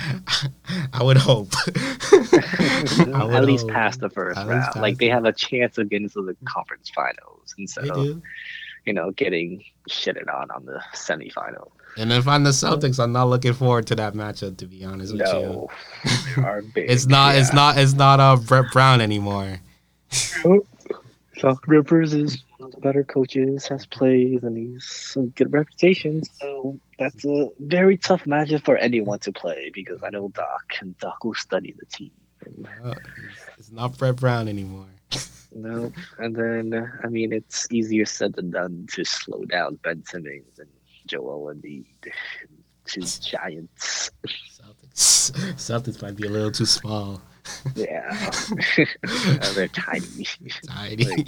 I 0.93 1.03
would 1.03 1.17
hope. 1.17 1.49
I 1.67 3.23
would 3.25 3.35
at 3.35 3.45
least 3.45 3.63
hope. 3.63 3.71
past 3.71 3.99
the 3.99 4.09
first 4.09 4.39
At 4.39 4.47
round. 4.47 4.75
Like 4.77 4.97
they 4.97 5.09
have 5.09 5.25
a 5.25 5.33
chance 5.33 5.77
of 5.77 5.89
getting 5.89 6.09
to 6.11 6.21
the 6.21 6.35
conference 6.45 6.89
finals 6.89 7.53
instead 7.57 7.85
They 7.85 7.89
of 7.89 7.95
do. 7.95 8.21
you 8.85 8.93
know 8.93 9.11
getting 9.11 9.63
shitted 9.89 10.33
on 10.33 10.51
on 10.51 10.65
the 10.65 10.81
semifinal. 10.93 11.71
And 11.97 12.11
if 12.13 12.27
I'm 12.27 12.43
the 12.43 12.49
Celtics, 12.51 12.97
I'm 12.97 13.11
not 13.11 13.25
looking 13.25 13.53
forward 13.53 13.85
to 13.87 13.95
that 13.95 14.13
matchup. 14.13 14.57
To 14.57 14.65
be 14.65 14.83
honest 14.85 15.11
with 15.13 15.21
you, 15.21 15.25
No, 15.27 15.69
they 16.35 16.41
are 16.41 16.61
big. 16.73 16.89
it's 16.89 17.05
not. 17.05 17.35
It's 17.35 17.53
not. 17.53 17.77
It's 17.77 17.93
not 17.93 18.19
uh, 18.19 18.35
Brett 18.37 18.71
Brown 18.71 18.99
anymore. 19.01 19.59
Doc 21.39 21.65
Rivers 21.67 22.13
is 22.13 22.43
one 22.57 22.67
of 22.67 22.75
the 22.75 22.81
better 22.81 23.03
coaches, 23.03 23.67
has 23.67 23.85
plays, 23.85 24.43
and 24.43 24.57
he's 24.57 24.85
some 24.85 25.29
good 25.29 25.51
reputation. 25.51 26.23
So 26.23 26.79
that's 26.99 27.25
a 27.25 27.49
very 27.59 27.97
tough 27.97 28.25
matchup 28.25 28.63
for 28.63 28.77
anyone 28.77 29.19
to 29.19 29.31
play 29.31 29.71
because 29.73 30.03
I 30.03 30.09
know 30.09 30.29
Doc 30.29 30.75
and 30.79 30.97
Doc 30.99 31.23
will 31.23 31.33
study 31.33 31.73
the 31.77 31.85
team. 31.85 32.11
It's 33.57 33.71
not 33.71 33.97
Brett 33.97 34.17
Brown 34.17 34.47
anymore. 34.47 34.87
No, 35.55 35.91
and 36.17 36.35
then 36.35 36.91
I 37.03 37.07
mean 37.07 37.31
it's 37.31 37.67
easier 37.71 38.05
said 38.05 38.33
than 38.33 38.51
done 38.51 38.87
to 38.93 39.03
slow 39.03 39.45
down 39.45 39.75
Ben 39.83 40.03
Simmons 40.05 40.57
and 40.59 40.69
Joel 41.05 41.53
Embiid, 41.53 41.85
two 42.85 43.01
giants. 43.21 44.09
Celtics. 44.25 45.31
Celtics 45.55 46.01
might 46.01 46.15
be 46.15 46.27
a 46.27 46.29
little 46.29 46.51
too 46.51 46.65
small. 46.65 47.21
Yeah, 47.75 48.09
they're 49.53 49.67
tiny. 49.69 50.27
Tiny. 50.67 51.05
Like, 51.05 51.27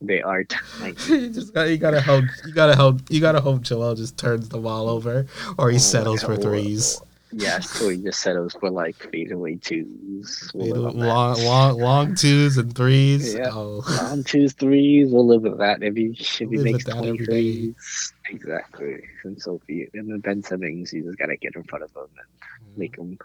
they 0.00 0.22
are 0.22 0.44
tiny. 0.44 0.94
you 1.08 1.30
just 1.30 1.54
got. 1.54 1.68
You 1.68 1.76
gotta 1.76 2.00
hope. 2.00 2.24
You 2.46 2.52
gotta 2.52 2.76
hope. 2.76 3.00
You 3.08 3.20
gotta 3.20 3.40
hope 3.40 3.62
Joel 3.62 3.94
just 3.94 4.16
turns 4.16 4.48
the 4.48 4.58
ball 4.58 4.88
over, 4.88 5.26
or 5.58 5.70
he 5.70 5.76
Oh, 5.76 5.78
settles 5.78 6.22
for 6.22 6.36
threes. 6.36 7.00
Yes, 7.32 7.70
so 7.70 7.88
he 7.88 7.96
just 7.98 8.20
settles 8.20 8.54
for 8.54 8.70
like 8.70 8.96
fadeaway 8.96 9.54
twos. 9.56 10.50
We'll 10.52 10.90
Fade- 10.90 11.00
that. 11.00 11.06
long, 11.06 11.44
long, 11.44 11.78
long 11.78 12.14
twos 12.16 12.56
and 12.58 12.74
threes. 12.74 13.34
Yeah. 13.34 13.50
Oh, 13.52 13.84
Long 14.02 14.24
twos, 14.24 14.52
threes. 14.54 15.12
We'll 15.12 15.26
live 15.26 15.42
with 15.42 15.58
that. 15.58 15.82
If 15.82 15.94
he 15.94 16.06
if 16.06 16.38
he 16.38 16.46
Live 16.46 16.64
makes 16.64 16.84
twenty 16.84 17.24
threes, 17.24 18.12
exactly. 18.30 19.04
And 19.24 19.40
Sophie 19.40 19.88
and 19.94 20.10
then 20.10 20.18
Ben 20.20 20.42
Simmons, 20.42 20.92
you 20.92 21.04
just 21.04 21.18
gotta 21.18 21.36
get 21.36 21.54
in 21.54 21.62
front 21.64 21.84
of 21.84 21.94
him 21.94 22.02
and 22.02 22.68
mm-hmm. 22.68 22.80
make 22.80 22.98
him 22.98 23.18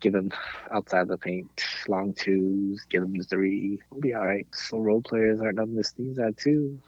give 0.00 0.14
him 0.14 0.30
outside 0.70 1.08
the 1.08 1.16
paint 1.18 1.48
long 1.88 2.12
twos, 2.14 2.84
give 2.88 3.02
him 3.02 3.22
three. 3.22 3.80
We'll 3.90 4.00
be 4.00 4.14
all 4.14 4.26
right. 4.26 4.46
So 4.52 4.78
role 4.78 5.02
players 5.02 5.40
are 5.40 5.52
none 5.52 5.74
to 5.76 5.84
sneeze 5.84 6.18
at 6.18 6.36
too. 6.36 6.78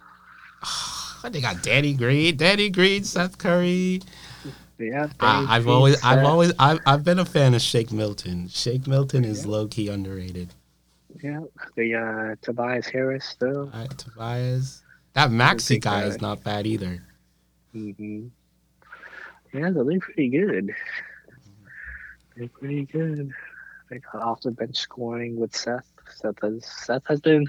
they 1.30 1.40
got 1.40 1.62
Danny 1.62 1.92
Green, 1.94 2.36
Danny 2.36 2.70
Green, 2.70 3.04
Seth 3.04 3.38
Curry. 3.38 4.00
Yeah, 4.78 5.08
I, 5.20 5.46
I've 5.56 5.64
Green, 5.64 5.74
always, 5.76 6.02
I've 6.04 6.24
always, 6.24 6.52
I've, 6.58 6.80
I've 6.86 7.04
been 7.04 7.18
a 7.18 7.24
fan 7.26 7.52
of 7.54 7.60
Shake 7.60 7.92
Milton. 7.92 8.48
Shake 8.48 8.86
Milton 8.86 9.24
is 9.26 9.44
Yeah. 9.44 9.50
low 9.52 9.66
key 9.68 9.88
underrated. 9.88 10.54
yeah 11.22 11.40
the 11.76 11.94
uh, 11.94 12.36
Tobias 12.40 12.86
Harris 12.86 13.26
still. 13.26 13.66
Right, 13.74 13.90
Tobias. 13.98 14.82
That 15.12 15.30
Maxey 15.30 15.78
guy 15.78 16.02
that. 16.02 16.08
is 16.08 16.20
not 16.22 16.42
bad 16.42 16.66
either. 16.66 17.02
hmm 17.72 18.28
Yeah, 19.52 19.70
they 19.70 19.80
look 19.80 20.00
pretty 20.02 20.28
good. 20.30 20.74
Pretty 22.48 22.84
good. 22.86 23.30
They 23.90 23.98
got 23.98 24.22
off 24.22 24.42
the 24.42 24.50
bench 24.50 24.76
scoring 24.76 25.36
with 25.36 25.54
Seth. 25.56 25.86
Seth 26.14 26.36
has 26.42 26.64
Seth 26.64 27.02
has 27.06 27.20
been 27.20 27.46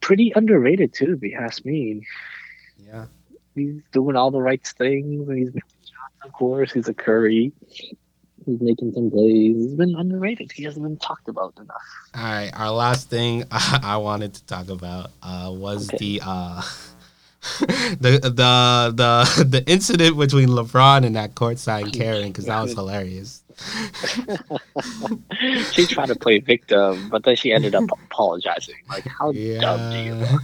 pretty 0.00 0.32
underrated 0.34 0.92
too, 0.92 1.14
if 1.14 1.22
you 1.22 1.36
ask 1.38 1.64
me. 1.64 2.06
Yeah. 2.78 3.06
He's 3.54 3.82
doing 3.92 4.16
all 4.16 4.30
the 4.30 4.40
right 4.40 4.66
things 4.66 5.28
and 5.28 5.38
he's 5.38 5.48
making 5.54 5.62
shots, 5.82 6.24
of 6.24 6.32
course. 6.32 6.72
He's 6.72 6.88
a 6.88 6.94
Curry. 6.94 7.52
He's 8.44 8.60
making 8.60 8.92
some 8.92 9.10
plays. 9.10 9.56
He's 9.56 9.74
been 9.74 9.94
underrated. 9.94 10.50
He 10.52 10.64
hasn't 10.64 10.82
been 10.84 10.96
talked 10.96 11.28
about 11.28 11.54
enough. 11.58 11.76
All 12.14 12.22
right. 12.22 12.50
Our 12.54 12.70
last 12.70 13.08
thing 13.10 13.44
I 13.50 13.98
wanted 13.98 14.34
to 14.34 14.44
talk 14.46 14.68
about 14.68 15.10
uh, 15.22 15.50
was 15.54 15.88
Okay. 15.90 15.98
the 15.98 16.22
uh, 16.24 16.62
the 17.60 18.18
the 18.22 18.92
the 18.94 19.44
the 19.48 19.64
incident 19.66 20.18
between 20.18 20.48
LeBron 20.48 21.04
and 21.04 21.16
that 21.16 21.34
courtside 21.34 21.92
Karen 21.92 22.28
because 22.28 22.46
that 22.46 22.60
was 22.62 22.72
hilarious. 22.72 23.41
she 25.72 25.86
tried 25.86 26.06
to 26.06 26.14
play 26.16 26.38
victim, 26.38 27.08
but 27.08 27.24
then 27.24 27.36
she 27.36 27.52
ended 27.52 27.74
up 27.74 27.84
apologizing. 28.04 28.74
Like, 28.88 29.06
how 29.06 29.32
dumb 29.32 29.92
do 29.92 29.98
you 29.98 30.14
look? 30.14 30.42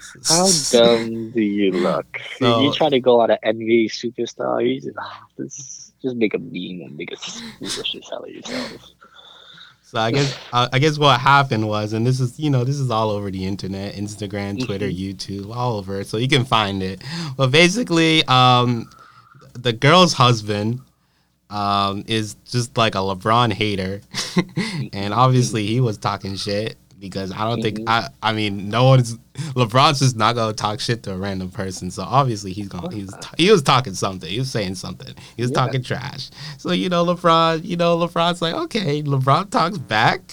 How 0.28 0.48
dumb 0.72 1.30
do 1.30 1.40
you 1.40 1.72
look? 1.72 2.20
So- 2.38 2.62
you 2.62 2.72
try 2.72 2.88
to 2.88 3.00
go 3.00 3.20
on 3.20 3.30
an 3.30 3.38
NBA 3.44 3.86
superstar. 3.90 4.66
You 4.66 4.80
just, 4.80 4.96
ah, 4.98 5.24
this, 5.36 5.92
just 6.02 6.16
make 6.16 6.34
a 6.34 6.38
meme 6.38 6.86
and 6.86 6.96
make 6.96 7.10
a 7.12 7.14
as 7.14 7.42
of 8.12 8.28
yourself. 8.28 8.90
So 9.82 9.98
I 9.98 10.12
guess 10.12 10.38
uh, 10.52 10.68
I 10.72 10.78
guess 10.78 10.98
what 10.98 11.18
happened 11.18 11.68
was, 11.68 11.92
and 11.94 12.06
this 12.06 12.20
is 12.20 12.38
you 12.38 12.48
know 12.48 12.62
this 12.62 12.78
is 12.78 12.92
all 12.92 13.10
over 13.10 13.28
the 13.28 13.44
internet, 13.44 13.96
Instagram, 13.96 14.64
Twitter, 14.64 14.88
YouTube, 14.88 15.52
all 15.54 15.78
over, 15.78 16.04
so 16.04 16.16
you 16.16 16.28
can 16.28 16.44
find 16.44 16.80
it. 16.80 17.02
But 17.36 17.50
basically, 17.50 18.24
um, 18.26 18.88
the 19.54 19.72
girl's 19.72 20.12
husband 20.12 20.80
um, 21.50 22.04
is 22.06 22.36
just 22.46 22.76
like 22.78 22.94
a 22.94 22.98
LeBron 22.98 23.52
hater, 23.52 24.00
and 24.92 25.12
obviously 25.12 25.66
he 25.66 25.80
was 25.80 25.98
talking 25.98 26.36
shit 26.36 26.76
because 26.98 27.32
I 27.32 27.48
don't 27.48 27.62
think 27.62 27.78
Mhm. 27.78 27.84
I 27.88 28.08
I 28.22 28.32
mean 28.32 28.68
no 28.68 28.84
one's 28.84 29.16
LeBron's 29.54 30.00
just 30.00 30.16
not 30.16 30.34
gonna 30.34 30.52
talk 30.52 30.80
shit 30.80 31.02
to 31.04 31.14
a 31.14 31.16
random 31.16 31.50
person, 31.50 31.90
so 31.90 32.02
obviously 32.02 32.52
he's 32.52 32.68
gonna 32.68 32.94
he's 32.94 33.10
he 33.38 33.50
was 33.50 33.62
talking 33.62 33.94
something, 33.94 34.28
he 34.30 34.38
was 34.38 34.50
saying 34.50 34.74
something, 34.74 35.14
he 35.36 35.42
was 35.42 35.50
Yeah. 35.50 35.56
talking 35.56 35.82
trash. 35.82 36.30
So 36.58 36.72
you 36.72 36.88
know 36.88 37.04
LeBron, 37.04 37.64
you 37.64 37.76
know 37.76 37.96
LeBron's 37.98 38.42
like 38.42 38.54
okay, 38.54 39.02
LeBron 39.02 39.50
talks 39.50 39.78
back, 39.78 40.32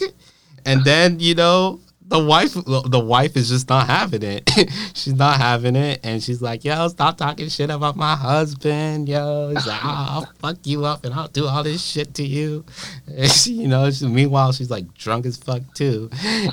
and 0.66 0.84
then 0.84 1.20
you 1.20 1.36
know 1.36 1.80
the 2.10 2.24
wife 2.24 2.54
the 2.54 3.00
wife 3.04 3.36
is 3.36 3.50
just 3.50 3.68
not 3.70 3.88
having 3.88 4.24
it. 4.24 4.50
she's 4.94 5.14
not 5.14 5.38
having 5.38 5.76
it, 5.76 6.00
and 6.04 6.24
she's 6.24 6.42
like, 6.42 6.64
yo, 6.64 6.88
stop 6.88 7.18
talking 7.18 7.50
shit 7.50 7.70
about 7.70 7.96
my 7.98 8.16
husband, 8.16 9.10
yo. 9.10 9.50
He's 9.50 9.68
like, 9.68 9.84
"Ah, 9.84 10.16
I'll 10.16 10.26
fuck 10.40 10.58
you 10.66 10.86
up 10.86 11.04
and 11.06 11.14
I'll 11.14 11.28
do 11.28 11.46
all 11.48 11.64
this 11.64 11.84
shit 11.84 12.14
to 12.16 12.24
you. 12.26 12.66
She, 13.28 13.54
you 13.54 13.68
know, 13.68 13.90
she, 13.92 14.06
meanwhile 14.08 14.52
she's 14.52 14.70
like 14.70 14.94
drunk 14.94 15.26
as 15.26 15.38
fuck 15.38 15.62
too, 15.74 16.10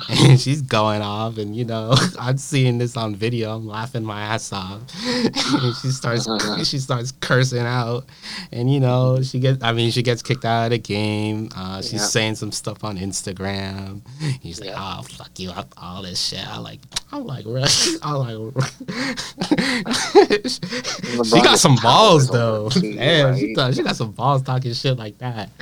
and 0.09 0.39
she's 0.39 0.61
going 0.61 1.01
off, 1.01 1.37
and 1.37 1.55
you 1.55 1.63
know, 1.65 1.93
I'm 2.19 2.37
seeing 2.37 2.77
this 2.77 2.97
on 2.97 3.15
video. 3.15 3.55
I'm 3.55 3.67
laughing 3.67 4.03
my 4.03 4.21
ass 4.21 4.51
off. 4.51 4.81
and 5.05 5.75
she 5.75 5.89
starts 5.89 6.27
she 6.67 6.79
starts 6.79 7.11
cursing 7.21 7.59
out, 7.65 8.05
and 8.51 8.71
you 8.73 8.79
know, 8.79 9.21
she 9.21 9.39
gets 9.39 9.63
I 9.63 9.71
mean, 9.73 9.91
she 9.91 10.01
gets 10.03 10.21
kicked 10.21 10.43
out 10.45 10.65
of 10.65 10.69
the 10.71 10.79
game. 10.79 11.49
Uh, 11.55 11.81
she's 11.81 11.93
Yeah. 11.93 11.99
saying 11.99 12.35
some 12.35 12.51
stuff 12.51 12.83
on 12.83 12.97
Instagram. 12.97 14.01
He's 14.41 14.59
like, 14.59 14.69
Yeah. 14.69 14.97
oh 14.99 15.03
fuck 15.03 15.37
you 15.39 15.44
up 15.49 15.73
all 15.77 16.01
this 16.01 16.19
shit. 16.19 16.45
I 16.47 16.57
like 16.59 16.79
I'm 17.11 17.25
like 17.25 17.45
really 17.45 17.69
I'm 18.01 18.15
like 18.15 18.65
she 21.25 21.41
got 21.41 21.59
some 21.59 21.75
balls 21.77 22.29
though. 22.29 22.69
Damn, 22.69 23.37
she, 23.37 23.53
got, 23.53 23.73
she 23.75 23.83
got 23.83 23.95
some 23.95 24.11
balls 24.11 24.41
talking 24.43 24.73
shit 24.73 24.97
like 24.97 25.17
that. 25.19 25.49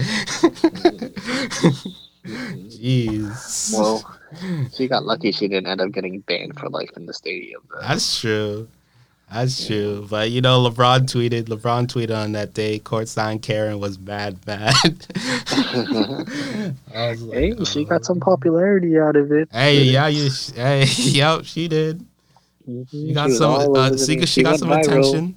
Jeez. 2.26 3.74
Well, 3.74 4.18
she 4.74 4.88
got 4.88 5.06
lucky 5.06 5.32
she 5.32 5.48
didn't 5.48 5.68
end 5.68 5.82
up 5.82 5.92
getting 5.92 6.20
banned 6.22 6.60
for 6.60 6.70
life 6.70 6.92
in 6.96 7.06
the 7.06 7.14
stadium. 7.14 7.62
Though. 7.70 7.82
That's 7.82 8.20
true. 8.20 8.68
That's 9.34 9.66
true. 9.66 10.06
But 10.10 10.30
you 10.30 10.42
know, 10.42 10.70
LeBron 10.70 11.02
tweeted. 11.08 11.46
LeBron 11.46 11.88
tweeted 11.88 12.16
on 12.16 12.34
that 12.34 12.54
day. 12.54 12.80
Courtside 12.80 13.42
Karen 13.42 13.80
was 13.80 13.98
mad, 13.98 14.38
mad. 14.46 14.74
I 16.94 17.10
was 17.10 17.24
like, 17.24 17.38
hey, 17.38 17.64
she 17.66 17.82
oh. 17.82 17.86
got 17.86 18.06
some 18.06 18.20
popularity 18.20 19.00
out 19.00 19.16
of 19.16 19.32
it. 19.32 19.50
Hey, 19.52 19.82
yeah, 19.84 20.08
you. 20.08 20.30
Hey, 20.54 20.86
yep, 20.98 21.46
she 21.46 21.68
did. 21.68 22.06
Mhm, 22.70 22.90
She 22.90 23.14
got 23.14 23.30
was 23.30 23.38
some. 23.40 23.76
Uh, 23.76 23.98
she, 23.98 24.16
news. 24.16 24.30
she 24.30 24.44
got 24.44 24.60
some 24.60 24.70
viral. 24.70 24.84
attention. 24.84 25.36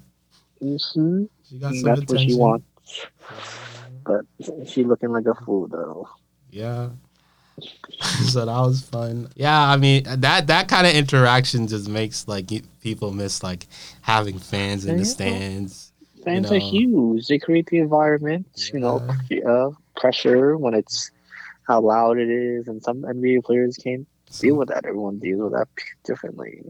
Mhm, 0.63 1.29
She 1.49 1.59
got 1.59 1.73
some 1.75 1.83
That's 1.83 2.03
attention. 2.03 2.17
what 2.17 2.21
she 2.21 2.35
wants. 2.35 2.67
But 4.05 4.69
she 4.69 4.85
looking 4.85 5.11
like 5.11 5.27
a 5.27 5.35
fool 5.35 5.67
though. 5.69 6.09
Yeah. 6.51 6.91
so 8.29 8.45
that 8.45 8.61
was 8.61 8.83
fun. 8.83 9.29
Yeah, 9.37 9.59
I 9.59 9.77
mean 9.77 10.05
that 10.07 10.47
that 10.47 10.69
kind 10.69 10.87
of 10.87 10.95
interaction 10.95 11.67
just 11.67 11.89
makes 11.89 12.29
like 12.29 12.51
people 12.81 13.13
miss 13.13 13.43
like 13.43 13.67
having 14.03 14.39
fans 14.39 14.85
in 14.85 14.97
the 14.97 15.05
stands. 15.05 15.93
Fans 16.25 16.51
know. 16.51 16.57
are 16.57 16.61
huge. 16.61 17.29
They 17.29 17.39
create 17.39 17.67
the 17.67 17.79
environment. 17.79 18.71
You 18.73 18.81
know, 18.81 19.09
uh, 19.47 19.71
pressure 19.99 20.57
when 20.57 20.75
it's 20.75 21.11
how 21.67 21.81
loud 21.81 22.19
it 22.19 22.29
is, 22.29 22.69
and 22.69 22.83
some 22.83 23.03
NBA 23.03 23.45
players 23.45 23.77
can't 23.77 24.07
deal 24.41 24.57
with 24.57 24.69
that. 24.69 24.85
Everyone 24.85 25.19
deals 25.19 25.43
with 25.43 25.53
that 25.53 25.69
differently. 26.05 26.63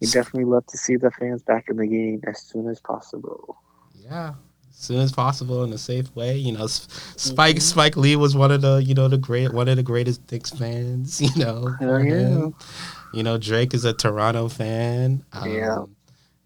We 0.00 0.06
definitely 0.06 0.44
love 0.44 0.66
to 0.66 0.78
see 0.78 0.96
the 0.96 1.10
fans 1.10 1.42
back 1.42 1.68
in 1.68 1.76
the 1.76 1.86
game 1.86 2.22
as 2.26 2.40
soon 2.42 2.68
as 2.68 2.80
possible. 2.80 3.56
Yeah, 3.94 4.34
soon 4.80 5.00
as 5.00 5.12
possible 5.12 5.64
in 5.64 5.72
a 5.72 5.78
safe 5.78 6.14
way. 6.14 6.36
You 6.36 6.52
know, 6.52 6.66
Spike 6.68 7.56
Mhm. 7.56 7.62
Spike 7.62 7.96
Lee 7.96 8.16
was 8.16 8.36
one 8.36 8.50
of 8.52 8.60
the 8.62 8.76
you 8.84 8.94
know 8.94 9.08
the 9.08 9.18
great 9.18 9.52
one 9.52 9.68
of 9.68 9.76
the 9.76 9.82
greatest 9.82 10.20
Knicks 10.30 10.50
fans. 10.50 11.20
You 11.36 11.44
know, 11.44 11.74
Hell 11.80 12.04
yeah. 12.04 12.48
You 13.12 13.22
know, 13.22 13.38
Drake 13.38 13.74
is 13.74 13.84
a 13.84 13.92
Toronto 13.92 14.48
fan. 14.48 15.24
Um, 15.32 15.50
Yeah. 15.50 15.84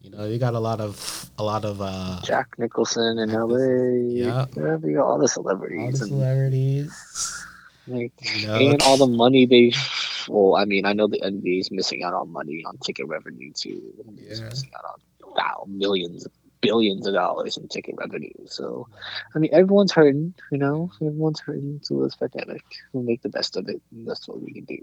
You 0.00 0.10
know, 0.10 0.24
you 0.26 0.38
got 0.38 0.54
a 0.54 0.58
lot 0.60 0.80
of 0.80 1.30
a 1.38 1.44
lot 1.44 1.64
of 1.64 1.80
uh 1.80 2.20
Jack 2.24 2.48
Nicholson 2.58 3.18
in 3.18 3.30
LA. 3.30 3.96
Yeah. 4.10 4.46
we 4.76 4.94
got 4.94 5.04
all 5.06 5.18
the 5.18 5.28
celebrities. 5.28 6.00
all 6.02 6.08
celebrities. 6.08 6.88
the 6.88 6.92
and, 6.92 6.92
celebrities. 6.92 7.44
like, 7.88 8.12
You 8.40 8.46
know, 8.46 8.54
and 8.72 8.82
all 8.82 8.96
the 8.96 9.06
money 9.06 9.44
they 9.46 9.72
well 10.28 10.54
i 10.54 10.64
mean 10.64 10.86
i 10.86 10.92
know 10.92 11.08
the 11.08 11.18
nba 11.20 11.58
is 11.58 11.70
missing 11.72 12.04
out 12.04 12.14
on 12.14 12.30
money 12.30 12.62
on 12.64 12.76
ticket 12.78 13.06
revenue 13.08 13.50
too 13.52 13.82
Yeah. 14.14 14.40
missing 14.44 14.70
out 14.78 14.84
on 14.84 14.98
wow 15.36 15.64
millions 15.66 16.26
billions 16.62 17.06
of 17.06 17.12
dollars 17.12 17.58
in 17.58 17.68
ticket 17.68 17.96
revenue. 17.98 18.32
So 18.46 18.88
i 19.34 19.38
mean 19.38 19.50
everyone's 19.52 19.92
hurting 19.92 20.32
you 20.50 20.58
know? 20.58 20.90
Everyone's 21.02 21.40
hurting. 21.40 21.80
To 21.88 22.02
this 22.04 22.14
pandemic 22.16 22.64
we'll 22.92 23.02
make 23.04 23.20
the 23.22 23.28
best 23.28 23.56
of 23.58 23.68
it 23.68 23.82
and 23.90 24.08
that's 24.08 24.26
what 24.26 24.40
we 24.40 24.52
can 24.54 24.64
do. 24.64 24.78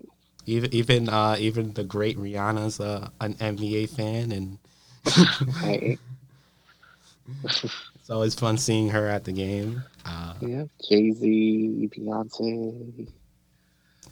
Even 0.45 0.73
even 0.73 1.09
uh 1.09 1.35
even 1.39 1.73
the 1.73 1.83
great 1.83 2.17
Rihanna's 2.17 2.79
uh, 2.79 3.09
an 3.19 3.33
NBA 3.35 3.89
fan 3.89 4.31
and 4.31 4.59
right. 5.63 5.99
It's 8.01 8.09
always 8.09 8.33
fun 8.33 8.57
seeing 8.57 8.89
her 8.89 9.07
at 9.07 9.23
the 9.23 9.31
game. 9.31 9.83
Uh, 10.05 10.33
yeah 10.41 10.63
jay-z 10.89 11.89
beyonce. 11.95 13.07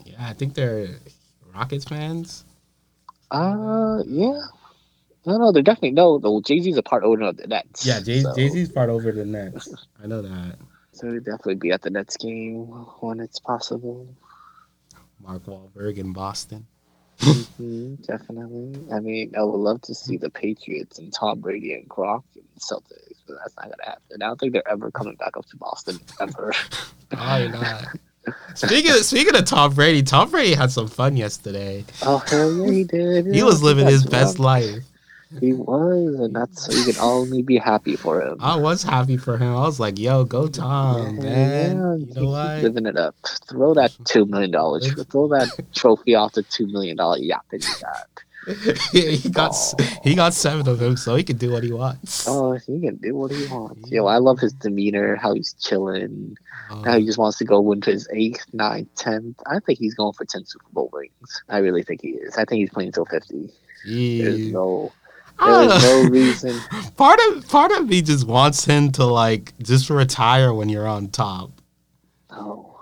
Yeah, 0.06 0.16
I 0.20 0.34
think 0.34 0.54
they're 0.54 0.90
Rockets 1.54 1.86
fans. 1.86 2.46
uh 3.32 4.04
yeah 4.06 4.38
no, 5.28 5.38
no, 5.38 5.52
they're 5.52 5.62
definitely 5.62 5.92
no. 5.92 6.18
The 6.18 6.42
Jay 6.46 6.60
Z's 6.62 6.78
a 6.78 6.84
part 6.84 7.04
owner 7.04 7.28
of 7.28 7.38
the 7.38 7.48
Nets. 7.48 7.86
Yeah, 7.86 8.00
Jay 8.00 8.22
so- 8.22 8.34
Z's 8.34 8.72
part 8.72 8.90
over 8.90 9.12
the 9.12 9.26
Nets. 9.26 9.68
I 10.04 10.08
know 10.08 10.22
that. 10.22 10.56
So 10.94 11.12
he'd 11.14 11.26
definitely 11.26 11.56
be 11.56 11.72
at 11.72 11.84
the 11.84 11.92
Nets 11.92 12.18
game 12.18 12.66
when 13.02 13.20
it's 13.20 13.40
possible. 13.40 14.08
Mark 15.22 15.44
Wahlberg 15.46 15.98
in 15.98 16.14
Boston. 16.14 16.66
hmm 17.20 17.96
definitely. 17.96 18.80
I 18.94 19.00
mean, 19.00 19.34
I 19.38 19.44
would 19.44 19.58
love 19.58 19.82
to 19.84 19.94
see 19.96 20.18
the 20.18 20.30
Patriots 20.30 20.98
and 21.00 21.12
Tom 21.14 21.40
Brady 21.40 21.74
and 21.74 21.88
Gronk 21.90 22.24
and 22.36 22.46
Celtics, 22.60 23.18
but 23.28 23.38
that's 23.44 23.56
not 23.58 23.66
gonna 23.66 23.84
happen. 23.86 24.22
I 24.22 24.28
don't 24.28 24.40
think 24.40 24.54
they're 24.54 24.68
ever 24.68 24.92
coming 24.92 25.16
back 25.16 25.36
up 25.38 25.46
to 25.48 25.58
Boston 25.58 26.00
ever. 26.20 26.54
Probably 27.10 27.50
not. 27.50 27.86
speaking 28.56 28.92
of, 28.92 28.98
speaking 28.98 29.36
of 29.36 29.46
Tom 29.46 29.74
Brady, 29.74 30.04
Tom 30.04 30.30
Brady 30.30 30.54
had 30.54 30.72
some 30.72 30.88
fun 30.88 31.18
yesterday. 31.18 31.84
oh 32.04 32.18
hell 32.20 32.52
yeah, 32.54 32.72
he 32.72 32.84
did. 32.84 33.26
He 33.34 33.44
was 33.44 33.62
living 33.64 33.88
his 33.88 34.06
best 34.06 34.38
life. 34.40 34.84
He 35.42 35.54
was, 35.54 36.20
and 36.20 36.36
that's 36.36 36.68
you 36.70 36.86
can 36.86 36.98
only 37.00 37.42
be 37.44 37.58
happy 37.58 37.96
for 37.96 38.22
him. 38.22 38.38
I 38.40 38.56
was 38.56 38.84
happy 38.84 39.18
for 39.18 39.38
him. 39.38 39.50
I 39.56 39.62
was 39.62 39.80
like, 39.80 40.00
"Yo, 40.00 40.24
go 40.24 40.48
Tom, 40.48 41.18
Yeah, 41.18 41.24
man! 41.24 41.76
yeah, 41.78 41.96
You 41.96 42.14
know 42.16 42.30
what? 42.32 42.64
Living 42.64 42.86
it 42.86 42.98
up. 42.98 43.16
Throw 43.50 43.74
that 43.74 43.92
two 44.06 44.26
million 44.26 44.52
dollars. 44.52 44.90
Throw 45.12 45.28
that 45.30 45.50
trophy 45.76 46.16
off 46.16 46.32
the 46.34 46.44
two 46.44 46.68
million 46.68 46.98
dollar 46.98 47.18
yacht 47.18 47.46
that 47.52 47.60
you 47.60 47.76
got. 47.82 48.08
he 48.94 49.30
got 49.30 49.50
s- 49.52 49.76
he 50.04 50.16
got 50.16 50.34
seven 50.34 50.68
of 50.68 50.80
them, 50.80 50.96
so 50.96 51.16
he 51.16 51.24
can 51.24 51.38
do 51.38 51.52
what 51.52 51.64
he 51.64 51.72
wants. 51.74 52.26
Oh, 52.26 52.54
he 52.54 52.80
can 52.80 52.96
do 52.96 53.14
what 53.16 53.32
he 53.32 53.46
wants. 53.46 53.92
Yo, 53.92 54.06
I 54.06 54.18
love 54.20 54.40
his 54.40 54.54
demeanor, 54.54 55.18
how 55.18 55.34
he's 55.34 55.54
chilling, 55.60 56.36
Um, 56.70 56.84
how 56.86 56.98
he 56.98 57.06
just 57.06 57.18
wants 57.18 57.38
to 57.40 57.46
go 57.46 57.60
win 57.60 57.82
his 57.82 58.08
eighth, 58.14 58.46
ninth, 58.54 58.88
tenth. 58.96 59.36
I 59.46 59.60
think 59.60 59.80
he's 59.80 59.94
going 59.96 60.14
for 60.14 60.24
ten 60.24 60.46
Super 60.46 60.70
Bowl 60.72 60.90
rings. 60.94 61.42
I 61.50 61.58
really 61.58 61.84
think 61.84 62.02
he 62.02 62.12
is. 62.12 62.38
I 62.38 62.46
think 62.46 62.60
he's 62.62 62.70
playing 62.70 62.94
till 62.94 63.06
fifty. 63.06 63.50
There's 64.24 64.40
no, 64.54 64.94
there's 65.40 65.70
know. 65.70 65.78
Oh. 65.82 66.04
no 66.04 66.10
reason. 66.12 66.60
part 66.96 67.20
of 67.30 67.48
part 67.50 67.72
of 67.72 67.88
me 67.88 68.02
just 68.02 68.28
wants 68.28 68.66
him 68.66 68.92
to 68.94 69.06
like 69.06 69.54
just 69.60 69.90
retire 69.90 70.54
when 70.54 70.70
you're 70.70 70.88
on 70.88 71.10
top. 71.10 71.52
No, 72.32 72.80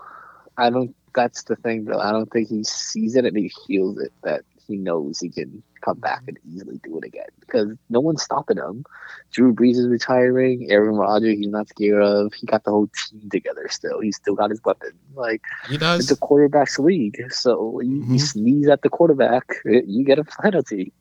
I 0.57 0.69
don't. 0.69 0.95
That's 1.13 1.43
the 1.43 1.55
thing, 1.55 1.85
though. 1.85 1.99
I 1.99 2.11
don't 2.11 2.29
think 2.31 2.49
he 2.49 2.63
sees 2.65 3.15
it 3.15 3.23
and 3.25 3.37
he 3.37 3.49
feels 3.67 3.97
it 3.99 4.11
that 4.23 4.43
he 4.67 4.77
knows 4.77 5.19
he 5.19 5.29
can 5.29 5.61
come 5.81 5.99
back 5.99 6.23
and 6.27 6.37
easily 6.51 6.79
do 6.83 6.97
it 6.97 7.03
again 7.05 7.27
because 7.39 7.69
no 7.89 7.99
one's 7.99 8.23
stopping 8.23 8.57
him. 8.57 8.83
Drew 9.31 9.53
Brees 9.53 9.75
is 9.77 9.87
retiring. 9.87 10.67
Aaron 10.71 10.95
Rodgers, 10.95 11.37
he's 11.37 11.47
not 11.49 11.69
scared 11.69 12.01
of. 12.01 12.33
He 12.33 12.47
got 12.47 12.63
the 12.63 12.71
whole 12.71 12.89
team 13.09 13.29
together. 13.29 13.67
Still, 13.69 13.99
he's 13.99 14.15
still 14.15 14.35
got 14.35 14.49
his 14.49 14.61
weapon. 14.63 14.91
Like 15.13 15.41
He 15.69 15.77
does. 15.77 16.01
it's 16.01 16.11
a 16.11 16.15
quarterback's 16.15 16.79
league, 16.79 17.21
so 17.31 17.79
you, 17.81 17.97
you 17.97 18.15
Mhm. 18.15 18.19
sneeze 18.21 18.67
at 18.67 18.81
the 18.81 18.89
quarterback, 18.89 19.55
you 19.65 20.03
get 20.03 20.19
a 20.19 20.23
penalty. 20.23 20.91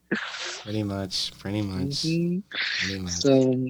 Pretty 0.62 0.83
much. 0.83 1.33
Pretty 1.39 1.62
much. 1.62 2.03
Mhm. 2.05 2.43
Pretty 2.81 3.01
much. 3.01 3.12
So 3.12 3.67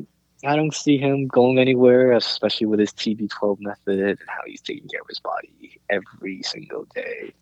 I 0.47 0.57
don't 0.57 0.75
see 0.75 0.99
him 0.99 1.27
going 1.27 1.59
anywhere, 1.59 2.13
especially 2.13 2.67
with 2.67 2.79
his 2.79 2.93
TB12 2.93 3.59
method 3.61 3.99
and 3.99 4.19
how 4.29 4.43
he's 4.47 4.61
taking 4.61 4.87
care 4.89 5.01
of 5.01 5.07
his 5.09 5.19
body 5.21 5.81
every 5.89 6.43
single 6.43 6.87
day. 6.95 7.33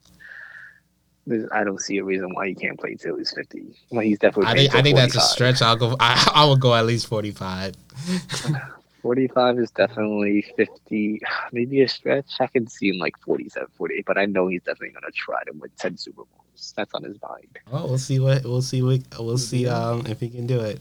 I 1.52 1.62
don't 1.62 1.80
see 1.80 1.98
a 1.98 2.04
reason 2.04 2.34
why 2.34 2.48
he 2.48 2.54
can't 2.54 2.78
play 2.78 2.96
till 2.96 3.16
he's 3.16 3.32
50. 3.32 3.62
Well, 3.90 4.00
he's 4.00 4.18
definitely. 4.18 4.50
I 4.50 4.54
think 4.56 4.74
I 4.74 4.82
think 4.82 4.96
that's 4.96 5.16
a 5.16 5.20
stretch. 5.20 5.62
I'll 5.62 5.76
go. 5.76 5.96
I, 6.00 6.30
I 6.34 6.44
will 6.44 6.56
go 6.56 6.74
at 6.74 6.86
least 6.86 7.06
forty 7.06 7.30
five. 7.30 7.74
45 9.02 9.58
is 9.58 9.70
definitely 9.72 10.46
50, 10.56 11.20
maybe 11.52 11.82
a 11.82 11.88
stretch. 11.88 12.30
I 12.40 12.46
can 12.46 12.68
see 12.68 12.88
him 12.88 12.98
like 12.98 13.18
47, 13.18 13.68
48, 13.76 14.04
but 14.06 14.16
I 14.16 14.26
know 14.26 14.46
he's 14.46 14.62
definitely 14.62 14.90
going 14.90 15.02
to 15.04 15.10
try 15.12 15.42
to 15.44 15.52
win 15.58 15.70
10 15.76 15.98
Super 15.98 16.22
Bowls. 16.22 16.72
That's 16.76 16.94
on 16.94 17.02
his 17.02 17.20
mind. 17.20 17.58
Oh, 17.72 17.86
we'll 17.86 17.98
see 17.98 18.20
what 18.20 18.44
we'll 18.44 18.62
see. 18.62 18.82
What, 18.82 19.00
we'll 19.18 19.36
see 19.36 19.66
um 19.66 20.06
if 20.06 20.20
he 20.20 20.28
can 20.28 20.46
do 20.46 20.60
it. 20.60 20.80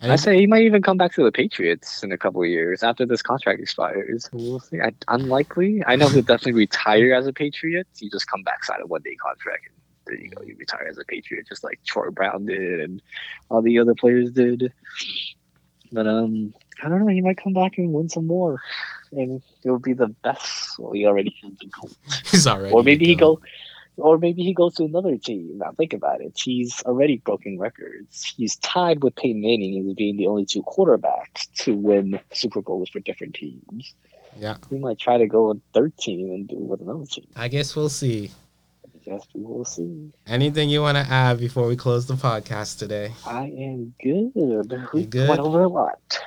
And 0.00 0.12
I 0.12 0.16
say 0.16 0.38
he 0.38 0.46
might 0.46 0.62
even 0.62 0.80
come 0.80 0.96
back 0.96 1.12
to 1.14 1.24
the 1.24 1.32
Patriots 1.32 2.04
in 2.04 2.12
a 2.12 2.18
couple 2.18 2.42
of 2.42 2.48
years 2.48 2.82
after 2.84 3.04
this 3.04 3.20
contract 3.20 3.60
expires. 3.60 4.28
We'll 4.32 4.60
see. 4.60 4.80
I, 4.80 4.92
unlikely. 5.08 5.82
I 5.86 5.96
know 5.96 6.08
he'll 6.08 6.22
definitely 6.22 6.52
retire 6.52 7.14
as 7.14 7.26
a 7.26 7.32
Patriot. 7.32 7.88
You 7.96 8.08
just 8.08 8.28
come 8.28 8.42
back, 8.44 8.64
sign 8.64 8.80
a 8.80 8.86
one 8.86 9.02
day 9.02 9.16
contract, 9.16 9.66
and 9.66 9.76
there 10.06 10.24
you 10.24 10.30
go. 10.30 10.42
You 10.42 10.54
retire 10.56 10.86
as 10.88 10.98
a 10.98 11.04
Patriot, 11.04 11.46
just 11.48 11.64
like 11.64 11.80
Troy 11.84 12.10
Brown 12.10 12.46
did 12.46 12.80
and 12.80 13.02
all 13.50 13.60
the 13.60 13.78
other 13.80 13.94
players 13.94 14.30
did. 14.30 14.72
But 15.90 16.06
um, 16.06 16.54
I 16.82 16.88
don't 16.88 17.00
know. 17.00 17.08
He 17.08 17.20
might 17.20 17.38
come 17.42 17.54
back 17.54 17.78
and 17.78 17.92
win 17.92 18.08
some 18.08 18.26
more, 18.26 18.60
and 19.10 19.42
he'll 19.62 19.80
be 19.80 19.94
the 19.94 20.08
best. 20.08 20.78
Well, 20.78 20.92
he 20.92 21.06
already 21.06 21.34
has 21.42 22.22
he's 22.30 22.46
already. 22.46 22.72
Or 22.72 22.84
maybe 22.84 23.06
he 23.06 23.16
go. 23.16 23.40
Or 23.98 24.18
maybe 24.18 24.42
he 24.42 24.54
goes 24.54 24.74
to 24.76 24.84
another 24.84 25.16
team. 25.16 25.58
Now 25.58 25.72
think 25.72 25.92
about 25.92 26.20
it. 26.20 26.38
He's 26.42 26.82
already 26.84 27.18
broken 27.18 27.58
records. 27.58 28.32
He's 28.36 28.56
tied 28.56 29.02
with 29.02 29.16
Peyton 29.16 29.40
Manning 29.40 29.86
as 29.88 29.94
being 29.94 30.16
the 30.16 30.26
only 30.26 30.46
two 30.46 30.62
quarterbacks 30.62 31.50
to 31.58 31.74
win 31.74 32.18
Super 32.32 32.62
Bowls 32.62 32.88
for 32.88 33.00
different 33.00 33.34
teams. 33.34 33.94
Yeah, 34.36 34.56
He 34.70 34.78
might 34.78 34.98
try 34.98 35.18
to 35.18 35.26
go 35.26 35.48
with 35.48 35.60
third 35.74 35.96
team 35.98 36.30
and 36.30 36.48
do 36.48 36.54
it 36.56 36.62
with 36.62 36.80
another 36.80 37.06
team. 37.06 37.26
I 37.34 37.48
guess 37.48 37.74
we'll 37.74 37.88
see. 37.88 38.30
Yes, 39.04 39.26
we 39.34 39.42
will 39.42 39.64
see. 39.64 40.12
Anything 40.26 40.68
you 40.68 40.82
want 40.82 40.96
to 40.96 41.12
add 41.12 41.38
before 41.38 41.66
we 41.66 41.76
close 41.76 42.06
the 42.06 42.14
podcast 42.14 42.78
today? 42.78 43.12
I 43.26 43.44
am 43.44 43.94
good. 44.02 44.32
We 44.92 45.06
good? 45.06 45.28
went 45.28 45.40
over 45.40 45.62
a 45.62 45.68
lot. 45.68 46.18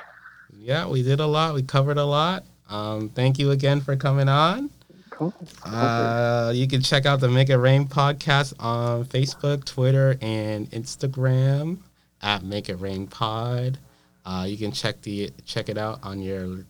Yeah, 0.58 0.86
we 0.88 1.02
did 1.02 1.20
a 1.20 1.26
lot. 1.26 1.54
We 1.54 1.62
covered 1.62 1.96
a 1.96 2.04
lot. 2.04 2.44
Um, 2.68 3.08
thank 3.08 3.38
you 3.38 3.50
again 3.50 3.80
for 3.80 3.96
coming 3.96 4.28
on. 4.28 4.70
Cool. 5.12 5.34
Uh, 5.64 6.52
you 6.54 6.66
can 6.66 6.80
check 6.80 7.04
out 7.04 7.20
the 7.20 7.28
Make 7.28 7.50
It 7.50 7.58
Rain 7.58 7.86
podcast 7.86 8.54
on 8.58 9.04
Facebook, 9.04 9.64
Twitter, 9.64 10.16
and 10.22 10.70
Instagram 10.70 11.78
at 12.22 12.42
Make 12.42 12.70
It 12.70 12.76
Rain 12.76 13.06
Pod. 13.06 13.78
Uh, 14.24 14.46
you 14.48 14.56
can 14.56 14.72
check 14.72 15.02
the 15.02 15.30
check 15.44 15.68
it 15.68 15.76
out 15.76 16.00
on 16.02 16.20
your 16.20 16.64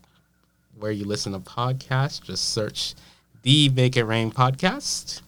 where 0.79 0.91
you 0.91 1.05
listen 1.05 1.33
to 1.33 1.39
podcasts. 1.39 2.21
Just 2.21 2.51
search 2.51 2.95
the 3.43 3.69
Make 3.71 3.97
It 3.97 4.05
Rain 4.05 4.33
podcast. 4.33 5.23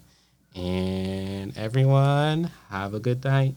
And 0.57 1.57
everyone, 1.57 2.51
have 2.69 2.95
a 2.95 3.01
good 3.01 3.25
night. 3.25 3.55